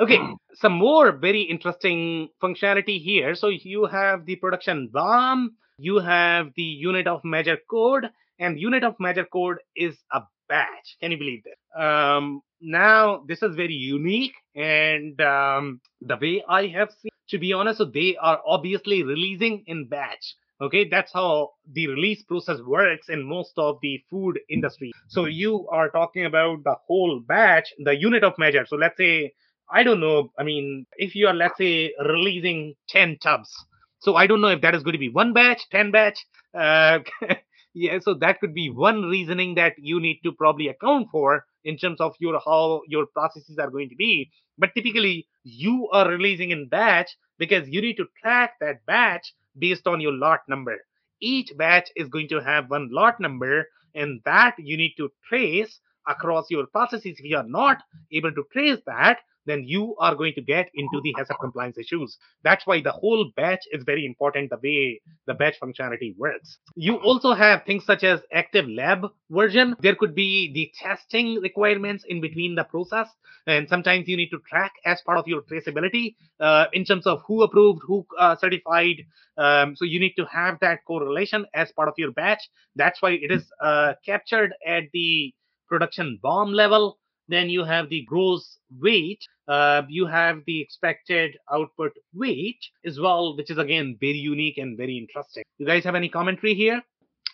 okay 0.00 0.18
some 0.64 0.72
more 0.72 1.12
very 1.12 1.42
interesting 1.42 2.30
functionality 2.42 2.98
here. 2.98 3.34
So 3.34 3.48
you 3.48 3.84
have 3.84 4.24
the 4.24 4.36
production 4.36 4.88
BOM, 4.90 5.56
you 5.76 5.98
have 5.98 6.52
the 6.56 6.62
unit 6.62 7.06
of 7.06 7.22
measure 7.22 7.58
code, 7.70 8.06
and 8.38 8.58
unit 8.58 8.82
of 8.82 8.94
measure 8.98 9.26
code 9.30 9.58
is 9.76 9.94
a 10.10 10.22
batch. 10.48 10.96
Can 11.02 11.10
you 11.10 11.18
believe 11.18 11.42
that? 11.44 11.58
Um, 11.78 12.40
now 12.62 13.24
this 13.28 13.42
is 13.42 13.54
very 13.56 13.74
unique, 13.74 14.32
and 14.54 15.20
um, 15.20 15.82
the 16.00 16.16
way 16.16 16.42
I 16.48 16.68
have 16.68 16.88
seen, 17.02 17.10
to 17.28 17.38
be 17.38 17.52
honest, 17.52 17.76
so 17.76 17.84
they 17.84 18.16
are 18.18 18.40
obviously 18.46 19.02
releasing 19.02 19.64
in 19.66 19.88
batch. 19.88 20.34
Okay, 20.62 20.88
that's 20.88 21.12
how 21.12 21.50
the 21.70 21.88
release 21.88 22.22
process 22.22 22.58
works 22.66 23.10
in 23.10 23.22
most 23.22 23.52
of 23.58 23.80
the 23.82 24.02
food 24.08 24.40
industry. 24.48 24.92
So 25.08 25.26
you 25.26 25.68
are 25.68 25.90
talking 25.90 26.24
about 26.24 26.64
the 26.64 26.76
whole 26.86 27.20
batch, 27.20 27.68
the 27.80 27.94
unit 27.94 28.24
of 28.24 28.38
measure. 28.38 28.64
So 28.66 28.76
let's 28.76 28.96
say 28.96 29.34
I 29.70 29.82
don't 29.82 30.00
know. 30.00 30.30
I 30.38 30.42
mean, 30.42 30.86
if 30.96 31.14
you 31.14 31.26
are, 31.26 31.34
let's 31.34 31.58
say, 31.58 31.92
releasing 31.98 32.74
10 32.88 33.18
tubs, 33.18 33.50
so 33.98 34.16
I 34.16 34.26
don't 34.26 34.40
know 34.40 34.48
if 34.48 34.60
that 34.60 34.74
is 34.74 34.82
going 34.82 34.92
to 34.92 34.98
be 34.98 35.08
one 35.08 35.32
batch, 35.32 35.62
10 35.70 35.90
batch. 35.90 36.26
Uh, 36.52 36.98
yeah, 37.74 37.98
so 38.00 38.14
that 38.14 38.40
could 38.40 38.54
be 38.54 38.68
one 38.70 39.02
reasoning 39.02 39.54
that 39.54 39.74
you 39.78 40.00
need 40.00 40.20
to 40.24 40.32
probably 40.32 40.68
account 40.68 41.08
for 41.10 41.46
in 41.64 41.78
terms 41.78 42.00
of 42.00 42.14
your 42.20 42.38
how 42.44 42.82
your 42.86 43.06
processes 43.06 43.58
are 43.58 43.70
going 43.70 43.88
to 43.88 43.96
be. 43.96 44.30
But 44.58 44.74
typically, 44.74 45.26
you 45.42 45.88
are 45.90 46.08
releasing 46.08 46.50
in 46.50 46.68
batch 46.68 47.16
because 47.38 47.68
you 47.68 47.80
need 47.80 47.96
to 47.96 48.06
track 48.22 48.54
that 48.60 48.84
batch 48.86 49.32
based 49.58 49.86
on 49.86 50.00
your 50.00 50.12
lot 50.12 50.40
number. 50.48 50.76
Each 51.20 51.50
batch 51.56 51.88
is 51.96 52.08
going 52.08 52.28
to 52.28 52.40
have 52.40 52.70
one 52.70 52.90
lot 52.92 53.18
number, 53.20 53.68
and 53.94 54.20
that 54.24 54.54
you 54.58 54.76
need 54.76 54.94
to 54.98 55.10
trace 55.28 55.80
across 56.06 56.50
your 56.50 56.66
processes. 56.66 57.16
If 57.18 57.24
you 57.24 57.38
are 57.38 57.48
not 57.48 57.78
able 58.12 58.32
to 58.32 58.44
trace 58.52 58.80
that, 58.86 59.20
then 59.46 59.64
you 59.64 59.94
are 59.98 60.14
going 60.14 60.34
to 60.34 60.42
get 60.42 60.70
into 60.74 61.00
the 61.02 61.14
HACCP 61.18 61.40
compliance 61.40 61.78
issues. 61.78 62.18
That's 62.42 62.66
why 62.66 62.80
the 62.80 62.92
whole 62.92 63.30
batch 63.36 63.64
is 63.72 63.84
very 63.84 64.04
important, 64.06 64.50
the 64.50 64.58
way 64.62 65.00
the 65.26 65.34
batch 65.34 65.54
functionality 65.62 66.16
works. 66.16 66.58
You 66.76 66.96
also 66.96 67.34
have 67.34 67.64
things 67.64 67.84
such 67.84 68.04
as 68.04 68.20
active 68.32 68.66
lab 68.68 69.06
version. 69.30 69.76
There 69.80 69.94
could 69.94 70.14
be 70.14 70.52
the 70.52 70.72
testing 70.82 71.40
requirements 71.40 72.04
in 72.08 72.20
between 72.20 72.54
the 72.54 72.64
process. 72.64 73.08
And 73.46 73.68
sometimes 73.68 74.08
you 74.08 74.16
need 74.16 74.30
to 74.30 74.38
track 74.48 74.72
as 74.86 75.02
part 75.02 75.18
of 75.18 75.28
your 75.28 75.42
traceability 75.42 76.16
uh, 76.40 76.66
in 76.72 76.84
terms 76.84 77.06
of 77.06 77.22
who 77.26 77.42
approved, 77.42 77.80
who 77.86 78.06
uh, 78.18 78.36
certified. 78.36 79.02
Um, 79.36 79.76
so 79.76 79.84
you 79.84 80.00
need 80.00 80.14
to 80.18 80.24
have 80.26 80.58
that 80.60 80.80
correlation 80.86 81.46
as 81.54 81.70
part 81.72 81.88
of 81.88 81.94
your 81.98 82.12
batch. 82.12 82.48
That's 82.76 83.02
why 83.02 83.12
it 83.12 83.30
is 83.30 83.44
uh, 83.60 83.94
captured 84.04 84.54
at 84.66 84.84
the 84.92 85.34
production 85.68 86.18
BOM 86.22 86.52
level. 86.52 86.98
Then 87.28 87.48
you 87.48 87.64
have 87.64 87.88
the 87.88 88.04
gross 88.04 88.58
weight. 88.80 89.20
Uh, 89.48 89.82
you 89.88 90.06
have 90.06 90.40
the 90.46 90.60
expected 90.60 91.36
output 91.52 91.92
weight 92.12 92.58
as 92.84 92.98
well, 92.98 93.36
which 93.36 93.50
is 93.50 93.58
again 93.58 93.96
very 94.00 94.18
unique 94.18 94.58
and 94.58 94.76
very 94.76 94.98
interesting. 94.98 95.44
You 95.58 95.66
guys 95.66 95.84
have 95.84 95.94
any 95.94 96.08
commentary 96.08 96.54
here? 96.54 96.82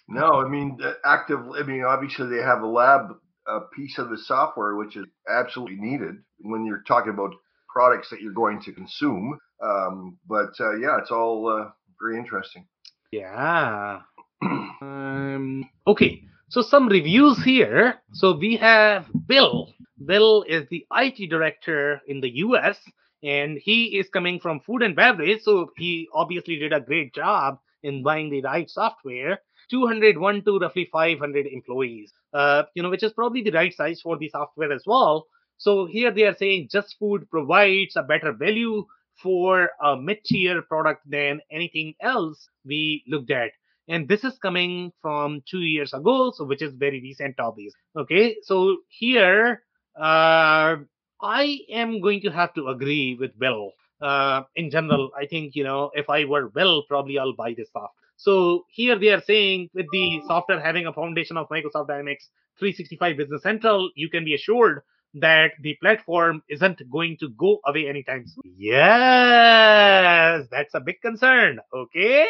No, 0.08 0.44
I 0.44 0.48
mean 0.48 0.76
the 0.78 0.96
active. 1.04 1.40
I 1.56 1.62
mean, 1.62 1.84
obviously 1.84 2.28
they 2.28 2.42
have 2.42 2.62
a 2.62 2.66
lab 2.66 3.14
uh, 3.46 3.60
piece 3.74 3.98
of 3.98 4.10
the 4.10 4.18
software, 4.18 4.76
which 4.76 4.96
is 4.96 5.06
absolutely 5.28 5.76
needed 5.76 6.16
when 6.40 6.64
you're 6.64 6.82
talking 6.86 7.12
about 7.12 7.30
products 7.72 8.10
that 8.10 8.20
you're 8.20 8.32
going 8.32 8.60
to 8.62 8.72
consume. 8.72 9.38
Um, 9.62 10.18
but 10.28 10.50
uh, 10.60 10.76
yeah, 10.76 10.98
it's 10.98 11.10
all 11.10 11.48
uh, 11.48 11.70
very 12.00 12.18
interesting. 12.18 12.66
Yeah. 13.12 14.00
um, 14.42 15.68
okay. 15.86 16.22
So 16.48 16.62
some 16.62 16.88
reviews 16.88 17.42
here. 17.44 17.96
So 18.12 18.36
we 18.36 18.56
have 18.56 19.06
Bill. 19.26 19.72
Bill 20.04 20.44
is 20.48 20.66
the 20.68 20.86
IT 20.94 21.28
director 21.28 22.00
in 22.06 22.20
the 22.20 22.30
US 22.46 22.78
and 23.22 23.58
he 23.58 23.98
is 23.98 24.08
coming 24.08 24.40
from 24.40 24.60
food 24.60 24.82
and 24.82 24.96
beverage. 24.96 25.42
So 25.42 25.70
he 25.76 26.08
obviously 26.14 26.56
did 26.56 26.72
a 26.72 26.80
great 26.80 27.14
job 27.14 27.58
in 27.82 28.02
buying 28.02 28.30
the 28.30 28.42
right 28.42 28.68
software. 28.68 29.40
201 29.70 30.42
to 30.44 30.58
roughly 30.58 30.88
500 30.92 31.46
employees, 31.46 32.12
uh, 32.34 32.64
you 32.74 32.82
know, 32.82 32.90
which 32.90 33.04
is 33.04 33.12
probably 33.12 33.42
the 33.42 33.52
right 33.52 33.72
size 33.72 34.00
for 34.00 34.18
the 34.18 34.28
software 34.28 34.72
as 34.72 34.82
well. 34.84 35.26
So 35.58 35.86
here 35.86 36.10
they 36.10 36.24
are 36.24 36.34
saying 36.34 36.70
Just 36.72 36.96
Food 36.98 37.30
provides 37.30 37.94
a 37.94 38.02
better 38.02 38.32
value 38.32 38.84
for 39.22 39.70
a 39.80 39.96
mid-tier 39.96 40.62
product 40.62 41.08
than 41.08 41.40
anything 41.52 41.94
else 42.00 42.48
we 42.64 43.04
looked 43.06 43.30
at 43.30 43.50
and 43.88 44.08
this 44.08 44.24
is 44.24 44.38
coming 44.38 44.92
from 45.02 45.42
two 45.50 45.60
years 45.60 45.92
ago 45.92 46.32
so 46.34 46.44
which 46.44 46.62
is 46.62 46.72
very 46.74 47.00
recent 47.00 47.38
obvious 47.38 47.74
okay 47.96 48.36
so 48.42 48.76
here 48.88 49.62
uh, 49.96 50.76
i 51.22 51.58
am 51.70 52.00
going 52.00 52.20
to 52.20 52.30
have 52.30 52.52
to 52.54 52.68
agree 52.68 53.16
with 53.18 53.38
bill 53.38 53.72
uh, 54.00 54.42
in 54.56 54.70
general 54.70 55.10
i 55.16 55.26
think 55.26 55.54
you 55.54 55.64
know 55.64 55.90
if 55.94 56.08
i 56.08 56.24
were 56.24 56.48
bill 56.48 56.82
probably 56.88 57.18
i'll 57.18 57.34
buy 57.34 57.54
this 57.56 57.68
software 57.72 57.90
so 58.16 58.64
here 58.68 58.98
they 58.98 59.08
are 59.08 59.22
saying 59.22 59.68
with 59.74 59.86
the 59.92 60.20
software 60.26 60.60
having 60.60 60.86
a 60.86 60.92
foundation 60.92 61.36
of 61.36 61.48
microsoft 61.48 61.88
dynamics 61.88 62.28
365 62.58 63.16
business 63.16 63.42
central 63.42 63.90
you 63.94 64.08
can 64.08 64.24
be 64.24 64.34
assured 64.34 64.82
that 65.14 65.52
the 65.60 65.76
platform 65.80 66.42
isn't 66.48 66.88
going 66.90 67.16
to 67.18 67.28
go 67.30 67.58
away 67.66 67.88
anytime 67.88 68.24
soon. 68.26 68.54
Yes, 68.56 70.46
that's 70.50 70.74
a 70.74 70.80
big 70.80 71.00
concern. 71.00 71.58
Okay. 71.74 72.26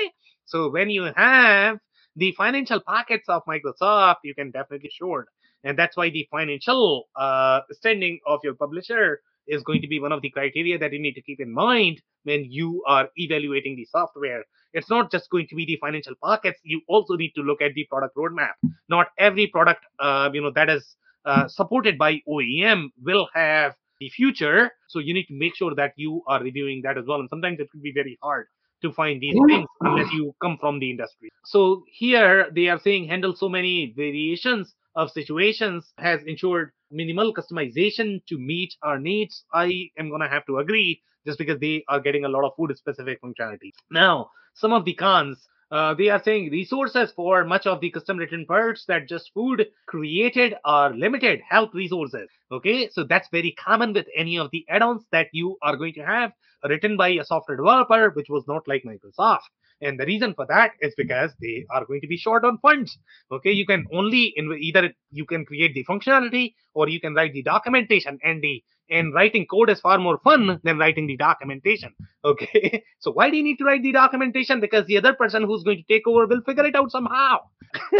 So 0.47 0.71
when 0.71 0.91
you 0.91 1.11
have 1.15 1.79
the 2.17 2.33
financial 2.33 2.81
pockets 2.81 3.29
of 3.29 3.43
Microsoft, 3.47 4.17
you 4.25 4.35
can 4.35 4.51
definitely 4.51 4.89
assured. 4.89 5.27
And 5.65 5.79
that's 5.79 5.97
why 5.97 6.11
the 6.11 6.27
financial 6.31 7.09
uh, 7.17 7.61
standing 7.71 8.19
of 8.27 8.41
your 8.43 8.55
publisher 8.55 9.21
is 9.47 9.63
going 9.63 9.83
to 9.83 9.89
be 9.89 10.01
one 10.01 10.13
of 10.13 10.23
the 10.23 10.31
criteria 10.31 10.79
that 10.79 10.93
you 10.93 11.01
need 11.01 11.15
to 11.15 11.23
keep 11.23 11.41
in 11.41 11.53
mind 11.53 12.01
when 12.25 12.45
you 12.49 12.83
are 12.87 13.09
evaluating 13.17 13.77
the 13.77 13.87
software. 13.91 14.45
It's 14.73 14.89
not 14.89 15.11
just 15.11 15.29
going 15.31 15.49
to 15.49 15.55
be 15.57 15.67
the 15.67 15.79
financial 15.81 16.15
pockets. 16.23 16.61
You 16.63 16.81
also 16.89 17.17
need 17.17 17.33
to 17.35 17.43
look 17.43 17.61
at 17.61 17.75
the 17.75 17.85
product 17.91 18.17
roadmap. 18.17 18.53
Not 18.89 19.09
every 19.19 19.49
product, 19.49 19.85
uh, 19.99 20.31
you 20.33 20.41
know, 20.41 20.53
that 20.55 20.71
is 20.71 20.97
uh, 21.25 21.49
supported 21.49 21.99
by 21.99 22.21
OEM 22.29 22.89
will 23.03 23.29
have 23.35 23.75
the 23.99 24.09
future. 24.11 24.71
So 24.89 24.99
you 24.99 25.13
need 25.13 25.27
to 25.27 25.35
make 25.35 25.57
sure 25.57 25.75
that 25.75 25.93
you 25.97 26.23
are 26.27 26.43
reviewing 26.43 26.83
that 26.83 26.97
as 26.97 27.05
well. 27.07 27.21
And 27.21 27.29
sometimes 27.29 27.59
it 27.59 27.71
could 27.71 27.83
be 27.83 27.93
very 27.93 28.19
hard 28.23 28.47
to 28.83 28.93
find 28.93 29.21
these 29.21 29.37
things 29.47 29.67
unless 29.81 30.11
you 30.13 30.35
come 30.41 30.57
from 30.59 30.79
the 30.79 30.91
industry. 30.91 31.31
So 31.45 31.85
here 31.87 32.51
they 32.55 32.69
are 32.69 32.79
saying 32.79 33.09
handle 33.09 33.35
so 33.37 33.49
many 33.49 33.93
variations 33.95 34.75
of 35.01 35.11
situations 35.11 35.93
has 35.99 36.21
ensured 36.27 36.73
minimal 36.91 37.33
customization 37.35 38.21
to 38.27 38.39
meet 38.39 38.75
our 38.83 38.99
needs. 38.99 39.45
I 39.53 39.91
am 39.99 40.09
going 40.11 40.21
to 40.21 40.29
have 40.29 40.47
to 40.47 40.59
agree 40.59 41.01
just 41.27 41.39
because 41.39 41.59
they 41.61 41.85
are 41.89 42.01
getting 42.01 42.25
a 42.25 42.29
lot 42.29 42.45
of 42.45 42.53
food 42.57 42.77
specific 42.77 43.21
functionality. 43.23 43.73
Now, 43.91 44.31
some 44.55 44.73
of 44.73 44.85
the 44.85 44.95
cons 44.95 45.49
uh, 45.71 45.95
they 45.95 46.09
are 46.09 46.23
saying 46.23 46.51
resources 46.51 47.13
for 47.15 47.45
much 47.45 47.65
of 47.67 47.81
the 47.81 47.91
custom 47.91 48.17
written 48.19 48.45
parts 48.45 48.85
that 48.89 49.09
just 49.09 49.31
food 49.33 49.67
created 49.87 50.55
are 50.65 50.93
limited 50.93 51.41
health 51.49 51.71
resources 51.75 52.29
okay 52.51 52.89
so 52.91 53.05
that's 53.05 53.29
very 53.31 53.53
common 53.53 53.93
with 53.93 54.07
any 54.17 54.37
of 54.37 54.51
the 54.51 54.65
add-ons 54.69 55.05
that 55.13 55.29
you 55.33 55.57
are 55.63 55.77
going 55.77 55.95
to 55.95 56.05
have 56.05 56.33
written 56.69 56.97
by 56.97 57.11
a 57.11 57.25
software 57.25 57.57
developer 57.57 58.11
which 58.11 58.27
was 58.29 58.45
not 58.49 58.67
like 58.67 58.83
microsoft 58.83 59.47
and 59.81 59.99
the 59.99 60.07
reason 60.07 60.35
for 60.35 60.47
that 60.47 60.73
is 60.81 60.95
because 60.97 61.31
they 61.41 61.65
are 61.71 61.85
going 61.85 62.01
to 62.03 62.07
be 62.07 62.17
short 62.17 62.45
on 62.45 62.59
funds. 62.59 62.99
Okay 63.33 63.53
you 63.53 63.67
can 63.67 63.87
only 63.93 64.33
in 64.37 64.53
either 64.61 64.91
you 65.11 65.25
can 65.25 65.45
create 65.45 65.75
the 65.75 65.85
functionality 65.85 66.55
or 66.75 66.89
you 66.89 67.01
can 67.01 67.15
write 67.15 67.33
the 67.33 67.43
documentation. 67.43 68.19
And 68.23 68.43
the 68.43 68.63
and 68.91 69.15
writing 69.15 69.47
code 69.47 69.71
is 69.71 69.81
far 69.81 69.99
more 69.99 70.19
fun 70.19 70.61
than 70.65 70.79
writing 70.79 71.07
the 71.07 71.17
documentation. 71.17 71.95
Okay 72.25 72.85
so 72.99 73.13
why 73.13 73.31
do 73.31 73.37
you 73.37 73.43
need 73.43 73.57
to 73.57 73.65
write 73.65 73.83
the 73.83 73.93
documentation? 73.93 74.61
Because 74.61 74.87
the 74.87 74.99
other 74.99 75.15
person 75.15 75.45
who's 75.45 75.63
going 75.63 75.79
to 75.79 75.95
take 75.95 76.07
over 76.07 76.27
will 76.27 76.43
figure 76.43 76.67
it 76.67 76.77
out 76.77 76.91
somehow. 76.91 77.39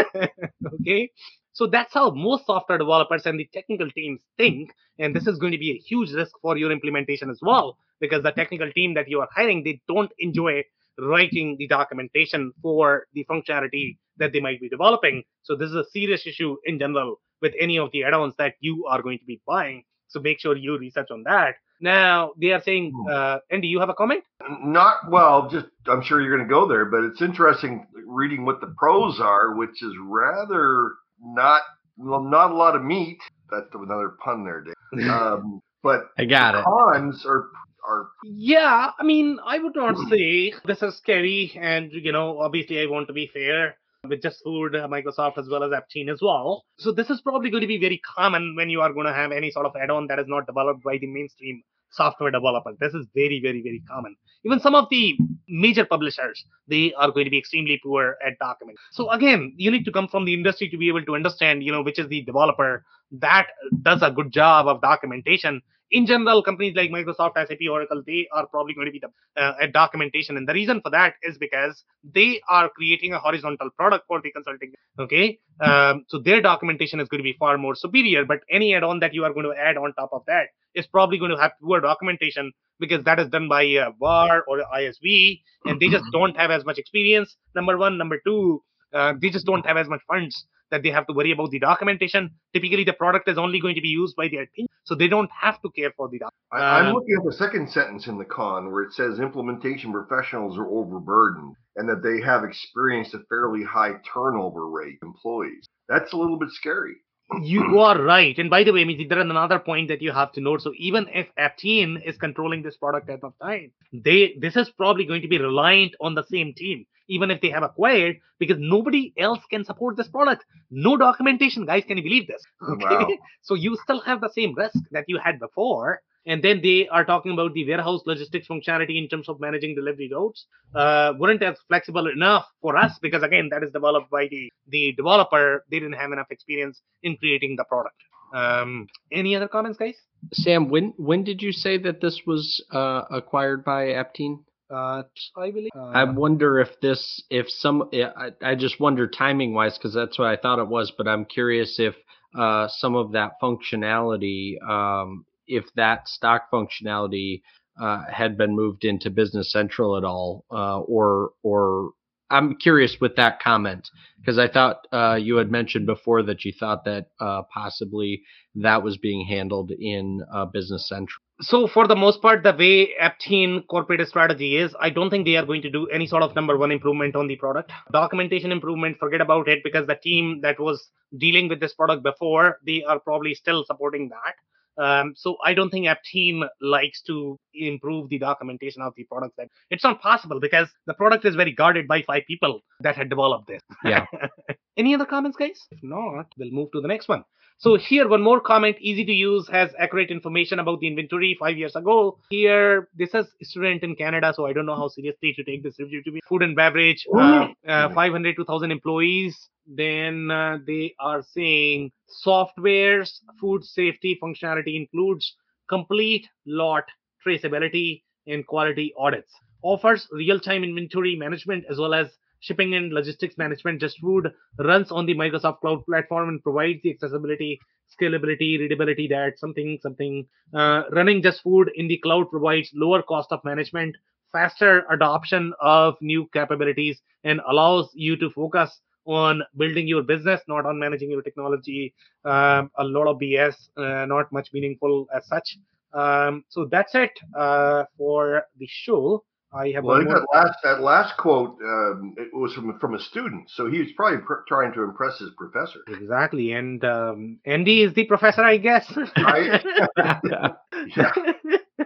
Okay 0.73 1.09
so 1.53 1.67
that's 1.67 1.93
how 1.93 2.11
most 2.11 2.45
software 2.45 2.77
developers 2.77 3.25
and 3.25 3.39
the 3.39 3.49
technical 3.53 3.89
teams 3.91 4.21
think. 4.37 4.71
And 4.99 5.15
this 5.15 5.27
is 5.27 5.37
going 5.37 5.51
to 5.51 5.57
be 5.57 5.71
a 5.71 5.77
huge 5.77 6.11
risk 6.11 6.33
for 6.41 6.57
your 6.57 6.71
implementation 6.71 7.29
as 7.29 7.39
well 7.41 7.77
because 7.99 8.23
the 8.23 8.31
technical 8.31 8.71
team 8.71 8.93
that 8.93 9.09
you 9.09 9.19
are 9.19 9.29
hiring 9.35 9.63
they 9.63 9.81
don't 9.87 10.11
enjoy 10.19 10.63
writing 10.99 11.55
the 11.57 11.67
documentation 11.67 12.51
for 12.61 13.05
the 13.13 13.25
functionality 13.29 13.97
that 14.17 14.33
they 14.33 14.39
might 14.39 14.59
be 14.59 14.69
developing 14.69 15.23
so 15.43 15.55
this 15.55 15.69
is 15.69 15.75
a 15.75 15.85
serious 15.91 16.25
issue 16.27 16.55
in 16.65 16.77
general 16.77 17.15
with 17.41 17.53
any 17.59 17.77
of 17.77 17.89
the 17.91 18.03
add-ons 18.03 18.35
that 18.37 18.53
you 18.59 18.85
are 18.85 19.01
going 19.01 19.17
to 19.17 19.25
be 19.25 19.41
buying 19.47 19.83
so 20.11 20.19
make 20.19 20.39
sure 20.39 20.55
you 20.55 20.77
research 20.77 21.07
on 21.09 21.23
that. 21.23 21.55
Now 21.79 22.33
they 22.39 22.51
are 22.51 22.61
saying, 22.61 22.93
uh, 23.09 23.39
Andy, 23.49 23.67
you 23.67 23.79
have 23.79 23.89
a 23.89 23.93
comment? 23.93 24.23
Not 24.63 25.09
well. 25.09 25.49
Just 25.49 25.67
I'm 25.87 26.03
sure 26.03 26.21
you're 26.21 26.35
going 26.35 26.47
to 26.47 26.53
go 26.53 26.67
there, 26.67 26.85
but 26.85 27.03
it's 27.05 27.21
interesting 27.21 27.87
reading 28.05 28.45
what 28.45 28.61
the 28.61 28.73
pros 28.77 29.19
are, 29.19 29.55
which 29.55 29.81
is 29.81 29.93
rather 30.03 30.91
not 31.19 31.61
well, 31.97 32.21
not 32.21 32.51
a 32.51 32.53
lot 32.53 32.75
of 32.75 32.83
meat. 32.83 33.17
That's 33.49 33.73
another 33.73 34.09
pun 34.23 34.43
there, 34.43 34.61
Dave. 34.61 34.73
Um, 35.09 35.61
but 35.81 36.09
I 36.17 36.25
got 36.25 36.53
it. 36.53 36.65
Cons 36.65 37.25
are 37.25 37.45
are 37.87 38.07
yeah. 38.23 38.91
I 38.99 39.03
mean, 39.03 39.39
I 39.45 39.59
would 39.59 39.75
not 39.75 39.95
say 40.09 40.53
this 40.65 40.81
is 40.81 40.97
scary, 40.97 41.51
and 41.59 41.91
you 41.91 42.11
know, 42.11 42.39
obviously, 42.39 42.81
I 42.81 42.85
want 42.85 43.07
to 43.07 43.13
be 43.13 43.29
fair 43.33 43.75
with 44.07 44.21
just 44.21 44.43
food, 44.43 44.75
uh, 44.75 44.87
Microsoft 44.87 45.37
as 45.37 45.47
well 45.49 45.63
as 45.63 45.71
Aptean 45.71 46.09
as 46.11 46.19
well. 46.21 46.65
So 46.79 46.91
this 46.91 47.09
is 47.09 47.21
probably 47.21 47.51
going 47.51 47.61
to 47.61 47.67
be 47.67 47.77
very 47.77 48.01
common 48.15 48.55
when 48.55 48.69
you 48.69 48.81
are 48.81 48.91
going 48.91 49.05
to 49.05 49.13
have 49.13 49.31
any 49.31 49.51
sort 49.51 49.67
of 49.67 49.73
add-on 49.75 50.07
that 50.07 50.17
is 50.17 50.25
not 50.27 50.47
developed 50.47 50.83
by 50.83 50.97
the 50.97 51.05
mainstream 51.05 51.61
software 51.91 52.31
developer. 52.31 52.71
This 52.79 52.93
is 52.93 53.05
very, 53.13 53.39
very, 53.43 53.61
very 53.61 53.83
common. 53.87 54.15
Even 54.43 54.59
some 54.59 54.73
of 54.73 54.87
the 54.89 55.17
major 55.47 55.85
publishers, 55.85 56.43
they 56.67 56.93
are 56.93 57.11
going 57.11 57.25
to 57.25 57.29
be 57.29 57.37
extremely 57.37 57.79
poor 57.83 58.17
at 58.25 58.39
document. 58.39 58.77
So 58.91 59.11
again, 59.11 59.53
you 59.57 59.69
need 59.69 59.85
to 59.85 59.91
come 59.91 60.07
from 60.07 60.25
the 60.25 60.33
industry 60.33 60.69
to 60.69 60.77
be 60.77 60.87
able 60.87 61.05
to 61.05 61.15
understand, 61.15 61.63
you 61.63 61.71
know, 61.71 61.83
which 61.83 61.99
is 61.99 62.07
the 62.07 62.23
developer 62.23 62.83
that 63.11 63.47
does 63.81 64.01
a 64.01 64.09
good 64.09 64.31
job 64.31 64.67
of 64.67 64.81
documentation 64.81 65.61
in 65.91 66.05
general, 66.05 66.41
companies 66.41 66.73
like 66.75 66.89
Microsoft, 66.89 67.35
SAP, 67.35 67.59
Oracle, 67.69 68.01
they 68.05 68.27
are 68.31 68.47
probably 68.47 68.73
going 68.73 68.85
to 68.85 68.91
be 68.91 68.99
the 68.99 69.09
uh, 69.41 69.55
at 69.61 69.73
documentation, 69.73 70.37
and 70.37 70.47
the 70.47 70.53
reason 70.53 70.81
for 70.81 70.89
that 70.89 71.15
is 71.21 71.37
because 71.37 71.83
they 72.03 72.41
are 72.49 72.69
creating 72.69 73.13
a 73.13 73.19
horizontal 73.19 73.69
product 73.71 74.05
for 74.07 74.21
the 74.21 74.31
consulting. 74.31 74.73
Okay, 74.99 75.39
um, 75.59 76.05
so 76.07 76.19
their 76.19 76.41
documentation 76.41 76.99
is 76.99 77.09
going 77.09 77.19
to 77.19 77.23
be 77.23 77.35
far 77.37 77.57
more 77.57 77.75
superior. 77.75 78.25
But 78.25 78.39
any 78.49 78.73
add-on 78.73 78.99
that 78.99 79.13
you 79.13 79.25
are 79.25 79.33
going 79.33 79.51
to 79.51 79.59
add 79.59 79.77
on 79.77 79.93
top 79.93 80.11
of 80.13 80.23
that 80.27 80.47
is 80.73 80.87
probably 80.87 81.19
going 81.19 81.31
to 81.31 81.37
have 81.37 81.51
poor 81.61 81.81
documentation 81.81 82.53
because 82.79 83.03
that 83.03 83.19
is 83.19 83.29
done 83.29 83.47
by 83.49 83.63
a 83.63 83.91
VAR 83.99 84.43
or 84.47 84.59
an 84.59 84.65
ISV, 84.73 85.41
and 85.65 85.79
they 85.79 85.89
just 85.89 86.05
don't 86.13 86.37
have 86.37 86.51
as 86.51 86.65
much 86.65 86.77
experience. 86.77 87.35
Number 87.53 87.77
one, 87.77 87.97
number 87.97 88.19
two, 88.25 88.63
uh, 88.93 89.13
they 89.21 89.29
just 89.29 89.45
don't 89.45 89.65
have 89.65 89.77
as 89.77 89.87
much 89.87 90.01
funds 90.07 90.45
that 90.71 90.83
they 90.83 90.89
have 90.89 91.05
to 91.05 91.13
worry 91.13 91.31
about 91.31 91.51
the 91.51 91.59
documentation. 91.59 92.31
Typically, 92.53 92.83
the 92.83 92.93
product 92.93 93.27
is 93.27 93.37
only 93.37 93.59
going 93.59 93.75
to 93.75 93.81
be 93.81 93.89
used 93.89 94.15
by 94.15 94.27
their 94.29 94.45
team, 94.45 94.67
so 94.85 94.95
they 94.95 95.07
don't 95.07 95.29
have 95.31 95.61
to 95.61 95.69
care 95.71 95.91
for 95.95 96.07
the 96.07 96.19
documentation. 96.19 96.31
I'm 96.51 96.87
um, 96.87 96.93
looking 96.93 97.15
at 97.17 97.25
the 97.25 97.33
second 97.33 97.69
sentence 97.69 98.07
in 98.07 98.17
the 98.17 98.25
con 98.25 98.71
where 98.71 98.83
it 98.83 98.93
says 98.93 99.19
implementation 99.19 99.91
professionals 99.91 100.57
are 100.57 100.67
overburdened 100.67 101.55
and 101.75 101.87
that 101.89 102.03
they 102.03 102.21
have 102.25 102.43
experienced 102.43 103.13
a 103.13 103.19
fairly 103.29 103.63
high 103.63 103.93
turnover 104.13 104.67
rate 104.67 104.97
employees. 105.03 105.65
That's 105.87 106.13
a 106.13 106.17
little 106.17 106.39
bit 106.39 106.49
scary. 106.51 106.95
You 107.41 107.79
are 107.79 108.01
right. 108.01 108.37
And 108.37 108.49
by 108.49 108.63
the 108.63 108.73
way, 108.73 108.83
Miji, 108.83 109.07
there 109.07 109.19
is 109.19 109.29
another 109.29 109.59
point 109.59 109.87
that 109.87 110.01
you 110.01 110.11
have 110.11 110.31
to 110.33 110.41
note. 110.41 110.61
So 110.61 110.73
even 110.77 111.07
if 111.13 111.27
Aptean 111.39 112.01
is 112.05 112.17
controlling 112.17 112.61
this 112.61 112.77
product 112.77 113.09
at 113.09 113.21
the 113.21 113.31
time, 113.41 113.71
they 113.93 114.33
this 114.39 114.55
is 114.55 114.69
probably 114.69 115.05
going 115.05 115.21
to 115.21 115.27
be 115.27 115.37
reliant 115.39 115.95
on 116.01 116.15
the 116.15 116.23
same 116.23 116.53
team, 116.53 116.85
even 117.07 117.31
if 117.31 117.41
they 117.41 117.49
have 117.49 117.63
acquired, 117.63 118.17
because 118.39 118.57
nobody 118.59 119.13
else 119.17 119.39
can 119.49 119.63
support 119.63 119.97
this 119.97 120.07
product. 120.07 120.45
No 120.69 120.97
documentation, 120.97 121.65
guys. 121.65 121.83
Can 121.85 121.97
you 121.97 122.03
believe 122.03 122.27
this? 122.27 122.43
Okay. 122.73 122.85
Wow. 122.85 123.07
So 123.41 123.55
you 123.55 123.77
still 123.83 124.01
have 124.01 124.21
the 124.21 124.29
same 124.29 124.53
risk 124.55 124.79
that 124.91 125.05
you 125.07 125.17
had 125.23 125.39
before. 125.39 126.01
And 126.25 126.43
then 126.43 126.61
they 126.61 126.87
are 126.87 127.03
talking 127.03 127.31
about 127.31 127.53
the 127.53 127.67
warehouse 127.67 128.01
logistics 128.05 128.47
functionality 128.47 129.01
in 129.01 129.07
terms 129.07 129.27
of 129.27 129.39
managing 129.39 129.75
delivery 129.75 130.09
routes. 130.13 130.45
Uh, 130.73 131.13
weren't 131.17 131.41
as 131.41 131.57
flexible 131.67 132.07
enough 132.07 132.45
for 132.61 132.77
us 132.77 132.99
because 133.01 133.23
again, 133.23 133.49
that 133.51 133.63
is 133.63 133.71
developed 133.71 134.09
by 134.11 134.27
the 134.29 134.51
the 134.67 134.93
developer. 134.95 135.65
They 135.71 135.79
didn't 135.79 135.99
have 135.99 136.11
enough 136.11 136.27
experience 136.29 136.81
in 137.01 137.17
creating 137.17 137.55
the 137.57 137.63
product. 137.63 137.95
Um, 138.33 138.87
any 139.11 139.35
other 139.35 139.47
comments, 139.47 139.77
guys? 139.77 139.95
Sam, 140.31 140.69
when 140.69 140.93
when 140.97 141.23
did 141.23 141.41
you 141.41 141.51
say 141.51 141.77
that 141.79 142.01
this 142.01 142.21
was 142.25 142.63
uh, 142.71 143.03
acquired 143.09 143.65
by 143.65 143.87
Aptean? 143.87 144.43
Uh, 144.71 145.03
I 145.35 145.51
believe. 145.51 145.71
I 145.75 146.05
wonder 146.05 146.59
if 146.59 146.79
this, 146.81 147.23
if 147.29 147.49
some, 147.49 147.89
I, 147.93 148.29
I 148.41 148.55
just 148.55 148.79
wonder 148.79 149.05
timing 149.05 149.53
wise 149.53 149.77
because 149.77 149.93
that's 149.93 150.17
what 150.17 150.29
I 150.29 150.37
thought 150.37 150.59
it 150.59 150.67
was. 150.67 150.93
But 150.97 151.09
I'm 151.09 151.25
curious 151.25 151.77
if 151.77 151.95
uh, 152.37 152.69
some 152.69 152.95
of 152.95 153.11
that 153.11 153.33
functionality, 153.43 154.61
um, 154.63 155.25
if 155.47 155.65
that 155.75 156.07
stock 156.07 156.43
functionality 156.51 157.41
uh, 157.79 158.03
had 158.11 158.37
been 158.37 158.55
moved 158.55 158.83
into 158.83 159.09
Business 159.09 159.51
Central 159.51 159.97
at 159.97 160.03
all, 160.03 160.45
uh, 160.51 160.79
or 160.79 161.31
or 161.43 161.91
I'm 162.31 162.55
curious 162.55 162.97
with 163.01 163.17
that 163.17 163.41
comment 163.41 163.89
because 164.19 164.39
I 164.39 164.47
thought 164.47 164.87
uh, 164.93 165.15
you 165.21 165.35
had 165.35 165.51
mentioned 165.51 165.85
before 165.85 166.23
that 166.23 166.45
you 166.45 166.53
thought 166.57 166.85
that 166.85 167.07
uh, 167.19 167.41
possibly 167.53 168.23
that 168.55 168.83
was 168.83 168.97
being 168.97 169.27
handled 169.27 169.71
in 169.71 170.21
uh, 170.33 170.45
Business 170.45 170.87
Central. 170.87 171.21
so 171.41 171.67
for 171.67 171.87
the 171.87 171.95
most 171.95 172.21
part, 172.21 172.43
the 172.43 172.53
way 172.53 172.91
Aptean 173.01 173.67
corporate 173.67 174.07
strategy 174.07 174.55
is, 174.57 174.73
I 174.79 174.89
don't 174.91 175.09
think 175.09 175.25
they 175.25 175.35
are 175.35 175.45
going 175.45 175.61
to 175.63 175.69
do 175.69 175.87
any 175.87 176.07
sort 176.07 176.23
of 176.23 176.35
number 176.35 176.57
one 176.57 176.71
improvement 176.71 177.15
on 177.15 177.27
the 177.27 177.35
product. 177.35 177.71
Documentation 177.91 178.51
improvement, 178.51 178.97
forget 178.99 179.21
about 179.21 179.49
it 179.49 179.59
because 179.63 179.87
the 179.87 179.95
team 179.95 180.39
that 180.41 180.59
was 180.59 180.89
dealing 181.17 181.49
with 181.49 181.59
this 181.59 181.73
product 181.73 182.03
before, 182.03 182.59
they 182.65 182.83
are 182.87 182.99
probably 182.99 183.33
still 183.33 183.65
supporting 183.65 184.09
that. 184.09 184.35
Um, 184.81 185.13
so 185.15 185.37
I 185.45 185.53
don't 185.53 185.69
think 185.69 185.85
Aptean 185.85 186.47
likes 186.59 187.01
to 187.03 187.37
improve 187.53 188.09
the 188.09 188.17
documentation 188.17 188.81
of 188.81 188.93
the 188.97 189.03
product. 189.03 189.35
That 189.37 189.47
it's 189.69 189.83
not 189.83 190.01
possible 190.01 190.39
because 190.39 190.69
the 190.87 190.95
product 190.95 191.23
is 191.25 191.35
very 191.35 191.53
guarded 191.53 191.87
by 191.87 192.01
five 192.01 192.23
people 192.27 192.61
that 192.79 192.95
had 192.95 193.09
developed 193.09 193.47
this. 193.47 193.61
Yeah. 193.85 194.05
Any 194.77 194.95
other 194.95 195.05
comments, 195.05 195.37
guys? 195.37 195.67
If 195.71 195.79
not, 195.83 196.27
we'll 196.37 196.51
move 196.51 196.71
to 196.71 196.81
the 196.81 196.87
next 196.87 197.07
one. 197.07 197.23
So 197.57 197.77
here, 197.77 198.07
one 198.07 198.23
more 198.23 198.39
comment, 198.39 198.77
easy 198.79 199.05
to 199.05 199.11
use, 199.11 199.47
has 199.49 199.69
accurate 199.77 200.09
information 200.09 200.57
about 200.57 200.79
the 200.79 200.87
inventory 200.87 201.37
five 201.39 201.57
years 201.57 201.75
ago. 201.75 202.17
Here, 202.31 202.89
this 202.95 203.13
is 203.13 203.27
student 203.43 203.83
in 203.83 203.95
Canada, 203.95 204.33
so 204.35 204.47
I 204.47 204.53
don't 204.53 204.65
know 204.65 204.75
how 204.75 204.87
seriously 204.87 205.33
to 205.35 205.43
take 205.43 205.61
this 205.61 205.77
review 205.77 206.01
to 206.03 206.11
be. 206.11 206.21
Food 206.27 206.41
and 206.41 206.55
beverage, 206.55 207.05
uh, 207.15 207.49
uh, 207.67 207.93
500 207.93 208.35
to 208.37 208.41
1,000 208.41 208.71
employees. 208.71 209.37
Then 209.67 210.31
uh, 210.31 210.57
they 210.65 210.95
are 210.99 211.21
saying 211.21 211.91
software's 212.07 213.21
food 213.39 213.63
safety 213.63 214.17
functionality 214.21 214.75
includes 214.75 215.35
complete 215.69 216.27
lot 216.47 216.85
traceability 217.25 218.01
and 218.25 218.45
quality 218.47 218.91
audits. 218.97 219.31
Offers 219.61 220.07
real-time 220.11 220.63
inventory 220.63 221.15
management 221.15 221.65
as 221.69 221.77
well 221.77 221.93
as 221.93 222.07
shipping 222.41 222.75
and 222.75 222.91
logistics 222.91 223.37
management. 223.37 223.79
Just 223.79 223.99
Food 223.99 224.31
runs 224.57 224.91
on 224.91 225.05
the 225.05 225.15
Microsoft 225.15 225.61
Cloud 225.61 225.85
platform 225.85 226.29
and 226.29 226.43
provides 226.43 226.81
the 226.83 226.91
accessibility, 226.91 227.59
scalability, 227.89 228.59
readability 228.59 229.07
that 229.07 229.39
something, 229.39 229.79
something. 229.81 230.27
Uh, 230.53 230.83
running 230.91 231.21
Just 231.21 231.41
Food 231.41 231.71
in 231.75 231.87
the 231.87 231.97
cloud 231.99 232.29
provides 232.29 232.69
lower 232.73 233.01
cost 233.01 233.31
of 233.31 233.43
management, 233.45 233.95
faster 234.31 234.85
adoption 234.89 235.53
of 235.61 235.95
new 236.01 236.27
capabilities, 236.33 237.01
and 237.23 237.39
allows 237.49 237.89
you 237.93 238.17
to 238.17 238.29
focus 238.29 238.81
on 239.05 239.41
building 239.57 239.87
your 239.87 240.03
business, 240.03 240.41
not 240.47 240.65
on 240.65 240.79
managing 240.79 241.09
your 241.09 241.21
technology. 241.21 241.93
Um, 242.25 242.69
a 242.77 242.83
lot 242.83 243.07
of 243.07 243.17
BS, 243.17 243.55
uh, 243.77 244.05
not 244.05 244.31
much 244.31 244.49
meaningful 244.53 245.07
as 245.15 245.25
such. 245.27 245.57
Um, 245.93 246.45
so 246.49 246.65
that's 246.65 246.95
it 246.95 247.11
uh, 247.37 247.85
for 247.97 248.43
the 248.57 248.67
show. 248.67 249.23
I 249.53 249.69
have 249.75 249.83
Well, 249.83 249.97
I 249.97 249.99
think 249.99 250.09
that 250.11 250.27
last 250.33 250.57
that 250.63 250.81
last 250.81 251.17
quote 251.17 251.57
um, 251.61 252.15
it 252.17 252.29
was 252.33 252.53
from 252.53 252.79
from 252.79 252.95
a 252.95 252.99
student, 252.99 253.49
so 253.49 253.69
he 253.69 253.79
was 253.79 253.89
probably 253.97 254.19
pr- 254.19 254.45
trying 254.47 254.73
to 254.73 254.83
impress 254.83 255.19
his 255.19 255.31
professor. 255.37 255.79
Exactly, 255.87 256.53
and 256.53 256.83
um, 256.85 257.39
Andy 257.45 257.83
is 257.83 257.93
the 257.93 258.05
professor, 258.05 258.43
I 258.43 258.57
guess. 258.57 258.91
Right? 259.17 259.61
yeah, 259.97 261.11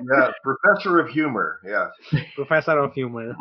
yeah, 0.09 0.31
professor 0.43 0.99
of 0.99 1.09
humor. 1.09 1.59
Yeah. 1.65 1.87
professor 2.35 2.77
of 2.79 2.93
humor. 2.93 3.33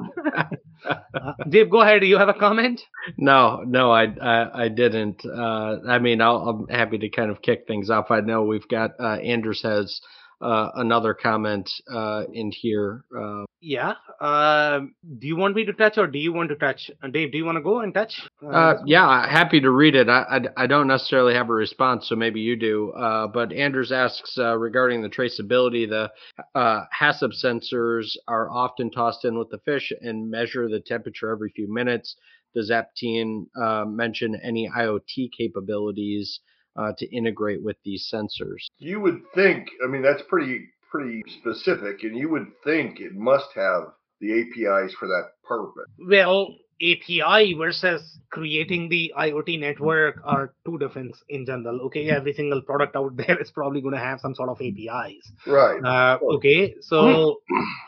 Uh, 0.85 1.33
Dave, 1.49 1.71
go 1.71 1.81
ahead. 1.81 2.01
Do 2.01 2.07
you 2.07 2.19
have 2.19 2.29
a 2.29 2.35
comment? 2.35 2.81
No, 3.17 3.63
no, 3.67 3.91
I, 3.91 4.05
I, 4.05 4.65
I 4.65 4.69
didn't. 4.69 5.25
Uh, 5.25 5.79
I 5.87 5.99
mean, 5.99 6.21
I'll, 6.21 6.37
I'm 6.49 6.69
happy 6.69 6.99
to 6.99 7.09
kind 7.09 7.31
of 7.31 7.43
kick 7.43 7.67
things 7.67 7.91
off. 7.91 8.11
I 8.11 8.21
know 8.21 8.43
we've 8.45 8.69
got 8.69 8.93
uh, 9.01 9.17
Anders 9.17 9.63
has 9.63 10.01
uh, 10.41 10.71
another 10.77 11.15
comment 11.15 11.71
uh, 11.93 12.25
in 12.33 12.51
here. 12.53 13.05
Uh, 13.17 13.45
Yeah. 13.61 13.95
Um, 14.21 14.95
do 15.19 15.27
you 15.27 15.37
want 15.37 15.55
me 15.57 15.65
to 15.65 15.73
touch, 15.73 15.97
or 15.97 16.07
do 16.07 16.19
you 16.19 16.33
want 16.35 16.51
to 16.51 16.57
touch? 16.57 16.91
Uh, 17.03 17.09
Dave, 17.09 17.33
do 17.33 17.39
you 17.39 17.45
want 17.47 17.57
to 17.57 17.63
go 17.63 17.81
and 17.81 17.95
touch? 17.95 18.21
uh, 18.47 18.75
yeah, 18.85 19.27
happy 19.27 19.61
to 19.61 19.71
read 19.71 19.95
it. 19.95 20.09
I, 20.09 20.23
I, 20.57 20.65
I 20.65 20.67
don't 20.67 20.87
necessarily 20.87 21.33
have 21.35 21.49
a 21.49 21.55
response, 21.55 22.09
so 22.09 22.15
maybe 22.15 22.41
you 22.41 22.57
do. 22.57 22.91
Uh, 22.93 23.27
but 23.27 23.53
Anders 23.53 23.91
asks 23.91 24.37
uh, 24.39 24.57
regarding 24.59 25.01
the 25.01 25.09
traceability, 25.09 25.89
the 25.89 26.11
uh, 26.55 26.85
HACCP 27.01 27.33
sensors 27.43 28.17
are 28.29 28.51
often 28.51 28.91
tossed 28.91 29.25
in 29.25 29.39
with 29.39 29.49
the 29.51 29.59
fish 29.65 29.93
and 30.03 30.31
measure 30.31 30.69
the 30.69 30.81
temperature 30.81 31.31
every 31.31 31.51
few 31.51 31.73
minutes. 31.73 32.17
Does 32.55 32.71
Aptean 32.71 33.47
uh, 33.61 33.85
mention 33.87 34.39
any 34.45 34.69
IoT 34.69 35.31
capabilities 35.37 36.41
uh, 36.77 36.93
to 36.99 37.07
integrate 37.17 37.63
with 37.63 37.77
these 37.85 38.09
sensors? 38.13 38.67
You 38.79 39.01
would 39.01 39.23
think. 39.35 39.69
I 39.85 39.89
mean, 39.89 40.03
that's 40.03 40.23
pretty 40.29 40.69
pretty 40.91 41.23
specific, 41.41 42.05
and 42.05 42.17
you 42.17 42.29
would 42.29 42.47
think 42.63 43.01
it 43.01 43.15
must 43.15 43.53
have 43.55 43.93
the 44.21 44.41
APIs 44.41 44.95
for 44.95 45.09
that 45.09 45.31
purpose. 45.47 45.91
Well, 45.99 46.55
API 46.85 47.55
versus 47.55 48.19
creating 48.31 48.89
the 48.89 49.13
IoT 49.17 49.61
network 49.61 50.21
are 50.25 50.55
two 50.67 50.77
different 50.79 51.17
in 51.29 51.47
general. 51.47 51.81
Okay, 51.83 52.11
every 52.11 52.33
single 52.35 52.61
product 52.61 52.97
out 52.97 53.17
there 53.21 53.41
is 53.41 53.51
probably 53.51 53.81
going 53.81 53.95
to 53.95 54.01
have 54.01 54.21
some 54.21 54.35
sort 54.35 54.49
of 54.49 54.61
APIs. 54.61 55.31
Right. 55.47 55.81
Uh, 55.83 56.19
okay, 56.37 56.75
so 56.81 57.41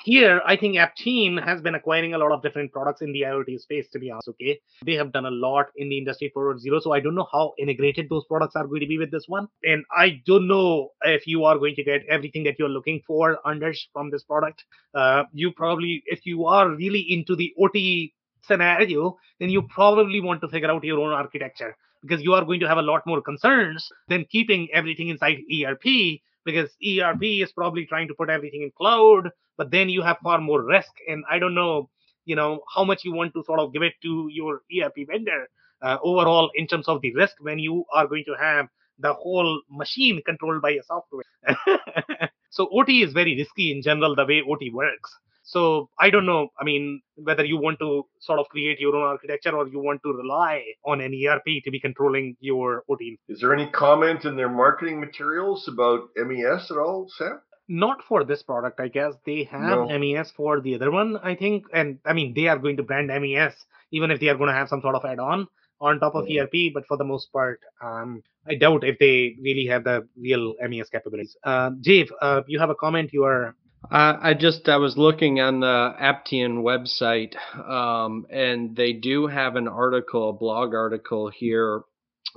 here 0.04 0.40
I 0.46 0.56
think 0.56 0.76
Aptean 0.76 1.44
has 1.44 1.60
been 1.60 1.74
acquiring 1.74 2.14
a 2.14 2.18
lot 2.18 2.32
of 2.32 2.42
different 2.42 2.72
products 2.72 3.02
in 3.02 3.12
the 3.12 3.22
IoT 3.22 3.60
space. 3.60 3.88
To 3.92 3.98
be 3.98 4.10
honest, 4.10 4.28
okay, 4.28 4.60
they 4.84 4.94
have 4.94 5.12
done 5.12 5.26
a 5.26 5.30
lot 5.30 5.66
in 5.76 5.88
the 5.88 5.98
industry 5.98 6.32
4.0. 6.36 6.80
So 6.80 6.92
I 6.92 7.00
don't 7.00 7.16
know 7.16 7.28
how 7.32 7.54
integrated 7.58 8.08
those 8.08 8.24
products 8.26 8.54
are 8.56 8.66
going 8.66 8.80
to 8.80 8.86
be 8.86 8.98
with 8.98 9.10
this 9.10 9.24
one, 9.26 9.48
and 9.64 9.84
I 9.96 10.22
don't 10.26 10.46
know 10.46 10.92
if 11.02 11.26
you 11.26 11.44
are 11.44 11.58
going 11.58 11.74
to 11.74 11.84
get 11.84 12.02
everything 12.08 12.44
that 12.44 12.58
you're 12.58 12.68
looking 12.68 13.02
for, 13.06 13.38
Anders, 13.46 13.88
from 13.92 14.10
this 14.10 14.22
product. 14.22 14.64
Uh, 14.94 15.24
you 15.32 15.52
probably, 15.52 16.02
if 16.06 16.24
you 16.24 16.46
are 16.46 16.70
really 16.70 17.00
into 17.00 17.34
the 17.36 17.52
OT 17.60 18.14
scenario, 18.46 19.16
then 19.40 19.50
you 19.50 19.62
probably 19.62 20.20
want 20.20 20.40
to 20.40 20.48
figure 20.48 20.70
out 20.70 20.84
your 20.84 21.00
own 21.00 21.12
architecture 21.12 21.76
because 22.02 22.22
you 22.22 22.32
are 22.34 22.44
going 22.44 22.60
to 22.60 22.68
have 22.68 22.78
a 22.78 22.82
lot 22.82 23.02
more 23.06 23.20
concerns 23.20 23.88
than 24.08 24.24
keeping 24.30 24.68
everything 24.72 25.08
inside 25.08 25.38
ERP 25.52 26.20
because 26.44 26.70
ERP 26.86 27.22
is 27.22 27.52
probably 27.52 27.84
trying 27.86 28.08
to 28.08 28.14
put 28.14 28.30
everything 28.30 28.62
in 28.62 28.70
cloud, 28.78 29.30
but 29.58 29.70
then 29.70 29.88
you 29.88 30.02
have 30.02 30.16
far 30.22 30.40
more 30.40 30.62
risk. 30.62 30.92
And 31.08 31.24
I 31.28 31.38
don't 31.38 31.54
know, 31.54 31.90
you 32.24 32.36
know, 32.36 32.60
how 32.74 32.84
much 32.84 33.04
you 33.04 33.12
want 33.12 33.34
to 33.34 33.42
sort 33.44 33.60
of 33.60 33.72
give 33.72 33.82
it 33.82 33.94
to 34.02 34.28
your 34.30 34.60
ERP 34.72 35.08
vendor 35.08 35.48
uh, 35.82 35.98
overall 36.02 36.50
in 36.54 36.66
terms 36.66 36.88
of 36.88 37.00
the 37.02 37.12
risk 37.14 37.34
when 37.40 37.58
you 37.58 37.84
are 37.92 38.06
going 38.06 38.24
to 38.26 38.34
have 38.40 38.66
the 38.98 39.12
whole 39.12 39.60
machine 39.70 40.22
controlled 40.24 40.62
by 40.62 40.70
a 40.70 40.82
software. 40.82 41.24
so 42.50 42.68
OT 42.72 43.02
is 43.02 43.12
very 43.12 43.36
risky 43.36 43.72
in 43.72 43.82
general, 43.82 44.14
the 44.14 44.24
way 44.24 44.42
OT 44.48 44.70
works. 44.70 45.10
So 45.48 45.88
I 46.00 46.10
don't 46.10 46.26
know. 46.26 46.48
I 46.60 46.64
mean, 46.64 47.00
whether 47.14 47.44
you 47.44 47.56
want 47.56 47.78
to 47.78 48.04
sort 48.18 48.40
of 48.40 48.48
create 48.48 48.80
your 48.80 48.96
own 48.96 49.04
architecture 49.04 49.54
or 49.56 49.68
you 49.68 49.78
want 49.78 50.02
to 50.02 50.12
rely 50.12 50.62
on 50.84 51.00
an 51.00 51.14
ERP 51.14 51.62
to 51.64 51.70
be 51.70 51.78
controlling 51.78 52.36
your 52.40 52.82
OT. 52.90 53.16
Is 53.28 53.40
there 53.40 53.54
any 53.54 53.68
comment 53.70 54.24
in 54.24 54.34
their 54.36 54.48
marketing 54.48 54.98
materials 55.00 55.68
about 55.68 56.00
MES 56.16 56.70
at 56.72 56.76
all, 56.78 57.08
Sam? 57.16 57.40
Not 57.68 57.98
for 58.08 58.24
this 58.24 58.42
product, 58.42 58.80
I 58.80 58.88
guess. 58.88 59.14
They 59.24 59.44
have 59.44 59.62
No. 59.62 59.98
MES 59.98 60.32
for 60.32 60.60
the 60.60 60.74
other 60.74 60.90
one, 60.90 61.16
I 61.22 61.36
think. 61.36 61.64
And 61.72 61.98
I 62.04 62.12
mean, 62.12 62.34
they 62.34 62.48
are 62.48 62.58
going 62.58 62.76
to 62.78 62.82
brand 62.82 63.08
MES, 63.08 63.54
even 63.92 64.10
if 64.10 64.18
they 64.18 64.28
are 64.28 64.36
going 64.36 64.48
to 64.48 64.54
have 64.54 64.68
some 64.68 64.80
sort 64.80 64.96
of 64.96 65.04
add 65.04 65.20
on 65.20 65.46
on 65.80 66.00
top 66.00 66.16
of 66.16 66.28
Yeah. 66.28 66.42
ERP. 66.42 66.72
But 66.74 66.86
for 66.88 66.96
the 66.96 67.04
most 67.04 67.32
part, 67.32 67.60
um, 67.80 68.22
I 68.48 68.56
doubt 68.56 68.82
if 68.82 68.98
they 68.98 69.36
really 69.40 69.66
have 69.66 69.84
the 69.84 70.08
real 70.16 70.54
MES 70.60 70.88
capabilities. 70.90 71.36
Uh, 71.44 71.70
Dave, 71.80 72.12
uh, 72.20 72.42
you 72.48 72.58
have 72.58 72.70
a 72.70 72.74
comment. 72.74 73.12
You 73.12 73.24
are 73.24 73.54
I 73.90 74.34
just 74.34 74.68
I 74.68 74.76
was 74.76 74.96
looking 74.96 75.40
on 75.40 75.60
the 75.60 75.94
Aptean 76.00 76.62
website, 76.62 77.34
um, 77.56 78.26
and 78.30 78.74
they 78.74 78.92
do 78.92 79.26
have 79.26 79.56
an 79.56 79.68
article, 79.68 80.30
a 80.30 80.32
blog 80.32 80.74
article 80.74 81.28
here 81.28 81.82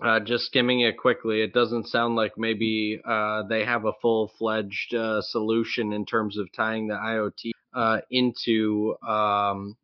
uh, 0.03 0.19
just 0.19 0.45
skimming 0.45 0.81
it 0.81 0.97
quickly, 0.97 1.41
it 1.41 1.53
doesn't 1.53 1.87
sound 1.87 2.15
like 2.15 2.33
maybe 2.37 2.99
uh, 3.05 3.43
they 3.43 3.65
have 3.65 3.85
a 3.85 3.93
full 4.01 4.31
fledged 4.37 4.93
uh, 4.93 5.21
solution 5.21 5.93
in 5.93 6.05
terms 6.05 6.37
of 6.37 6.51
tying 6.53 6.87
the 6.87 6.93
IoT 6.93 7.51
uh, 7.73 7.99
into 8.09 8.95
um, 9.07 9.75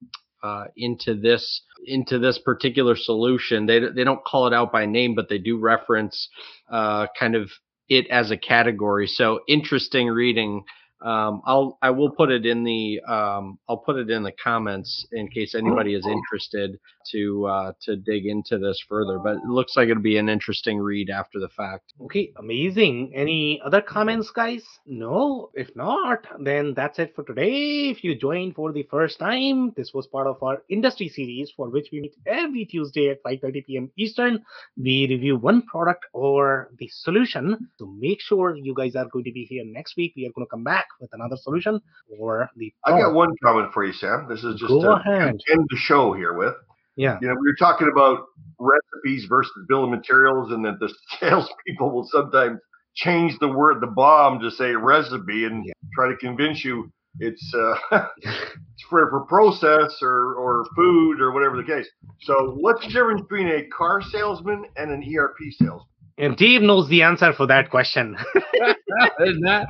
uh, 0.43 0.65
into 0.77 1.15
this 1.15 1.63
into 1.85 2.19
this 2.19 2.37
particular 2.37 2.95
solution. 2.95 3.65
They 3.65 3.79
they 3.79 4.03
don't 4.03 4.23
call 4.23 4.47
it 4.47 4.53
out 4.53 4.71
by 4.71 4.85
name, 4.85 5.15
but 5.15 5.27
they 5.27 5.37
do 5.37 5.57
reference 5.57 6.29
uh, 6.69 7.07
kind 7.19 7.35
of 7.35 7.49
it 7.89 8.07
as 8.09 8.31
a 8.31 8.37
category. 8.37 9.07
So 9.07 9.41
interesting 9.47 10.07
reading 10.07 10.63
um, 11.05 11.43
I'll 11.45 11.77
I 11.83 11.91
will 11.91 12.09
put 12.09 12.31
it 12.31 12.47
in 12.47 12.63
the 12.63 12.99
um, 13.07 13.59
I'll 13.69 13.77
put 13.77 13.97
it 13.97 14.09
in 14.09 14.23
the 14.23 14.31
comments 14.31 15.05
in 15.11 15.27
case 15.27 15.53
anybody 15.53 15.93
is 15.93 16.05
interested 16.07 16.79
to 17.11 17.45
uh, 17.45 17.71
to 17.81 17.95
dig 17.95 18.25
into 18.25 18.57
this 18.57 18.83
further. 18.89 19.19
But 19.19 19.35
it 19.35 19.45
looks 19.45 19.77
like 19.77 19.87
it'll 19.87 20.01
be 20.01 20.17
an 20.17 20.29
interesting 20.29 20.79
read 20.79 21.11
after 21.11 21.39
the 21.39 21.49
fact. 21.49 21.93
Okay, 22.01 22.33
amazing. 22.37 23.11
Any 23.13 23.61
other 23.63 23.81
comments, 23.81 24.31
guys? 24.31 24.63
No. 24.87 25.51
If 25.53 25.75
not, 25.75 26.25
then 26.39 26.73
that's 26.73 26.97
it 26.97 27.13
for 27.15 27.23
today. 27.23 27.89
If 27.89 28.03
you 28.03 28.15
joined 28.15 28.55
for 28.55 28.73
the 28.73 28.87
first 28.89 29.19
time, 29.19 29.73
this 29.77 29.93
was 29.93 30.07
part 30.07 30.25
of 30.25 30.41
our 30.41 30.63
industry 30.69 31.09
series 31.09 31.51
for 31.55 31.69
which 31.69 31.89
we 31.91 32.01
meet 32.01 32.15
every 32.25 32.65
Tuesday 32.65 33.09
at 33.09 33.23
5:30 33.23 33.65
p.m. 33.67 33.91
Eastern. 33.95 34.43
We 34.75 35.05
review 35.07 35.37
one 35.37 35.61
product 35.61 36.05
or 36.13 36.71
the 36.79 36.87
solution. 36.87 37.69
So 37.77 37.85
make 37.85 38.21
sure 38.21 38.55
you 38.55 38.73
guys 38.73 38.95
are 38.95 39.05
going 39.05 39.25
to 39.25 39.31
be 39.31 39.45
here 39.45 39.63
next 39.63 39.95
week. 39.97 40.13
We 40.15 40.25
are 40.25 40.31
going 40.31 40.47
to 40.47 40.49
come 40.49 40.63
back 40.63 40.87
with 40.99 41.09
another 41.13 41.37
solution 41.37 41.79
or 42.19 42.49
the. 42.57 42.73
I 42.85 42.91
got 42.91 43.13
one 43.13 43.29
comment 43.43 43.71
for 43.73 43.85
you, 43.85 43.93
Sam. 43.93 44.27
This 44.29 44.43
is 44.43 44.55
just 44.59 44.69
Go 44.69 44.81
to 44.81 44.91
ahead. 44.91 45.29
end 45.51 45.67
the 45.69 45.77
show 45.77 46.13
here 46.13 46.33
with. 46.33 46.53
Yeah. 46.95 47.17
You 47.21 47.27
know, 47.27 47.33
we 47.35 47.47
were 47.47 47.55
talking 47.59 47.89
about 47.91 48.25
recipes 48.59 49.25
versus 49.27 49.51
bill 49.67 49.83
of 49.83 49.89
materials, 49.89 50.51
and 50.51 50.63
that 50.65 50.79
the 50.79 50.93
salespeople 51.19 51.91
will 51.91 52.07
sometimes 52.11 52.59
change 52.95 53.37
the 53.39 53.47
word 53.49 53.81
the 53.81 53.87
BOM 53.87 54.39
to 54.39 54.49
say 54.51 54.71
recipe 54.71 55.45
and 55.45 55.65
Yeah. 55.65 55.73
try 55.93 56.07
to 56.09 56.15
convince 56.17 56.63
you 56.63 56.89
it's 57.19 57.53
uh, 57.53 57.75
it's 58.21 58.83
for 58.89 59.09
for 59.09 59.21
process 59.25 59.97
or 60.01 60.35
or 60.35 60.65
food 60.75 61.21
or 61.21 61.31
whatever 61.31 61.57
the 61.57 61.63
case. 61.63 61.87
So, 62.21 62.55
what's 62.59 62.81
the 62.85 62.91
difference 62.91 63.21
between 63.21 63.47
a 63.47 63.63
car 63.67 64.01
salesman 64.01 64.65
and 64.77 64.91
an 64.91 65.01
ERP 65.17 65.37
salesman? 65.59 65.87
And 66.17 66.37
Dave 66.37 66.61
knows 66.61 66.87
the 66.89 67.01
answer 67.03 67.33
for 67.33 67.47
that 67.47 67.69
question. 67.69 68.17
not 69.19 69.67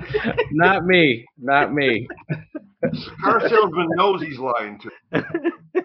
not 0.52 0.86
me, 0.86 1.26
not 1.40 1.74
me. 1.74 2.08
The 2.82 3.12
car 3.24 3.42
salesman 3.50 3.88
knows 3.96 4.22
he's 4.22 4.40
lying 4.40 4.80
to. 4.82 5.82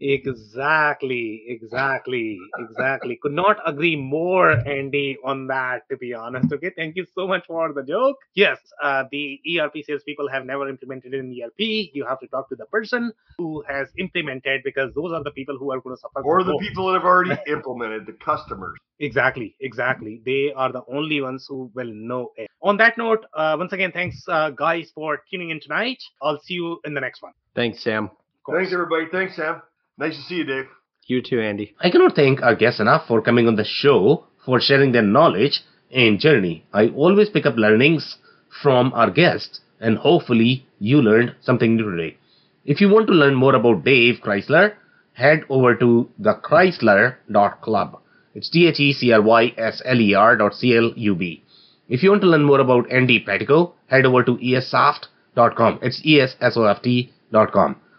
Exactly, 0.00 1.44
exactly, 1.48 2.38
exactly. 2.58 3.18
Could 3.20 3.32
not 3.32 3.56
agree 3.66 3.96
more, 3.96 4.50
Andy, 4.50 5.16
on 5.24 5.46
that, 5.48 5.88
to 5.90 5.96
be 5.96 6.14
honest. 6.14 6.52
Okay, 6.52 6.70
thank 6.76 6.96
you 6.96 7.04
so 7.14 7.26
much 7.26 7.46
for 7.46 7.72
the 7.72 7.82
joke. 7.82 8.16
Yes, 8.34 8.58
uh, 8.82 9.04
the 9.10 9.40
ERP 9.58 9.84
salespeople 9.84 10.28
have 10.28 10.44
never 10.46 10.68
implemented 10.68 11.14
an 11.14 11.34
ERP. 11.42 11.90
You 11.92 12.06
have 12.08 12.20
to 12.20 12.28
talk 12.28 12.48
to 12.50 12.56
the 12.56 12.66
person 12.66 13.12
who 13.38 13.64
has 13.68 13.88
implemented 13.98 14.62
because 14.64 14.94
those 14.94 15.12
are 15.12 15.22
the 15.24 15.32
people 15.32 15.58
who 15.58 15.72
are 15.72 15.80
going 15.80 15.96
to 15.96 16.00
suffer. 16.00 16.22
Or 16.22 16.44
the 16.44 16.52
most. 16.52 16.62
people 16.62 16.86
that 16.88 16.94
have 16.94 17.04
already 17.04 17.40
implemented, 17.48 18.06
the 18.06 18.12
customers. 18.12 18.78
Exactly, 19.00 19.56
exactly. 19.60 20.20
They 20.24 20.52
are 20.54 20.72
the 20.72 20.82
only 20.88 21.20
ones 21.20 21.46
who 21.48 21.70
will 21.74 21.92
know 21.92 22.32
it. 22.36 22.50
On 22.62 22.76
that 22.78 22.98
note, 22.98 23.24
uh, 23.34 23.56
once 23.58 23.72
again, 23.72 23.92
thanks, 23.92 24.24
uh, 24.28 24.50
guys, 24.50 24.90
for 24.94 25.22
tuning 25.30 25.50
in 25.50 25.60
tonight. 25.60 26.02
I'll 26.22 26.40
see 26.40 26.54
you 26.54 26.80
in 26.84 26.94
the 26.94 27.00
next 27.00 27.22
one. 27.22 27.32
Thanks, 27.54 27.82
Sam. 27.82 28.10
Thanks, 28.50 28.72
everybody. 28.72 29.06
Thanks, 29.12 29.36
Sam. 29.36 29.62
Nice 29.98 30.16
to 30.16 30.22
see 30.22 30.36
you, 30.36 30.44
Dave. 30.44 30.66
You 31.06 31.22
too, 31.22 31.40
Andy. 31.40 31.74
I 31.80 31.90
cannot 31.90 32.14
thank 32.14 32.40
our 32.40 32.54
guests 32.54 32.80
enough 32.80 33.08
for 33.08 33.20
coming 33.20 33.48
on 33.48 33.56
the 33.56 33.64
show, 33.64 34.26
for 34.44 34.60
sharing 34.60 34.92
their 34.92 35.02
knowledge 35.02 35.62
and 35.90 36.20
journey. 36.20 36.64
I 36.72 36.88
always 36.88 37.30
pick 37.30 37.46
up 37.46 37.56
learnings 37.56 38.16
from 38.62 38.92
our 38.92 39.10
guests, 39.10 39.60
and 39.80 39.98
hopefully 39.98 40.66
you 40.78 41.02
learned 41.02 41.34
something 41.40 41.76
new 41.76 41.90
today. 41.90 42.16
If 42.64 42.80
you 42.80 42.88
want 42.90 43.06
to 43.08 43.12
learn 43.12 43.34
more 43.34 43.54
about 43.54 43.84
Dave 43.84 44.20
Chrysler, 44.22 44.74
head 45.14 45.44
over 45.48 45.74
to 45.74 46.08
the 46.18 46.34
thechrysler.club. 46.34 47.98
It's 48.34 48.54
E 48.54 48.70
T-H-E-C-R-Y-S-L-E-R 48.70 50.36
dot 50.36 50.54
C-L-U-B. 50.54 51.42
If 51.88 52.02
you 52.02 52.10
want 52.10 52.22
to 52.22 52.28
learn 52.28 52.44
more 52.44 52.60
about 52.60 52.92
Andy 52.92 53.24
Petico, 53.24 53.72
head 53.86 54.06
over 54.06 54.22
to 54.22 54.36
essoft.com. 54.36 55.80
It's 55.82 56.00
E 56.04 56.18
E-S-S-O-F-T.com. 56.18 57.76